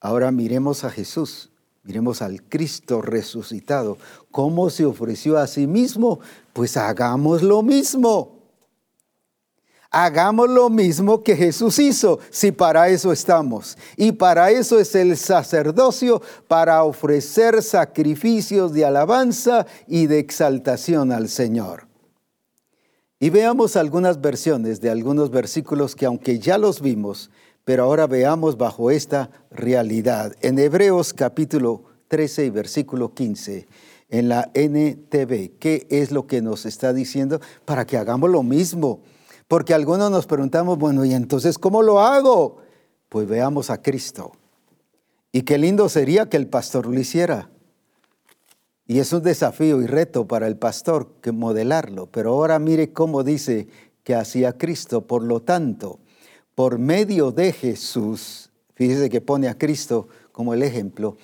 Ahora 0.00 0.30
miremos 0.30 0.84
a 0.84 0.90
Jesús. 0.90 1.50
Miremos 1.82 2.22
al 2.22 2.42
Cristo 2.42 3.00
resucitado. 3.00 3.98
¿Cómo 4.30 4.70
se 4.70 4.84
ofreció 4.84 5.38
a 5.38 5.46
sí 5.46 5.66
mismo? 5.66 6.20
Pues 6.52 6.76
hagamos 6.76 7.42
lo 7.42 7.62
mismo. 7.62 8.38
Hagamos 9.90 10.50
lo 10.50 10.68
mismo 10.68 11.22
que 11.22 11.34
Jesús 11.34 11.78
hizo, 11.78 12.18
si 12.28 12.52
para 12.52 12.90
eso 12.90 13.10
estamos. 13.10 13.78
Y 13.96 14.12
para 14.12 14.50
eso 14.50 14.78
es 14.78 14.94
el 14.94 15.16
sacerdocio, 15.16 16.20
para 16.46 16.84
ofrecer 16.84 17.62
sacrificios 17.62 18.74
de 18.74 18.84
alabanza 18.84 19.66
y 19.86 20.06
de 20.06 20.18
exaltación 20.18 21.10
al 21.10 21.30
Señor. 21.30 21.88
Y 23.18 23.30
veamos 23.30 23.76
algunas 23.76 24.20
versiones 24.20 24.80
de 24.80 24.90
algunos 24.90 25.30
versículos 25.30 25.96
que 25.96 26.06
aunque 26.06 26.38
ya 26.38 26.58
los 26.58 26.82
vimos, 26.82 27.30
pero 27.68 27.82
ahora 27.82 28.06
veamos 28.06 28.56
bajo 28.56 28.90
esta 28.90 29.28
realidad. 29.50 30.34
En 30.40 30.58
Hebreos 30.58 31.12
capítulo 31.12 31.82
13 32.08 32.46
y 32.46 32.48
versículo 32.48 33.12
15, 33.12 33.68
en 34.08 34.28
la 34.30 34.50
NTV, 34.54 35.58
¿qué 35.58 35.86
es 35.90 36.10
lo 36.10 36.26
que 36.26 36.40
nos 36.40 36.64
está 36.64 36.94
diciendo? 36.94 37.42
Para 37.66 37.86
que 37.86 37.98
hagamos 37.98 38.30
lo 38.30 38.42
mismo. 38.42 39.00
Porque 39.48 39.74
algunos 39.74 40.10
nos 40.10 40.24
preguntamos, 40.24 40.78
bueno, 40.78 41.04
¿y 41.04 41.12
entonces 41.12 41.58
cómo 41.58 41.82
lo 41.82 42.00
hago? 42.00 42.56
Pues 43.10 43.28
veamos 43.28 43.68
a 43.68 43.82
Cristo. 43.82 44.32
Y 45.30 45.42
qué 45.42 45.58
lindo 45.58 45.90
sería 45.90 46.30
que 46.30 46.38
el 46.38 46.46
pastor 46.46 46.86
lo 46.86 46.98
hiciera. 46.98 47.50
Y 48.86 48.98
es 49.00 49.12
un 49.12 49.22
desafío 49.22 49.82
y 49.82 49.86
reto 49.86 50.26
para 50.26 50.46
el 50.46 50.56
pastor 50.56 51.16
que 51.20 51.32
modelarlo. 51.32 52.06
Pero 52.06 52.32
ahora 52.32 52.58
mire 52.58 52.94
cómo 52.94 53.24
dice 53.24 53.68
que 54.04 54.14
hacía 54.14 54.56
Cristo. 54.56 55.06
Por 55.06 55.22
lo 55.22 55.42
tanto, 55.42 55.98
por 56.58 56.76
medio 56.76 57.30
de 57.30 57.52
Jesús, 57.52 58.50
fíjese 58.74 59.08
que 59.08 59.20
pone 59.20 59.46
a 59.46 59.56
Cristo 59.56 60.08
como 60.32 60.54
el 60.54 60.64
ejemplo, 60.64 61.16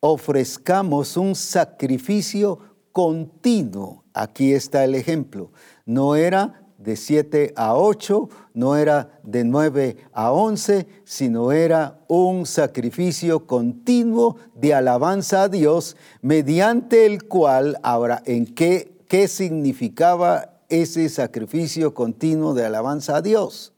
ofrezcamos 0.00 1.18
un 1.18 1.34
sacrificio 1.34 2.58
continuo. 2.90 4.04
Aquí 4.14 4.54
está 4.54 4.82
el 4.82 4.94
ejemplo. 4.94 5.52
No 5.84 6.16
era 6.16 6.66
de 6.78 6.96
7 6.96 7.52
a 7.56 7.76
8, 7.76 8.30
no 8.54 8.74
era 8.74 9.20
de 9.22 9.44
9 9.44 9.98
a 10.14 10.32
11, 10.32 10.86
sino 11.04 11.52
era 11.52 12.00
un 12.08 12.46
sacrificio 12.46 13.46
continuo 13.46 14.36
de 14.54 14.72
alabanza 14.72 15.42
a 15.42 15.48
Dios, 15.50 15.94
mediante 16.22 17.04
el 17.04 17.24
cual, 17.24 17.78
ahora, 17.82 18.22
¿en 18.24 18.46
qué, 18.46 18.96
qué 19.08 19.28
significaba 19.28 20.54
ese 20.70 21.06
sacrificio 21.10 21.92
continuo 21.92 22.54
de 22.54 22.64
alabanza 22.64 23.16
a 23.16 23.20
Dios? 23.20 23.74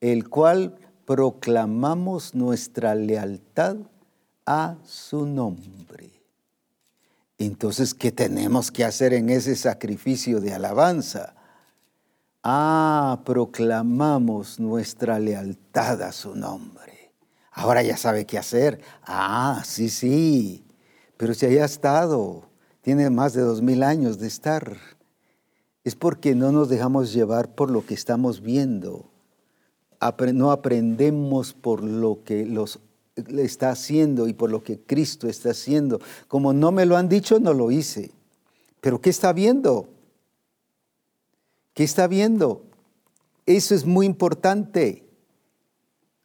El 0.00 0.28
cual 0.28 0.76
proclamamos 1.06 2.34
nuestra 2.34 2.94
lealtad 2.94 3.76
a 4.46 4.76
su 4.84 5.26
nombre. 5.26 6.10
Entonces, 7.38 7.94
¿qué 7.94 8.10
tenemos 8.10 8.72
que 8.72 8.84
hacer 8.84 9.12
en 9.14 9.30
ese 9.30 9.54
sacrificio 9.54 10.40
de 10.40 10.54
alabanza? 10.54 11.34
Ah, 12.42 13.20
proclamamos 13.24 14.58
nuestra 14.58 15.18
lealtad 15.18 16.02
a 16.02 16.12
su 16.12 16.34
nombre. 16.34 17.12
Ahora 17.52 17.82
ya 17.82 17.96
sabe 17.96 18.26
qué 18.26 18.38
hacer. 18.38 18.80
Ah, 19.02 19.62
sí, 19.64 19.88
sí. 19.88 20.64
Pero 21.16 21.34
si 21.34 21.46
haya 21.46 21.64
estado, 21.64 22.48
tiene 22.80 23.10
más 23.10 23.32
de 23.32 23.42
dos 23.42 23.62
mil 23.62 23.82
años 23.82 24.18
de 24.18 24.28
estar. 24.28 24.76
Es 25.84 25.94
porque 25.94 26.34
no 26.34 26.52
nos 26.52 26.68
dejamos 26.68 27.12
llevar 27.12 27.54
por 27.54 27.70
lo 27.70 27.84
que 27.84 27.94
estamos 27.94 28.40
viendo. 28.40 29.10
No 30.32 30.52
aprendemos 30.52 31.54
por 31.54 31.82
lo 31.82 32.20
que 32.24 32.46
los 32.46 32.80
está 33.16 33.70
haciendo 33.70 34.28
y 34.28 34.32
por 34.32 34.50
lo 34.50 34.62
que 34.62 34.78
Cristo 34.78 35.28
está 35.28 35.50
haciendo. 35.50 36.00
Como 36.28 36.52
no 36.52 36.72
me 36.72 36.86
lo 36.86 36.96
han 36.96 37.08
dicho, 37.08 37.40
no 37.40 37.52
lo 37.52 37.70
hice. 37.70 38.12
Pero 38.80 39.00
¿qué 39.00 39.10
está 39.10 39.32
viendo? 39.32 39.88
¿Qué 41.74 41.84
está 41.84 42.06
viendo? 42.06 42.62
Eso 43.46 43.74
es 43.74 43.86
muy 43.86 44.06
importante. 44.06 45.04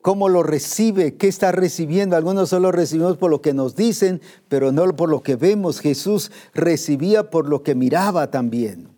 ¿Cómo 0.01 0.28
lo 0.28 0.43
recibe? 0.43 1.15
¿Qué 1.15 1.28
está 1.28 1.51
recibiendo? 1.53 2.17
Algunos 2.17 2.49
solo 2.49 2.71
recibimos 2.71 3.17
por 3.17 3.32
lo 3.32 3.41
que 3.41 3.53
nos 3.53 3.76
dicen, 3.76 4.21
pero 4.49 4.71
no 4.71 4.93
por 4.95 5.09
lo 5.09 5.24
que 5.24 5.38
vemos. 5.38 5.80
Jesús 5.80 6.32
recibía 6.53 7.30
por 7.30 7.47
lo 7.47 7.63
que 7.63 7.74
miraba 7.74 8.30
también. 8.30 8.92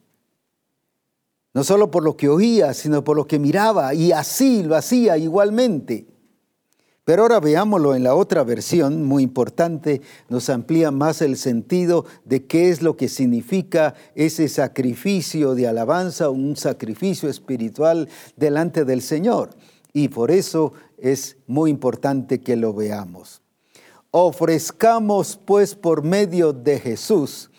No 1.55 1.63
solo 1.63 1.89
por 1.89 2.03
lo 2.03 2.17
que 2.17 2.27
oía, 2.27 2.73
sino 2.73 3.05
por 3.05 3.15
lo 3.15 3.27
que 3.27 3.39
miraba. 3.39 3.93
Y 3.93 4.11
así 4.11 4.61
lo 4.61 4.75
hacía 4.75 5.17
igualmente. 5.17 6.05
Pero 7.05 7.21
ahora 7.21 7.39
veámoslo 7.39 7.95
en 7.95 8.03
la 8.03 8.13
otra 8.13 8.43
versión, 8.43 9.05
muy 9.05 9.23
importante, 9.23 10.01
nos 10.27 10.49
amplía 10.49 10.91
más 10.91 11.21
el 11.21 11.37
sentido 11.37 12.05
de 12.25 12.45
qué 12.45 12.71
es 12.71 12.81
lo 12.81 12.97
que 12.97 13.07
significa 13.07 13.93
ese 14.15 14.49
sacrificio 14.49 15.55
de 15.55 15.67
alabanza, 15.67 16.29
un 16.29 16.57
sacrificio 16.57 17.29
espiritual 17.29 18.09
delante 18.35 18.83
del 18.83 19.01
Señor. 19.01 19.51
Y 19.93 20.09
por 20.09 20.31
eso 20.31 20.73
es 20.97 21.37
muy 21.47 21.71
importante 21.71 22.41
que 22.41 22.57
lo 22.57 22.73
veamos. 22.73 23.41
Ofrezcamos 24.11 25.39
pues 25.45 25.73
por 25.73 26.03
medio 26.03 26.51
de 26.51 26.79
Jesús 26.79 27.49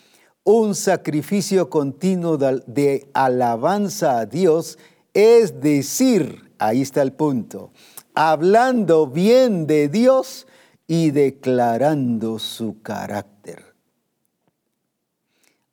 un 0.47 0.75
sacrificio 0.75 1.69
continuo 1.69 2.37
de 2.37 3.09
alabanza 3.13 4.19
a 4.19 4.25
Dios, 4.25 4.79
es 5.13 5.59
decir, 5.59 6.53
ahí 6.57 6.83
está 6.83 7.01
el 7.01 7.11
punto, 7.11 7.71
hablando 8.13 9.07
bien 9.07 9.67
de 9.67 9.89
Dios 9.89 10.47
y 10.87 11.11
declarando 11.11 12.39
su 12.39 12.81
carácter. 12.81 13.75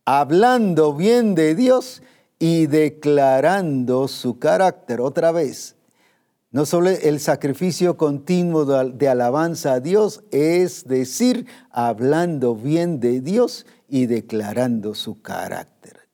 Hablando 0.06 0.92
bien 0.92 1.36
de 1.36 1.54
Dios 1.54 2.02
y 2.40 2.66
declarando 2.66 4.08
su 4.08 4.40
carácter. 4.40 5.00
Otra 5.00 5.30
vez, 5.30 5.76
no 6.54 6.66
solo 6.66 6.90
el 6.90 7.18
sacrificio 7.18 7.96
continuo 7.96 8.64
de 8.64 9.08
alabanza 9.08 9.72
a 9.72 9.80
Dios, 9.80 10.22
es 10.30 10.86
decir, 10.86 11.48
hablando 11.68 12.54
bien 12.54 13.00
de 13.00 13.20
Dios 13.20 13.66
y 13.88 14.06
declarando 14.06 14.94
su 14.94 15.20
carácter. 15.20 16.08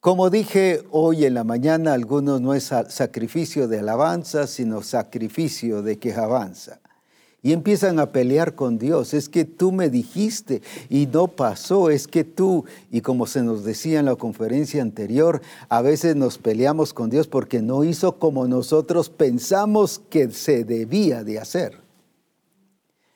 Como 0.00 0.30
dije 0.30 0.84
hoy 0.90 1.26
en 1.26 1.34
la 1.34 1.44
mañana, 1.44 1.92
algunos 1.92 2.40
no 2.40 2.54
es 2.54 2.72
sacrificio 2.88 3.68
de 3.68 3.80
alabanza, 3.80 4.46
sino 4.46 4.80
sacrificio 4.80 5.82
de 5.82 5.98
quejabanza. 5.98 6.80
Y 7.44 7.52
empiezan 7.52 8.00
a 8.00 8.10
pelear 8.10 8.54
con 8.54 8.78
Dios. 8.78 9.12
Es 9.12 9.28
que 9.28 9.44
tú 9.44 9.70
me 9.70 9.90
dijiste 9.90 10.62
y 10.88 11.06
no 11.06 11.28
pasó. 11.28 11.90
Es 11.90 12.08
que 12.08 12.24
tú, 12.24 12.64
y 12.90 13.02
como 13.02 13.26
se 13.26 13.42
nos 13.42 13.64
decía 13.64 14.00
en 14.00 14.06
la 14.06 14.16
conferencia 14.16 14.80
anterior, 14.80 15.42
a 15.68 15.82
veces 15.82 16.16
nos 16.16 16.38
peleamos 16.38 16.94
con 16.94 17.10
Dios 17.10 17.28
porque 17.28 17.60
no 17.60 17.84
hizo 17.84 18.18
como 18.18 18.48
nosotros 18.48 19.10
pensamos 19.10 20.00
que 20.08 20.30
se 20.30 20.64
debía 20.64 21.22
de 21.22 21.38
hacer. 21.38 21.82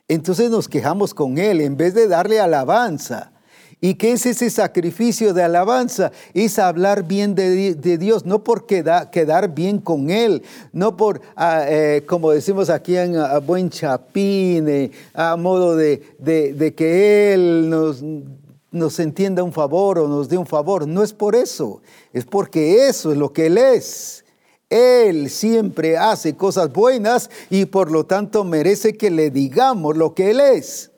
Entonces 0.08 0.50
nos 0.50 0.68
quejamos 0.68 1.14
con 1.14 1.38
Él 1.38 1.62
en 1.62 1.78
vez 1.78 1.94
de 1.94 2.06
darle 2.06 2.38
alabanza. 2.38 3.32
¿Y 3.80 3.94
qué 3.94 4.12
es 4.12 4.26
ese 4.26 4.50
sacrificio 4.50 5.32
de 5.32 5.44
alabanza? 5.44 6.10
Es 6.34 6.58
hablar 6.58 7.04
bien 7.04 7.36
de, 7.36 7.76
Dios, 7.96 8.26
no 8.26 8.42
por 8.42 8.66
quedar, 8.66 9.54
bien 9.54 9.78
con 9.78 10.10
Él, 10.10 10.42
no 10.72 10.96
por, 10.96 11.20
ah, 11.36 11.64
eh, 11.68 12.02
como 12.06 12.32
decimos 12.32 12.70
aquí 12.70 12.96
en 12.96 13.16
ah, 13.16 13.38
buen 13.38 13.70
chapín, 13.70 14.68
eh, 14.68 14.90
a 15.14 15.36
modo 15.36 15.76
de, 15.76 16.02
que 16.76 17.32
Él 17.32 17.70
nos, 17.70 18.02
nos 18.72 18.98
entienda 18.98 19.44
un 19.44 19.52
favor 19.52 20.00
o 20.00 20.08
nos 20.08 20.28
dé 20.28 20.36
un 20.36 20.46
favor. 20.46 20.88
No 20.88 21.04
es 21.04 21.12
por 21.12 21.36
eso, 21.36 21.80
es 22.12 22.24
porque 22.24 22.88
eso 22.88 23.12
es 23.12 23.18
lo 23.18 23.32
que 23.32 23.46
Él 23.46 23.58
es. 23.58 24.24
Él 24.68 25.30
siempre 25.30 25.96
hace 25.96 26.34
cosas 26.34 26.72
buenas 26.72 27.30
y 27.48 27.66
por 27.66 27.92
lo 27.92 28.04
tanto 28.06 28.42
merece 28.42 28.94
que 28.94 29.10
le 29.10 29.30
digamos 29.30 29.96
lo 29.96 30.14
que 30.14 30.32
Él 30.32 30.40
es. 30.40 30.90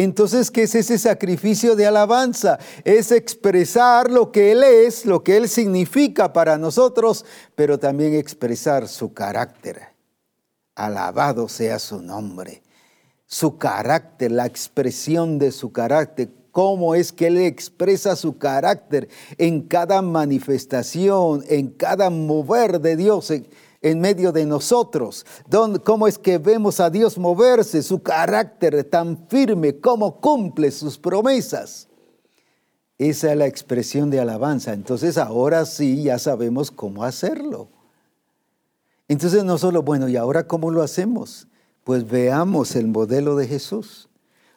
Entonces, 0.00 0.52
¿qué 0.52 0.62
es 0.62 0.76
ese 0.76 0.96
sacrificio 0.96 1.74
de 1.74 1.84
alabanza? 1.84 2.60
Es 2.84 3.10
expresar 3.10 4.12
lo 4.12 4.30
que 4.30 4.52
Él 4.52 4.62
es, 4.62 5.04
lo 5.04 5.24
que 5.24 5.36
Él 5.36 5.48
significa 5.48 6.32
para 6.32 6.56
nosotros, 6.56 7.24
pero 7.56 7.80
también 7.80 8.14
expresar 8.14 8.86
su 8.86 9.12
carácter. 9.12 9.88
Alabado 10.76 11.48
sea 11.48 11.80
su 11.80 12.00
nombre. 12.00 12.62
Su 13.26 13.58
carácter, 13.58 14.30
la 14.30 14.46
expresión 14.46 15.36
de 15.36 15.50
su 15.50 15.72
carácter, 15.72 16.28
cómo 16.52 16.94
es 16.94 17.12
que 17.12 17.26
Él 17.26 17.38
expresa 17.38 18.14
su 18.14 18.38
carácter 18.38 19.08
en 19.36 19.62
cada 19.62 20.00
manifestación, 20.00 21.42
en 21.48 21.70
cada 21.70 22.08
mover 22.08 22.80
de 22.80 22.94
Dios 22.94 23.32
medio 23.82 24.32
de 24.32 24.44
nosotros. 24.44 25.24
¿Cómo 25.84 26.08
es 26.08 26.18
que 26.18 26.38
vemos 26.38 26.80
a 26.80 26.90
Dios 26.90 27.18
moverse, 27.18 27.82
su 27.82 28.02
carácter 28.02 28.84
tan 28.84 29.26
firme, 29.28 29.78
cómo 29.78 30.20
cumple 30.20 30.70
sus 30.70 30.98
promesas? 30.98 31.88
Esa 32.98 33.30
es 33.30 33.38
la 33.38 33.46
expresión 33.46 34.10
de 34.10 34.20
alabanza. 34.20 34.72
Entonces 34.72 35.18
ahora 35.18 35.64
sí 35.64 36.02
ya 36.02 36.18
sabemos 36.18 36.70
cómo 36.70 37.04
hacerlo. 37.04 37.68
Entonces 39.06 39.44
no 39.44 39.56
solo, 39.56 39.82
bueno, 39.82 40.08
¿y 40.08 40.16
ahora 40.16 40.46
cómo 40.46 40.70
lo 40.70 40.82
hacemos? 40.82 41.46
Pues 41.84 42.08
veamos 42.08 42.76
el 42.76 42.88
modelo 42.88 43.36
de 43.36 43.46
Jesús. 43.46 44.08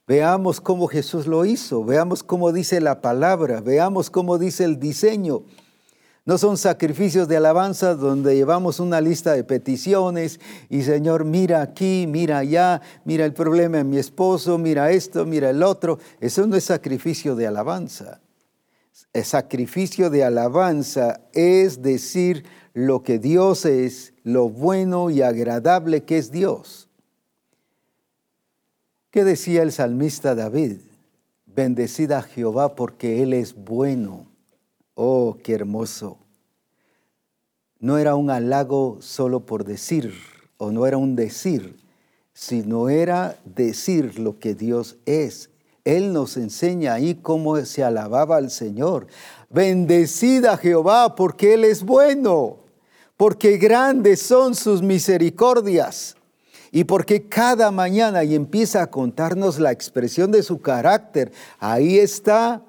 Veamos 0.08 0.60
cómo 0.60 0.88
Jesús 0.88 1.28
lo 1.28 1.46
hizo, 1.46 1.86
veamos 1.86 2.24
cómo 2.24 2.52
dice 2.52 2.82
la 2.82 3.00
palabra, 3.00 3.62
veamos 3.62 4.10
cómo 4.10 4.38
dice 4.38 4.66
el 4.66 4.80
diseño. 4.80 5.44
No 6.24 6.38
son 6.38 6.58
sacrificios 6.58 7.28
de 7.28 7.38
alabanza 7.38 7.96
donde 7.96 8.36
llevamos 8.36 8.80
una 8.80 9.02
lista 9.02 9.34
de 9.34 9.44
peticiones 9.44 10.40
y 10.70 10.84
Señor, 10.84 11.26
mira 11.26 11.64
aquí, 11.64 12.06
mira 12.08 12.38
allá, 12.38 12.82
mira 13.06 13.26
el 13.26 13.34
problema 13.34 13.78
de 13.78 13.86
mi 13.86 13.98
esposo, 13.98 14.60
mira 14.60 14.92
esto, 14.92 15.26
mira 15.26 15.50
el 15.50 15.64
otro. 15.64 15.98
Eso 16.20 16.46
no 16.46 16.56
es 16.56 16.66
sacrificio 16.66 17.36
de 17.36 17.48
alabanza. 17.48 18.22
El 19.14 19.26
sacrificio 19.26 20.12
de 20.12 20.24
alabanza 20.24 21.22
es 21.34 21.82
decir 21.82 22.46
lo 22.74 23.02
que 23.02 23.18
Dios 23.18 23.66
es, 23.66 24.14
lo 24.24 24.48
bueno 24.48 25.10
y 25.10 25.24
agradable 25.24 26.04
que 26.04 26.20
es 26.20 26.32
Dios. 26.32 26.88
¿Qué 29.10 29.24
decía 29.24 29.64
el 29.64 29.72
salmista 29.72 30.36
David? 30.36 30.78
Bendecida 31.48 32.22
Jehová 32.22 32.76
porque 32.76 33.24
Él 33.24 33.34
es 33.34 33.56
bueno 33.56 34.31
Oh, 34.96 35.38
qué 35.44 35.54
hermoso. 35.54 36.20
No 37.80 37.98
era 37.98 38.16
un 38.16 38.30
halago 38.30 38.98
solo 39.02 39.46
por 39.46 39.64
decir, 39.64 40.14
o 40.58 40.72
no 40.72 40.86
era 40.86 40.98
un 40.98 41.16
decir, 41.16 41.78
sino 42.34 42.90
era 42.90 43.38
decir 43.46 44.20
lo 44.20 44.40
que 44.40 44.54
Dios 44.54 44.98
es. 45.06 45.50
Él 45.84 46.14
nos 46.14 46.38
enseña 46.38 46.94
ahí 46.94 47.16
cómo 47.16 47.58
se 47.66 47.84
alababa 47.84 48.38
al 48.38 48.52
Señor. 48.52 49.08
Bendecida 49.50 50.58
Jehová 50.58 51.16
porque 51.16 51.56
Él 51.56 51.64
es 51.64 51.84
bueno, 51.84 52.60
porque 53.18 53.58
grandes 53.58 54.22
son 54.22 54.54
sus 54.54 54.82
misericordias 54.82 56.16
y 56.72 56.84
porque 56.84 57.28
cada 57.28 57.72
mañana 57.72 58.24
y 58.24 58.36
empieza 58.36 58.84
a 58.84 58.92
contarnos 58.92 59.60
la 59.60 59.72
expresión 59.72 60.32
de 60.32 60.44
su 60.44 60.62
carácter. 60.62 61.32
Ahí 61.60 61.98
está 61.98 62.64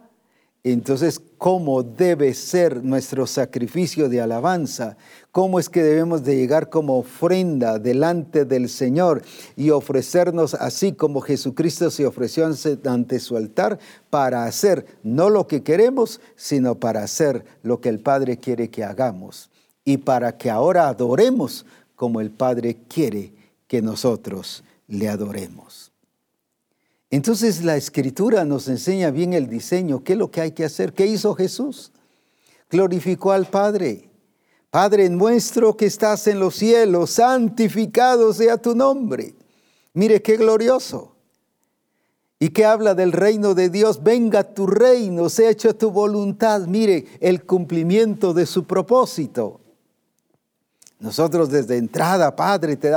entonces, 0.64 1.20
¿cómo 1.38 1.82
debe 1.82 2.34
ser 2.34 2.84
nuestro 2.84 3.26
sacrificio 3.26 4.08
de 4.08 4.20
alabanza? 4.20 4.96
¿Cómo 5.32 5.58
es 5.58 5.68
que 5.68 5.82
debemos 5.82 6.22
de 6.22 6.36
llegar 6.36 6.70
como 6.70 6.98
ofrenda 6.98 7.80
delante 7.80 8.44
del 8.44 8.68
Señor 8.68 9.22
y 9.56 9.70
ofrecernos 9.70 10.54
así 10.54 10.92
como 10.92 11.20
Jesucristo 11.20 11.90
se 11.90 12.06
ofreció 12.06 12.48
ante 12.84 13.18
su 13.18 13.36
altar 13.36 13.80
para 14.08 14.44
hacer 14.44 14.86
no 15.02 15.30
lo 15.30 15.48
que 15.48 15.64
queremos, 15.64 16.20
sino 16.36 16.76
para 16.76 17.02
hacer 17.02 17.44
lo 17.64 17.80
que 17.80 17.88
el 17.88 17.98
Padre 17.98 18.36
quiere 18.36 18.70
que 18.70 18.84
hagamos 18.84 19.50
y 19.84 19.96
para 19.96 20.38
que 20.38 20.48
ahora 20.48 20.86
adoremos 20.86 21.66
como 21.96 22.20
el 22.20 22.30
Padre 22.30 22.78
quiere 22.88 23.32
que 23.66 23.82
nosotros 23.82 24.62
le 24.86 25.08
adoremos. 25.08 25.91
Entonces 27.12 27.62
la 27.62 27.76
escritura 27.76 28.46
nos 28.46 28.68
enseña 28.68 29.10
bien 29.10 29.34
el 29.34 29.46
diseño, 29.46 30.02
qué 30.02 30.14
es 30.14 30.18
lo 30.18 30.30
que 30.30 30.40
hay 30.40 30.52
que 30.52 30.64
hacer. 30.64 30.94
¿Qué 30.94 31.06
hizo 31.06 31.34
Jesús? 31.34 31.92
Glorificó 32.70 33.32
al 33.32 33.44
Padre. 33.44 34.08
Padre 34.70 35.10
nuestro 35.10 35.76
que 35.76 35.84
estás 35.84 36.26
en 36.26 36.40
los 36.40 36.54
cielos, 36.54 37.10
santificado 37.10 38.32
sea 38.32 38.56
tu 38.56 38.74
nombre. 38.74 39.34
Mire 39.92 40.22
qué 40.22 40.38
glorioso. 40.38 41.14
Y 42.38 42.48
que 42.48 42.64
habla 42.64 42.94
del 42.94 43.12
reino 43.12 43.52
de 43.54 43.68
Dios, 43.68 44.02
venga 44.02 44.54
tu 44.54 44.66
reino, 44.66 45.28
sea 45.28 45.50
hecho 45.50 45.76
tu 45.76 45.90
voluntad. 45.90 46.66
Mire 46.66 47.04
el 47.20 47.44
cumplimiento 47.44 48.32
de 48.32 48.46
su 48.46 48.64
propósito. 48.64 49.60
Nosotros 51.03 51.50
desde 51.50 51.78
entrada, 51.78 52.36
Padre, 52.36 52.76
te, 52.76 52.92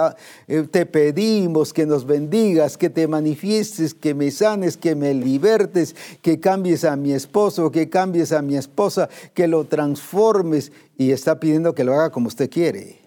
eh, 0.47 0.67
te, 0.69 0.85
pedimos 0.85 1.73
que 1.73 1.87
nos 1.87 2.05
bendigas, 2.05 2.77
que 2.77 2.91
te 2.91 3.07
manifiestes, 3.07 3.95
que 3.95 4.13
me 4.13 4.29
sanes, 4.29 4.77
que 4.77 4.93
me 4.93 5.11
libertes, 5.15 5.95
que 6.21 6.39
cambies 6.39 6.83
a 6.83 6.95
mi 6.95 7.13
esposo, 7.13 7.71
que 7.71 7.89
cambies 7.89 8.31
a 8.31 8.43
mi 8.43 8.57
esposa, 8.57 9.09
que 9.33 9.47
lo 9.47 9.65
transformes. 9.65 10.71
Y 10.95 11.11
está 11.11 11.39
pidiendo 11.39 11.73
que 11.73 11.83
lo 11.83 11.95
haga 11.95 12.11
como 12.11 12.27
usted 12.27 12.47
quiere, 12.47 12.99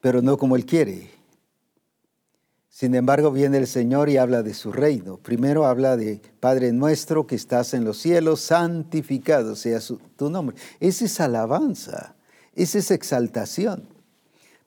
pero 0.00 0.22
no 0.22 0.38
como 0.38 0.54
Él 0.54 0.64
quiere. 0.64 1.10
Sin 2.68 2.94
embargo, 2.94 3.32
viene 3.32 3.58
el 3.58 3.66
Señor 3.66 4.08
y 4.08 4.18
habla 4.18 4.44
de 4.44 4.54
su 4.54 4.70
reino. 4.70 5.16
Primero 5.16 5.66
habla 5.66 5.96
de 5.96 6.22
Padre 6.38 6.72
nuestro 6.72 7.26
que 7.26 7.34
estás 7.34 7.74
en 7.74 7.84
los 7.84 7.98
cielos, 7.98 8.40
santificado 8.40 9.56
sea 9.56 9.80
tu 10.16 10.30
nombre. 10.30 10.56
Esa 10.78 11.06
es 11.06 11.18
alabanza. 11.18 12.14
Esa 12.54 12.78
es 12.78 12.90
exaltación. 12.90 13.88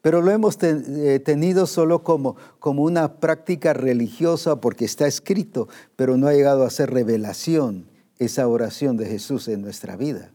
Pero 0.01 0.21
lo 0.21 0.31
hemos 0.31 0.57
eh, 0.61 1.19
tenido 1.23 1.65
solo 1.65 2.03
como, 2.03 2.35
como 2.59 2.83
una 2.83 3.15
práctica 3.15 3.73
religiosa 3.73 4.61
porque 4.61 4.85
está 4.85 5.07
escrito, 5.07 5.67
pero 5.95 6.15
no 6.15 6.27
ha 6.27 6.33
llegado 6.33 6.63
a 6.63 6.69
ser 6.69 6.91
revelación 6.91 7.87
esa 8.19 8.47
oración 8.47 8.97
de 8.97 9.07
Jesús 9.07 9.47
en 9.47 9.61
nuestra 9.61 9.95
vida. 9.95 10.31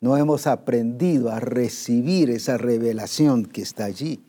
No 0.00 0.16
hemos 0.16 0.46
aprendido 0.46 1.30
a 1.30 1.40
recibir 1.40 2.30
esa 2.30 2.58
revelación 2.58 3.44
que 3.44 3.62
está 3.62 3.84
allí. 3.84 4.20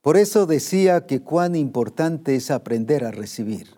Por 0.00 0.16
eso 0.16 0.46
decía 0.46 1.06
que 1.06 1.22
cuán 1.22 1.54
importante 1.54 2.34
es 2.34 2.50
aprender 2.50 3.04
a 3.04 3.12
recibir. 3.12 3.68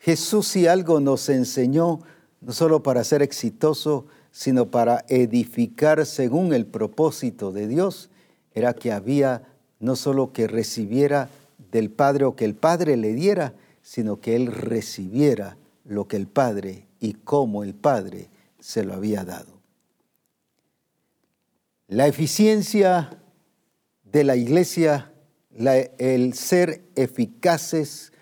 Jesús 0.00 0.48
si 0.48 0.66
algo 0.66 1.00
nos 1.00 1.28
enseñó, 1.28 2.00
no 2.40 2.52
solo 2.52 2.82
para 2.82 3.04
ser 3.04 3.22
exitoso, 3.22 4.06
sino 4.30 4.70
para 4.70 5.04
edificar 5.08 6.04
según 6.06 6.52
el 6.52 6.66
propósito 6.66 7.52
de 7.52 7.68
Dios, 7.68 8.10
era 8.54 8.74
que 8.74 8.92
había 8.92 9.42
no 9.80 9.96
solo 9.96 10.32
que 10.32 10.46
recibiera 10.46 11.28
del 11.70 11.90
Padre 11.90 12.24
o 12.24 12.36
que 12.36 12.44
el 12.44 12.54
Padre 12.54 12.96
le 12.96 13.12
diera, 13.14 13.54
sino 13.82 14.20
que 14.20 14.36
él 14.36 14.48
recibiera 14.48 15.56
lo 15.84 16.08
que 16.08 16.16
el 16.16 16.26
Padre 16.26 16.86
y 17.00 17.14
como 17.14 17.62
el 17.62 17.74
Padre 17.74 18.28
se 18.58 18.84
lo 18.84 18.94
había 18.94 19.24
dado. 19.24 19.58
La 21.86 22.06
eficiencia 22.06 23.18
de 24.04 24.24
la 24.24 24.36
iglesia, 24.36 25.12
el 25.56 26.34
ser 26.34 26.82
eficaces 26.96 28.12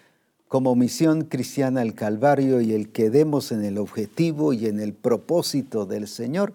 como 0.48 0.76
misión 0.76 1.24
cristiana 1.24 1.80
al 1.80 1.94
Calvario 1.94 2.60
y 2.60 2.72
el 2.72 2.90
que 2.90 3.10
demos 3.10 3.50
en 3.50 3.64
el 3.64 3.78
objetivo 3.78 4.52
y 4.52 4.66
en 4.66 4.80
el 4.80 4.92
propósito 4.92 5.86
del 5.86 6.06
Señor 6.06 6.52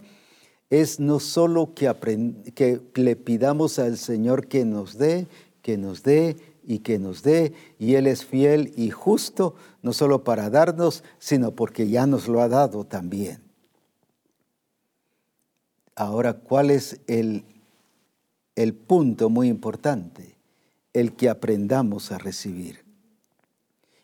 es 0.70 1.02
no 1.02 1.20
solo 1.20 1.74
que, 1.74 1.94
que 2.56 2.82
le 2.96 3.16
pidamos 3.18 3.78
al 3.80 3.98
Señor 3.98 4.48
que 4.48 4.64
nos 4.64 4.98
dé, 4.98 5.28
que 5.62 5.78
nos 5.78 6.04
dé 6.04 6.38
y 6.66 6.80
que 6.80 7.00
nos 7.00 7.24
dé, 7.24 7.54
y 7.78 7.96
Él 7.96 8.08
es 8.08 8.24
fiel 8.24 8.72
y 8.78 8.90
justo, 8.92 9.56
no 9.82 9.92
solo 9.92 10.24
para 10.24 10.50
darnos, 10.50 11.04
sino 11.20 11.52
porque 11.52 11.90
ya 11.90 12.06
nos 12.08 12.30
lo 12.30 12.42
ha 12.42 12.48
dado 12.48 12.86
también. 12.86 13.42
Ahora, 15.96 16.34
¿cuál 16.34 16.72
es 16.72 17.02
el, 17.08 17.44
el 18.56 18.74
punto 18.74 19.30
muy 19.30 19.50
importante? 19.50 20.38
El 20.94 21.14
que 21.14 21.30
aprendamos 21.30 22.14
a 22.14 22.18
recibir 22.18 22.81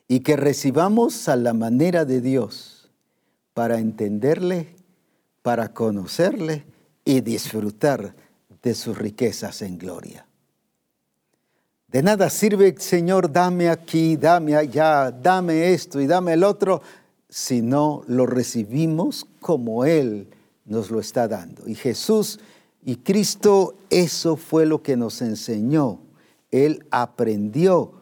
y 0.08 0.22
que 0.22 0.38
recibamos 0.38 1.28
a 1.28 1.36
la 1.36 1.54
manera 1.54 2.06
de 2.06 2.22
Dios 2.22 2.90
para 3.54 3.80
entenderle, 3.80 4.76
para 5.42 5.74
conocerle 5.74 6.66
y 7.04 7.22
disfrutar 7.22 8.16
de 8.62 8.76
sus 8.76 8.98
riquezas 8.98 9.62
en 9.62 9.78
gloria. 9.78 10.26
De 11.88 12.04
nada 12.04 12.30
sirve, 12.30 12.76
Señor, 12.78 13.32
dame 13.32 13.70
aquí, 13.70 14.18
dame 14.18 14.56
allá, 14.56 15.10
dame 15.12 15.74
esto 15.74 16.02
y 16.02 16.08
dame 16.08 16.34
el 16.34 16.44
otro, 16.44 16.82
si 17.30 17.62
no 17.62 18.04
lo 18.08 18.26
recibimos 18.26 19.26
como 19.40 19.86
Él 19.86 20.30
nos 20.66 20.92
lo 20.92 21.00
está 21.00 21.28
dando. 21.28 21.68
Y 21.68 21.76
Jesús 21.76 22.40
y 22.84 22.98
Cristo, 22.98 23.76
eso 23.90 24.36
fue 24.36 24.66
lo 24.66 24.84
que 24.84 24.98
nos 24.98 25.22
enseñó. 25.22 26.02
Él 26.52 26.86
aprendió 26.92 27.97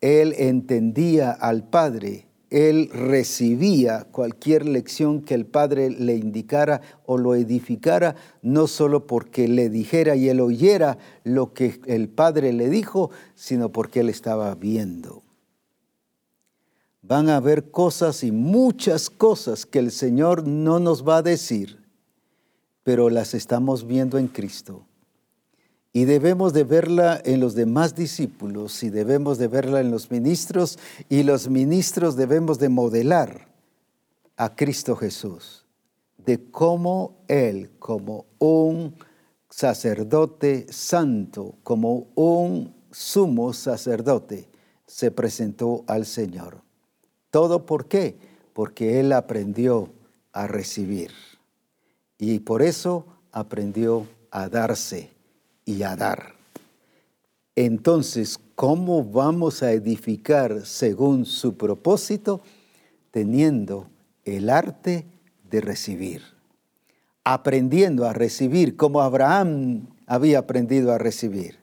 él 0.00 0.34
entendía 0.38 1.30
al 1.30 1.68
Padre, 1.68 2.28
él 2.50 2.88
recibía 2.92 4.04
cualquier 4.10 4.66
lección 4.66 5.20
que 5.20 5.34
el 5.34 5.44
Padre 5.44 5.90
le 5.90 6.16
indicara 6.16 6.80
o 7.04 7.18
lo 7.18 7.34
edificara, 7.34 8.16
no 8.40 8.66
solo 8.66 9.06
porque 9.06 9.48
le 9.48 9.68
dijera 9.68 10.16
y 10.16 10.28
él 10.28 10.40
oyera 10.40 10.98
lo 11.24 11.52
que 11.52 11.80
el 11.86 12.08
Padre 12.08 12.52
le 12.52 12.70
dijo, 12.70 13.10
sino 13.34 13.70
porque 13.70 14.00
él 14.00 14.08
estaba 14.08 14.54
viendo. 14.54 15.24
Van 17.02 17.28
a 17.28 17.36
haber 17.36 17.70
cosas 17.70 18.24
y 18.24 18.32
muchas 18.32 19.10
cosas 19.10 19.66
que 19.66 19.78
el 19.78 19.90
Señor 19.90 20.46
no 20.46 20.78
nos 20.78 21.06
va 21.06 21.18
a 21.18 21.22
decir, 21.22 21.86
pero 22.82 23.10
las 23.10 23.34
estamos 23.34 23.86
viendo 23.86 24.16
en 24.18 24.28
Cristo 24.28 24.88
y 25.92 26.04
debemos 26.04 26.52
de 26.52 26.64
verla 26.64 27.20
en 27.24 27.40
los 27.40 27.54
demás 27.54 27.94
discípulos 27.94 28.82
y 28.82 28.90
debemos 28.90 29.38
de 29.38 29.48
verla 29.48 29.80
en 29.80 29.90
los 29.90 30.10
ministros 30.10 30.78
y 31.08 31.22
los 31.22 31.48
ministros 31.48 32.16
debemos 32.16 32.58
de 32.58 32.68
modelar 32.68 33.48
a 34.36 34.54
Cristo 34.54 34.94
Jesús, 34.96 35.64
de 36.18 36.50
cómo 36.50 37.16
Él, 37.26 37.70
como 37.78 38.26
un 38.38 38.94
sacerdote 39.48 40.66
santo, 40.70 41.56
como 41.62 42.06
un 42.14 42.74
sumo 42.90 43.52
sacerdote, 43.52 44.48
se 44.86 45.10
presentó 45.10 45.84
al 45.86 46.06
Señor. 46.06 46.62
¿Todo 47.30 47.66
por 47.66 47.88
qué? 47.88 48.16
Porque 48.52 49.00
Él 49.00 49.12
aprendió 49.12 49.90
a 50.32 50.46
recibir 50.46 51.10
y 52.18 52.40
por 52.40 52.62
eso 52.62 53.06
aprendió 53.32 54.06
a 54.30 54.48
darse 54.48 55.17
y 55.68 55.82
a 55.82 55.96
dar. 55.96 56.32
Entonces, 57.54 58.40
¿cómo 58.54 59.04
vamos 59.04 59.62
a 59.62 59.72
edificar 59.72 60.64
según 60.64 61.26
su 61.26 61.58
propósito? 61.58 62.40
Teniendo 63.10 63.86
el 64.24 64.48
arte 64.48 65.04
de 65.50 65.60
recibir, 65.60 66.22
aprendiendo 67.22 68.06
a 68.06 68.14
recibir 68.14 68.76
como 68.76 69.02
Abraham 69.02 69.88
había 70.06 70.38
aprendido 70.38 70.90
a 70.90 70.96
recibir. 70.96 71.58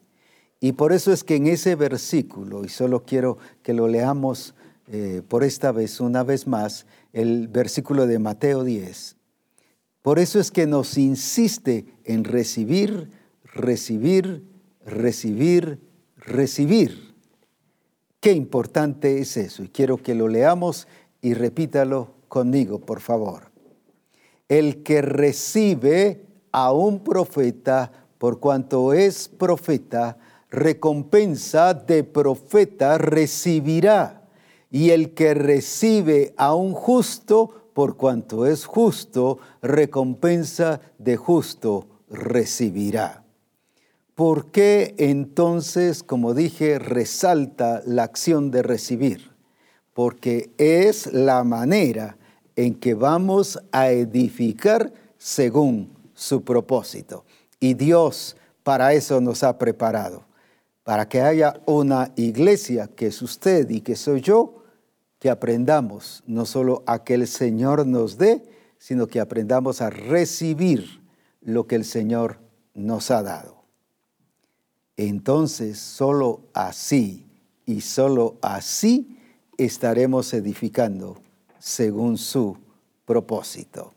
Y 0.60 0.74
por 0.74 0.93
eso 0.93 1.12
es 1.12 1.24
que 1.24 1.38
en 1.38 1.47
ese 1.47 1.74
versículo, 1.74 2.64
y 2.64 2.70
solo 2.70 3.06
quiero 3.06 3.39
que 3.64 3.74
lo 3.74 3.88
leamos 3.88 4.53
eh, 4.88 5.24
por 5.28 5.43
esta 5.43 5.72
vez, 5.72 5.99
una 5.99 6.22
vez 6.22 6.45
más, 6.45 6.86
el 7.12 7.47
versículo 7.47 8.06
de 8.06 8.20
Mateo 8.20 8.64
10, 8.64 9.16
por 10.03 10.20
eso 10.20 10.39
es 10.39 10.51
que 10.51 10.68
nos 10.68 10.95
insiste 10.99 11.86
en 12.03 12.24
recibir 12.24 13.10
recibir, 13.56 14.43
recibir, 14.86 15.80
recibir. 16.18 17.16
Qué 18.20 18.34
importante 18.34 19.20
es 19.20 19.38
eso. 19.38 19.64
Y 19.64 19.70
quiero 19.70 19.97
que 19.97 20.14
lo 20.14 20.28
leamos 20.28 20.88
y 21.22 21.34
repítalo 21.34 22.12
conmigo, 22.28 22.80
por 22.80 22.99
favor. 22.99 23.51
El 24.47 24.84
que 24.84 25.01
recibe 25.01 26.26
a 26.51 26.72
un 26.72 27.03
profeta, 27.03 27.91
por 28.18 28.39
cuanto 28.39 28.93
es 28.93 29.28
profeta, 29.28 30.18
recompensa 30.49 31.74
de 31.74 32.03
profeta 32.03 32.97
recibirá. 32.97 34.28
Y 34.70 34.89
el 34.89 35.14
que 35.14 35.34
recibe 35.34 36.34
a 36.38 36.53
un 36.53 36.74
justo, 36.74 37.70
por 37.74 37.97
cuanto 37.97 38.45
es 38.45 38.66
justo, 38.66 39.39
recompensa 39.62 40.82
de 40.97 41.16
justo 41.16 41.88
recibirá. 42.10 43.24
¿Por 44.16 44.49
qué 44.49 44.95
entonces, 44.97 46.01
como 46.01 46.34
dije, 46.34 46.80
resalta 46.80 47.82
la 47.86 48.03
acción 48.03 48.49
de 48.49 48.63
recibir? 48.63 49.32
Porque 49.93 50.51
es 50.57 51.11
la 51.11 51.43
manera 51.43 52.18
en 52.55 52.76
que 52.76 52.93
vamos 52.93 53.59
a 53.74 53.91
edificar 53.91 54.93
según 55.18 55.93
su 56.13 56.45
propósito. 56.45 57.26
Y 57.59 57.74
Dios 57.74 58.38
para 58.63 58.93
eso 58.93 59.20
nos 59.20 59.43
ha 59.43 59.57
preparado, 59.57 60.24
para 60.86 61.09
que 61.09 61.20
haya 61.20 61.59
una 61.66 62.13
iglesia 62.16 62.88
que 62.88 63.07
es 63.07 63.22
usted 63.22 63.70
y 63.70 63.82
que 63.82 63.97
soy 63.97 64.22
yo, 64.22 64.63
que 65.20 65.30
aprendamos 65.30 66.24
no 66.26 66.45
solo 66.45 66.84
a 66.86 67.03
que 67.03 67.16
el 67.16 67.28
Señor 67.28 67.86
nos 67.86 68.18
dé, 68.18 68.43
sino 68.78 69.07
que 69.07 69.20
aprendamos 69.20 69.82
a 69.82 69.89
recibir 69.89 71.01
lo 71.41 71.68
que 71.68 71.76
el 71.76 71.84
Señor 71.84 72.39
nos 72.74 73.11
ha 73.11 73.22
dado. 73.22 73.55
Entonces, 74.98 75.78
solo 75.78 76.41
así 76.54 77.26
y 77.66 77.82
solo 77.82 78.38
así 78.41 79.18
estaremos 79.58 80.34
edificando 80.34 81.18
según 81.60 82.18
su 82.18 82.58
propósito. 83.06 83.93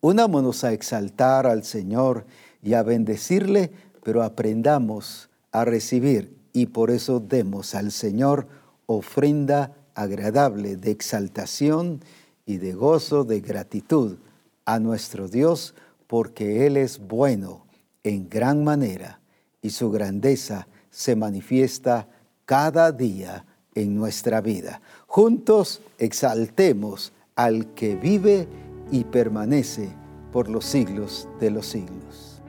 Unámonos 0.00 0.64
a 0.64 0.72
exaltar 0.72 1.46
al 1.46 1.64
Señor 1.64 2.24
y 2.62 2.74
a 2.74 2.82
bendecirle, 2.82 3.72
pero 4.04 4.22
aprendamos 4.22 5.28
a 5.52 5.64
recibir 5.64 6.36
y 6.52 6.66
por 6.66 6.90
eso 6.90 7.20
demos 7.20 7.74
al 7.74 7.92
Señor 7.92 8.46
ofrenda 8.86 9.76
agradable 9.94 10.76
de 10.76 10.92
exaltación 10.92 12.00
y 12.46 12.56
de 12.56 12.72
gozo, 12.72 13.24
de 13.24 13.40
gratitud 13.40 14.16
a 14.64 14.78
nuestro 14.78 15.28
Dios, 15.28 15.74
porque 16.06 16.66
Él 16.66 16.76
es 16.76 16.98
bueno 16.98 17.66
en 18.02 18.28
gran 18.30 18.64
manera 18.64 19.20
y 19.62 19.70
su 19.70 19.90
grandeza 19.90 20.68
se 20.90 21.16
manifiesta 21.16 22.08
cada 22.44 22.92
día 22.92 23.44
en 23.74 23.94
nuestra 23.94 24.40
vida. 24.40 24.80
Juntos 25.06 25.80
exaltemos 25.98 27.12
al 27.36 27.74
que 27.74 27.94
vive 27.94 28.48
y 28.90 29.04
permanece 29.04 29.90
por 30.32 30.48
los 30.48 30.64
siglos 30.64 31.28
de 31.40 31.50
los 31.50 31.66
siglos. 31.66 32.42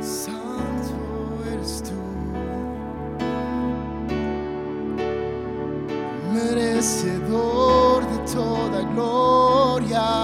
Santo 0.00 0.94
eres 1.52 1.82
tú, 1.82 1.90
merecedor 6.32 8.06
de 8.06 8.32
toda 8.32 8.82
gloria. 8.92 10.17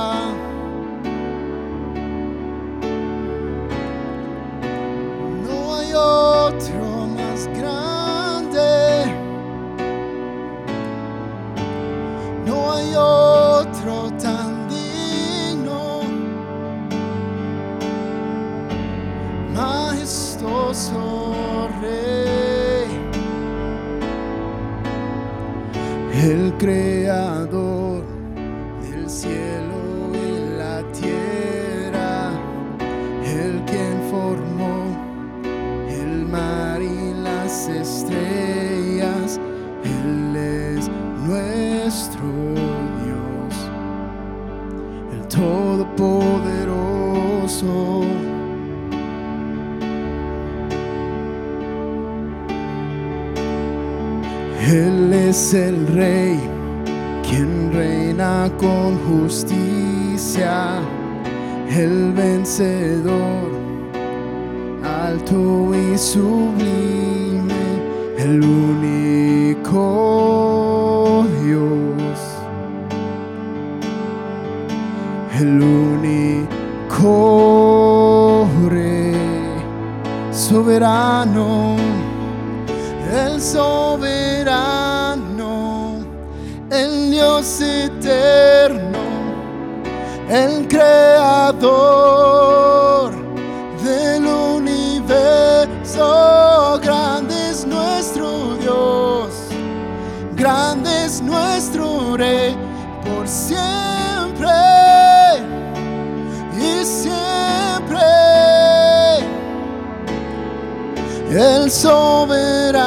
El 111.35 111.71
soberano, 111.71 112.87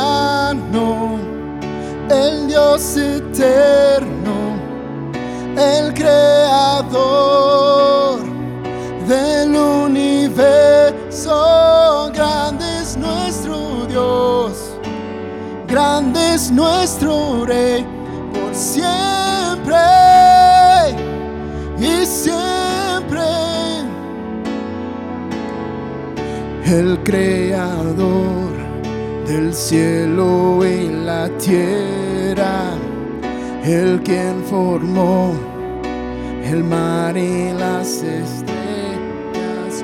el 2.10 2.48
Dios 2.48 2.96
eterno, 2.96 4.58
el 5.58 5.94
creador 5.94 7.02
del 9.08 9.54
universo. 9.56 11.30
Grande 12.14 12.66
es 12.82 12.96
nuestro 12.96 13.86
Dios, 13.86 14.78
grande 15.68 16.36
es 16.36 16.50
nuestro 16.50 17.46
Rey 17.46 17.86
por 18.34 18.56
siempre 18.56 19.07
el 26.68 27.00
creador 27.04 28.52
del 29.26 29.54
cielo 29.54 30.66
y 30.66 30.90
la 30.90 31.30
tierra, 31.38 32.74
el 33.64 34.02
quien 34.04 34.44
formó 34.50 35.32
el 36.44 36.64
mar 36.64 37.16
y 37.18 37.54
las 37.54 38.04
estrellas, 38.04 39.84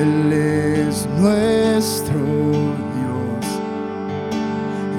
Él 0.00 0.32
es 0.32 1.06
nuestro 1.18 2.20
Dios, 2.94 3.46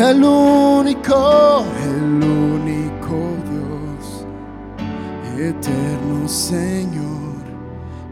El 0.01 0.23
único, 0.23 1.63
el 1.83 2.23
único 2.23 3.15
Dios, 3.51 4.25
eterno 5.37 6.27
Señor, 6.27 7.37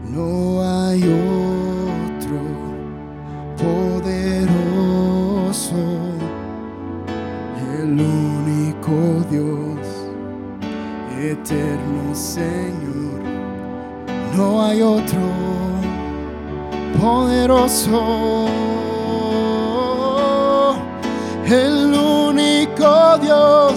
no 0.08 0.62
hay 0.62 1.02
otro 1.02 2.42
poderoso, 3.58 4.94
el 7.80 7.92
único 8.00 8.94
Dios, 9.28 9.80
eterno 11.20 12.14
Señor, 12.14 13.20
no 14.36 14.62
hay 14.62 14.80
otro 14.80 15.26
poderoso, 17.00 18.46
el 21.50 21.92
único 21.92 23.18
Dios, 23.18 23.74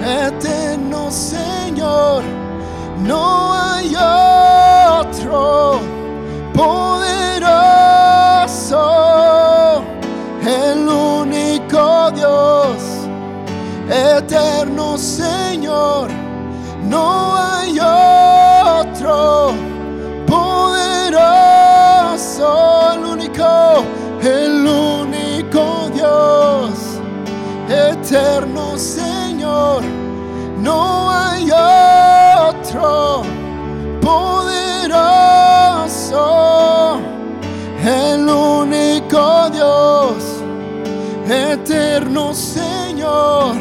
eterno 0.00 1.10
Señor, 1.10 2.22
no 3.02 3.52
hay 3.52 3.96
otro 5.00 5.80
poderoso, 6.54 7.42
el 10.46 10.88
único 10.88 12.12
Dios, 12.12 12.76
eterno 13.90 14.96
Señor, 14.96 16.08
no 16.84 17.36
hay 17.36 17.80
otro 17.80 19.54
poderoso, 20.28 21.24
el 22.92 23.04
único, 23.04 23.82
el 24.22 24.66
único 24.68 24.93
eterno 28.14 28.78
Señor, 28.78 29.82
no 30.62 31.10
hay 31.10 31.50
otro 31.50 33.22
poderoso, 34.00 34.60
el 37.84 38.28
único 38.28 39.50
Dios, 39.50 40.22
eterno 41.28 42.32
Señor, 42.34 43.56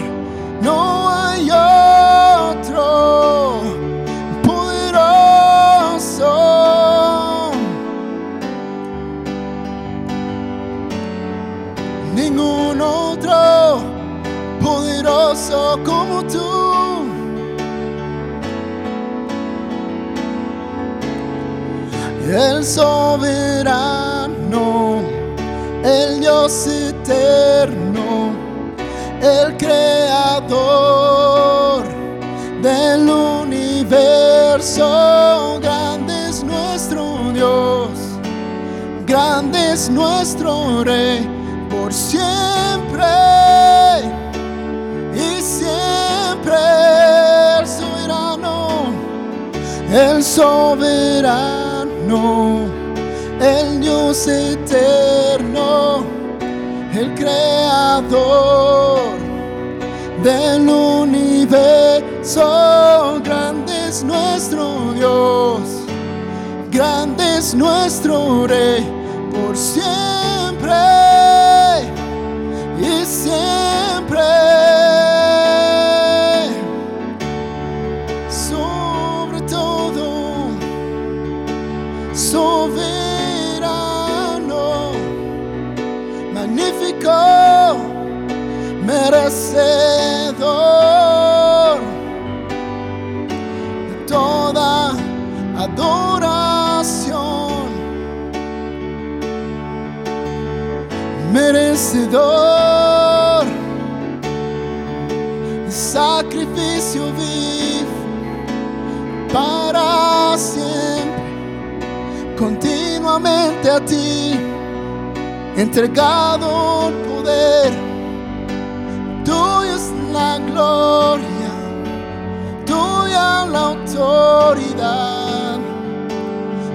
autoridad, 124.84 125.60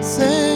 Señor 0.01 0.48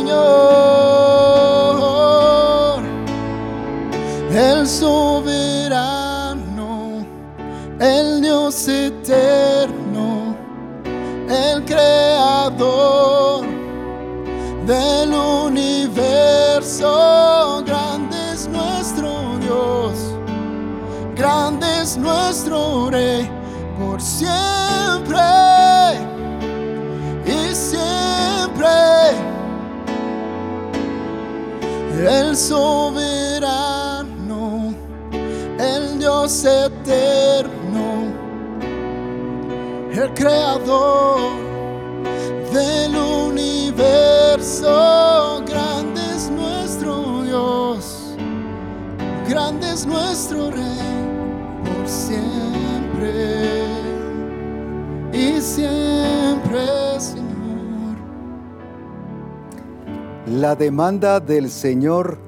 creador 40.14 41.32
del 42.52 42.96
universo. 42.96 43.44
Grande 45.46 46.00
es 46.14 46.30
nuestro 46.30 47.22
Dios, 47.22 48.16
grande 49.28 49.70
es 49.70 49.86
nuestro 49.86 50.50
Rey 50.50 50.78
por 51.64 51.88
siempre 51.88 53.64
y 55.12 55.40
siempre, 55.40 56.60
Señor. 56.98 57.96
La 60.26 60.54
demanda 60.54 61.20
del 61.20 61.50
Señor 61.50 62.18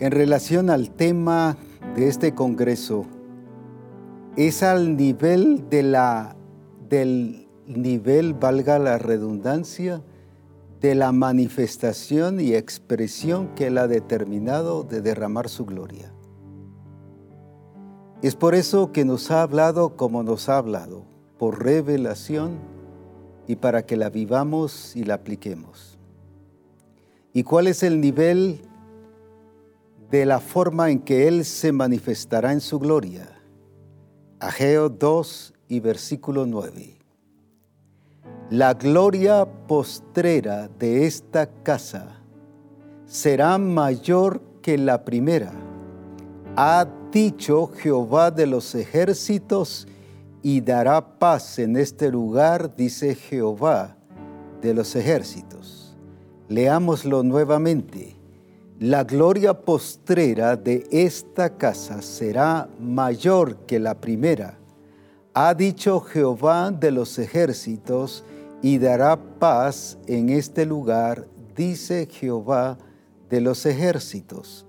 en 0.00 0.12
relación 0.12 0.70
al 0.70 0.90
tema 0.90 1.56
de 1.96 2.08
este 2.08 2.34
Congreso 2.34 3.06
es 4.46 4.62
al 4.62 4.96
nivel 4.96 5.68
de 5.68 5.82
la, 5.82 6.36
del 6.88 7.48
nivel, 7.66 8.34
valga 8.34 8.78
la 8.78 8.96
redundancia, 8.96 10.00
de 10.80 10.94
la 10.94 11.10
manifestación 11.10 12.38
y 12.38 12.54
expresión 12.54 13.52
que 13.56 13.66
Él 13.66 13.78
ha 13.78 13.88
determinado 13.88 14.84
de 14.84 15.02
derramar 15.02 15.48
su 15.48 15.66
gloria. 15.66 16.12
Es 18.22 18.36
por 18.36 18.54
eso 18.54 18.92
que 18.92 19.04
nos 19.04 19.32
ha 19.32 19.42
hablado 19.42 19.96
como 19.96 20.22
nos 20.22 20.48
ha 20.48 20.58
hablado, 20.58 21.02
por 21.36 21.64
revelación 21.64 22.60
y 23.48 23.56
para 23.56 23.86
que 23.86 23.96
la 23.96 24.08
vivamos 24.08 24.94
y 24.94 25.02
la 25.02 25.14
apliquemos. 25.14 25.98
¿Y 27.32 27.42
cuál 27.42 27.66
es 27.66 27.82
el 27.82 28.00
nivel 28.00 28.60
de 30.12 30.26
la 30.26 30.38
forma 30.38 30.90
en 30.90 31.00
que 31.00 31.26
Él 31.26 31.44
se 31.44 31.72
manifestará 31.72 32.52
en 32.52 32.60
su 32.60 32.78
gloria? 32.78 33.37
Ageo 34.40 34.88
2 34.88 35.52
y 35.68 35.80
versículo 35.80 36.46
9. 36.46 36.96
La 38.50 38.74
gloria 38.74 39.44
postrera 39.66 40.68
de 40.68 41.06
esta 41.06 41.48
casa 41.64 42.20
será 43.04 43.58
mayor 43.58 44.40
que 44.62 44.78
la 44.78 45.04
primera. 45.04 45.52
Ha 46.54 46.86
dicho 47.10 47.66
Jehová 47.66 48.30
de 48.30 48.46
los 48.46 48.76
ejércitos 48.76 49.88
y 50.40 50.60
dará 50.60 51.18
paz 51.18 51.58
en 51.58 51.76
este 51.76 52.08
lugar, 52.08 52.76
dice 52.76 53.16
Jehová 53.16 53.96
de 54.62 54.72
los 54.72 54.94
ejércitos. 54.94 55.96
Leámoslo 56.48 57.24
nuevamente. 57.24 58.17
La 58.80 59.02
gloria 59.02 59.54
postrera 59.54 60.56
de 60.56 60.86
esta 60.92 61.56
casa 61.56 62.00
será 62.00 62.68
mayor 62.78 63.66
que 63.66 63.80
la 63.80 64.00
primera. 64.00 64.56
Ha 65.34 65.52
dicho 65.54 66.00
Jehová 66.00 66.70
de 66.70 66.92
los 66.92 67.18
ejércitos, 67.18 68.24
y 68.62 68.78
dará 68.78 69.16
paz 69.38 69.98
en 70.06 70.30
este 70.30 70.66
lugar, 70.66 71.26
dice 71.56 72.08
Jehová 72.10 72.78
de 73.28 73.40
los 73.40 73.66
ejércitos. 73.66 74.66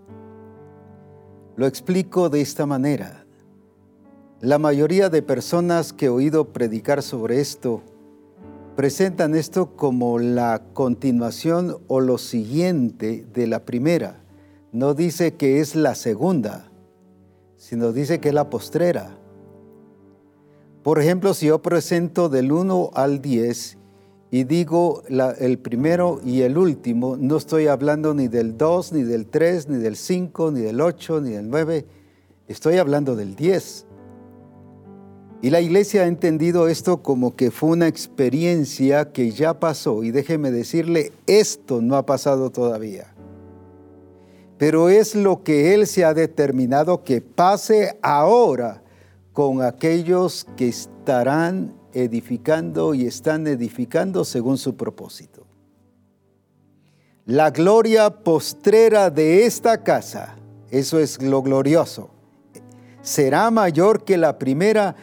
Lo 1.56 1.66
explico 1.66 2.30
de 2.30 2.42
esta 2.42 2.66
manera. 2.66 3.26
La 4.42 4.58
mayoría 4.58 5.10
de 5.10 5.22
personas 5.22 5.92
que 5.92 6.06
he 6.06 6.10
oído 6.10 6.54
predicar 6.54 7.02
sobre 7.04 7.42
esto 7.42 7.82
presentan 8.80 9.36
esto 9.36 9.76
como 9.76 10.20
la 10.20 10.62
continuación 10.72 11.80
o 11.88 12.00
lo 12.00 12.18
siguiente 12.18 13.26
de 13.34 13.46
la 13.46 13.66
primera. 13.66 14.22
No 14.72 14.94
dice 14.94 15.34
que 15.34 15.60
es 15.60 15.76
la 15.76 15.96
segunda, 15.96 16.72
sino 17.58 17.92
dice 17.92 18.22
que 18.22 18.30
es 18.30 18.34
la 18.34 18.50
postrera. 18.50 19.18
Por 20.82 21.02
ejemplo, 21.02 21.34
si 21.34 21.48
yo 21.48 21.62
presento 21.62 22.30
del 22.30 22.54
1 22.54 22.92
al 22.94 23.22
10 23.22 23.78
y 24.32 24.46
digo 24.46 25.04
el 25.10 25.60
primero 25.60 26.22
y 26.24 26.44
el 26.44 26.58
último, 26.58 27.18
no 27.18 27.36
estoy 27.36 27.68
hablando 27.68 28.14
ni 28.14 28.30
del 28.30 28.58
2, 28.58 28.94
ni 28.94 29.04
del 29.04 29.26
3, 29.26 29.68
ni 29.68 29.78
del 29.80 29.98
5, 29.98 30.52
ni 30.52 30.62
del 30.62 30.80
8, 30.80 31.20
ni 31.20 31.32
del 31.32 31.50
9, 31.50 31.86
estoy 32.48 32.78
hablando 32.78 33.18
del 33.18 33.36
10. 33.36 33.88
Y 35.42 35.52
la 35.52 35.62
iglesia 35.62 36.02
ha 36.02 36.08
entendido 36.08 36.68
esto 36.68 37.02
como 37.02 37.36
que 37.36 37.50
fue 37.50 37.70
una 37.70 37.88
experiencia 37.88 39.12
que 39.14 39.32
ya 39.32 39.60
pasó. 39.60 40.04
Y 40.04 40.12
déjeme 40.12 40.52
decirle, 40.52 41.14
esto 41.28 41.82
no 41.82 41.96
ha 41.96 42.06
pasado 42.06 42.50
todavía. 42.50 43.14
Pero 44.58 44.90
es 44.90 45.16
lo 45.16 45.44
que 45.44 45.74
Él 45.74 45.88
se 45.88 46.04
ha 46.04 46.14
determinado 46.14 47.04
que 47.06 47.22
pase 47.22 47.98
ahora 48.02 48.84
con 49.32 49.62
aquellos 49.62 50.46
que 50.58 50.68
estarán 50.68 51.74
edificando 51.94 52.94
y 52.94 53.06
están 53.06 53.48
edificando 53.48 54.26
según 54.26 54.58
su 54.58 54.76
propósito. 54.76 55.46
La 57.26 57.52
gloria 57.52 58.10
postrera 58.10 59.10
de 59.10 59.46
esta 59.46 59.84
casa, 59.84 60.36
eso 60.72 61.00
es 61.00 61.22
lo 61.22 61.42
glorioso, 61.42 62.10
será 63.02 63.50
mayor 63.52 64.04
que 64.04 64.18
la 64.18 64.38
primera 64.38 64.96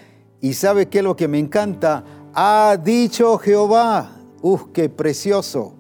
y 0.47 0.55
sabe 0.55 0.87
que 0.87 1.03
lo 1.03 1.17
que 1.17 1.27
me 1.27 1.41
encanta, 1.41 2.05
ha 2.33 2.79
dicho 2.81 3.37
Jehová. 3.37 4.13
¡Uf, 4.43 4.67
qué 4.73 4.89
precioso! 4.89 5.75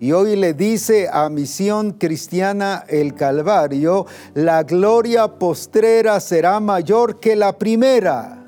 Y 0.00 0.12
hoy 0.12 0.34
le 0.34 0.54
dice 0.54 1.10
a 1.12 1.28
Misión 1.28 1.90
Cristiana 1.90 2.86
el 2.88 3.14
Calvario, 3.14 4.06
la 4.32 4.62
gloria 4.62 5.28
postrera 5.38 6.20
será 6.20 6.58
mayor 6.58 7.20
que 7.20 7.36
la 7.36 7.58
primera. 7.58 8.46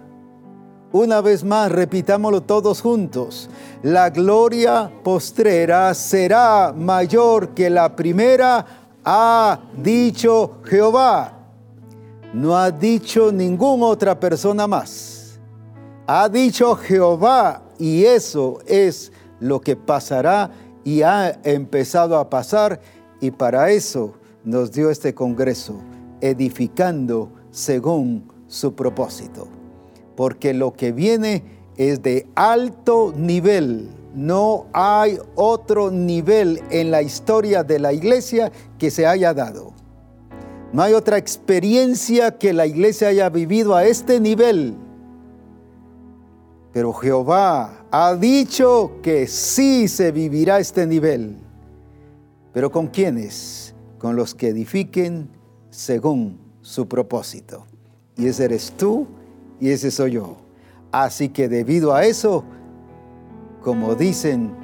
Una 0.93 1.21
vez 1.21 1.45
más, 1.45 1.71
repitámoslo 1.71 2.41
todos 2.41 2.81
juntos. 2.81 3.51
La 3.83 4.09
gloria 4.09 4.91
postrera 5.05 5.93
será 5.93 6.73
mayor 6.75 7.51
que 7.51 7.69
la 7.69 7.95
primera, 7.95 8.65
ha 9.05 9.61
dicho 9.77 10.53
Jehová. 10.65 11.37
No 12.33 12.57
ha 12.57 12.71
dicho 12.71 13.31
ninguna 13.31 13.85
otra 13.85 14.19
persona 14.19 14.67
más 14.67 15.20
ha 16.13 16.29
dicho 16.29 16.75
Jehová 16.75 17.63
y 17.79 18.05
eso 18.05 18.59
es 18.67 19.13
lo 19.39 19.61
que 19.61 19.77
pasará 19.77 20.51
y 20.83 21.03
ha 21.03 21.39
empezado 21.45 22.19
a 22.19 22.29
pasar 22.29 22.81
y 23.21 23.31
para 23.31 23.71
eso 23.71 24.15
nos 24.43 24.73
dio 24.73 24.91
este 24.91 25.15
Congreso, 25.15 25.79
edificando 26.21 27.31
según 27.53 28.27
su 28.49 28.75
propósito. 28.75 29.47
Porque 30.17 30.53
lo 30.53 30.73
que 30.73 30.91
viene 30.91 31.45
es 31.77 32.03
de 32.03 32.27
alto 32.35 33.15
nivel. 33.17 33.89
No 34.13 34.67
hay 34.73 35.17
otro 35.37 35.93
nivel 35.93 36.61
en 36.71 36.91
la 36.91 37.03
historia 37.03 37.63
de 37.63 37.79
la 37.79 37.93
iglesia 37.93 38.51
que 38.81 38.91
se 38.91 39.07
haya 39.07 39.33
dado. 39.33 39.75
No 40.73 40.83
hay 40.83 40.93
otra 40.95 41.19
experiencia 41.19 42.37
que 42.37 42.53
la 42.53 42.67
iglesia 42.67 43.09
haya 43.09 43.29
vivido 43.29 43.77
a 43.77 43.85
este 43.85 44.19
nivel 44.19 44.75
pero 46.73 46.93
Jehová 46.93 47.85
ha 47.91 48.15
dicho 48.15 48.93
que 49.03 49.27
sí 49.27 49.89
se 49.89 50.13
vivirá 50.13 50.61
este 50.61 50.87
nivel. 50.87 51.37
¿Pero 52.53 52.71
con 52.71 52.87
quiénes? 52.87 53.75
Con 53.99 54.15
los 54.17 54.35
que 54.35 54.49
edifiquen 54.49 55.29
según 55.71 56.39
su 56.61 56.87
propósito. 56.87 57.67
Y 58.17 58.27
ese 58.27 58.45
eres 58.45 58.73
tú 58.77 59.07
y 59.59 59.71
ese 59.71 59.91
soy 59.91 60.13
yo. 60.13 60.37
Así 60.93 61.29
que 61.29 61.49
debido 61.49 61.95
a 61.95 62.05
eso, 62.05 62.45
como 63.63 63.95
dicen 63.95 64.55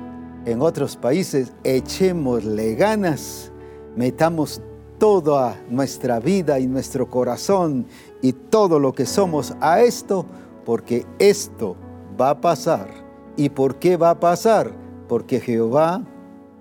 en 0.45 0.63
otros 0.63 0.97
países, 0.97 1.53
echémosle 1.65 2.77
ganas, 2.77 3.51
metamos 3.97 4.63
toda 4.99 5.61
nuestra 5.69 6.21
vida 6.21 6.61
y 6.61 6.67
nuestro 6.69 7.11
corazón 7.11 7.87
y 8.23 8.33
todo 8.33 8.79
lo 8.79 8.93
que 8.93 9.07
somos 9.07 9.55
a 9.61 9.81
esto, 9.83 10.25
porque 10.65 11.05
esto 11.19 11.77
va 12.21 12.31
a 12.31 12.41
pasar. 12.41 12.89
¿Y 13.37 13.51
por 13.51 13.77
qué 13.79 13.97
va 13.97 14.11
a 14.11 14.21
pasar? 14.21 14.73
Porque 15.09 15.41
Jehová 15.41 16.03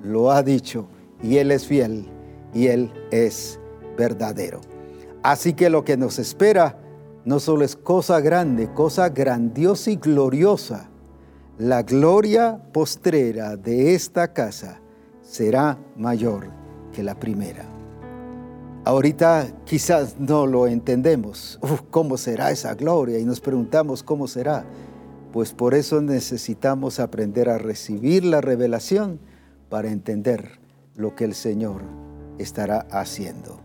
lo 0.01 0.32
ha 0.32 0.43
dicho 0.43 0.88
y 1.22 1.38
Él 1.38 1.51
es 1.51 1.66
fiel 1.66 2.08
y 2.53 2.68
Él 2.68 2.91
es 3.12 3.60
verdadero. 3.97 4.62
Así 5.24 5.53
que 5.53 5.70
lo 5.70 5.84
que 5.84 5.97
nos 5.97 6.20
espera 6.20 6.78
no 7.24 7.39
solo 7.39 7.66
es 7.66 7.76
cosa 7.76 8.20
grande, 8.20 8.72
cosa 8.72 9.10
grandiosa 9.10 9.89
y 9.89 9.95
gloriosa. 9.95 10.89
La 11.58 11.84
gloria 11.84 12.60
postrera 12.74 13.56
de 13.56 13.95
esta 13.95 14.34
casa 14.34 14.80
será 15.22 15.78
mayor 15.95 16.49
que 16.93 17.01
la 17.01 17.16
primera. 17.16 17.66
Ahorita 18.84 19.47
quizás 19.66 20.20
no 20.20 20.45
lo 20.45 20.68
entendemos. 20.68 21.60
¿Cómo 21.89 22.18
será 22.18 22.51
esa 22.51 22.76
gloria? 22.76 23.18
Y 23.18 23.26
nos 23.26 23.39
preguntamos 23.39 24.03
cómo 24.03 24.28
será 24.28 24.64
pues 25.36 25.51
por 25.51 25.73
eso 25.73 25.99
necesitamos 25.99 27.01
aprender 27.01 27.49
a 27.49 27.57
recibir 27.57 28.23
la 28.23 28.39
revelación 28.39 29.19
para 29.67 29.91
entender 29.91 30.61
lo 30.95 31.13
que 31.13 31.25
el 31.25 31.36
Señor 31.36 31.81
estará 32.38 32.88
haciendo. 32.89 33.59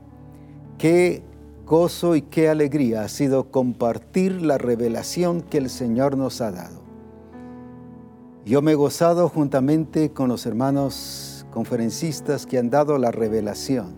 Qué 0.78 1.22
gozo 1.64 2.16
y 2.16 2.22
qué 2.22 2.48
alegría 2.48 3.04
ha 3.04 3.08
sido 3.08 3.52
compartir 3.52 4.42
la 4.42 4.58
revelación 4.58 5.42
que 5.42 5.58
el 5.58 5.70
Señor 5.70 6.16
nos 6.16 6.40
ha 6.40 6.50
dado. 6.50 6.82
Yo 8.44 8.62
me 8.62 8.72
he 8.72 8.74
gozado 8.74 9.28
juntamente 9.28 10.10
con 10.10 10.28
los 10.28 10.46
hermanos 10.46 11.46
conferencistas 11.52 12.46
que 12.46 12.58
han 12.58 12.70
dado 12.70 12.98
la 12.98 13.12
revelación 13.12 13.94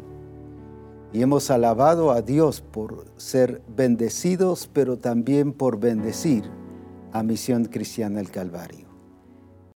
y 1.11 1.23
hemos 1.23 1.51
alabado 1.51 2.11
a 2.11 2.21
Dios 2.21 2.61
por 2.61 3.07
ser 3.17 3.63
bendecidos, 3.75 4.69
pero 4.71 4.99
también 4.99 5.55
por 5.55 5.81
bendecir 5.81 6.45
a 7.13 7.23
Misión 7.23 7.67
Cristiana 7.67 8.21
el 8.21 8.31
Calvario. 8.31 8.92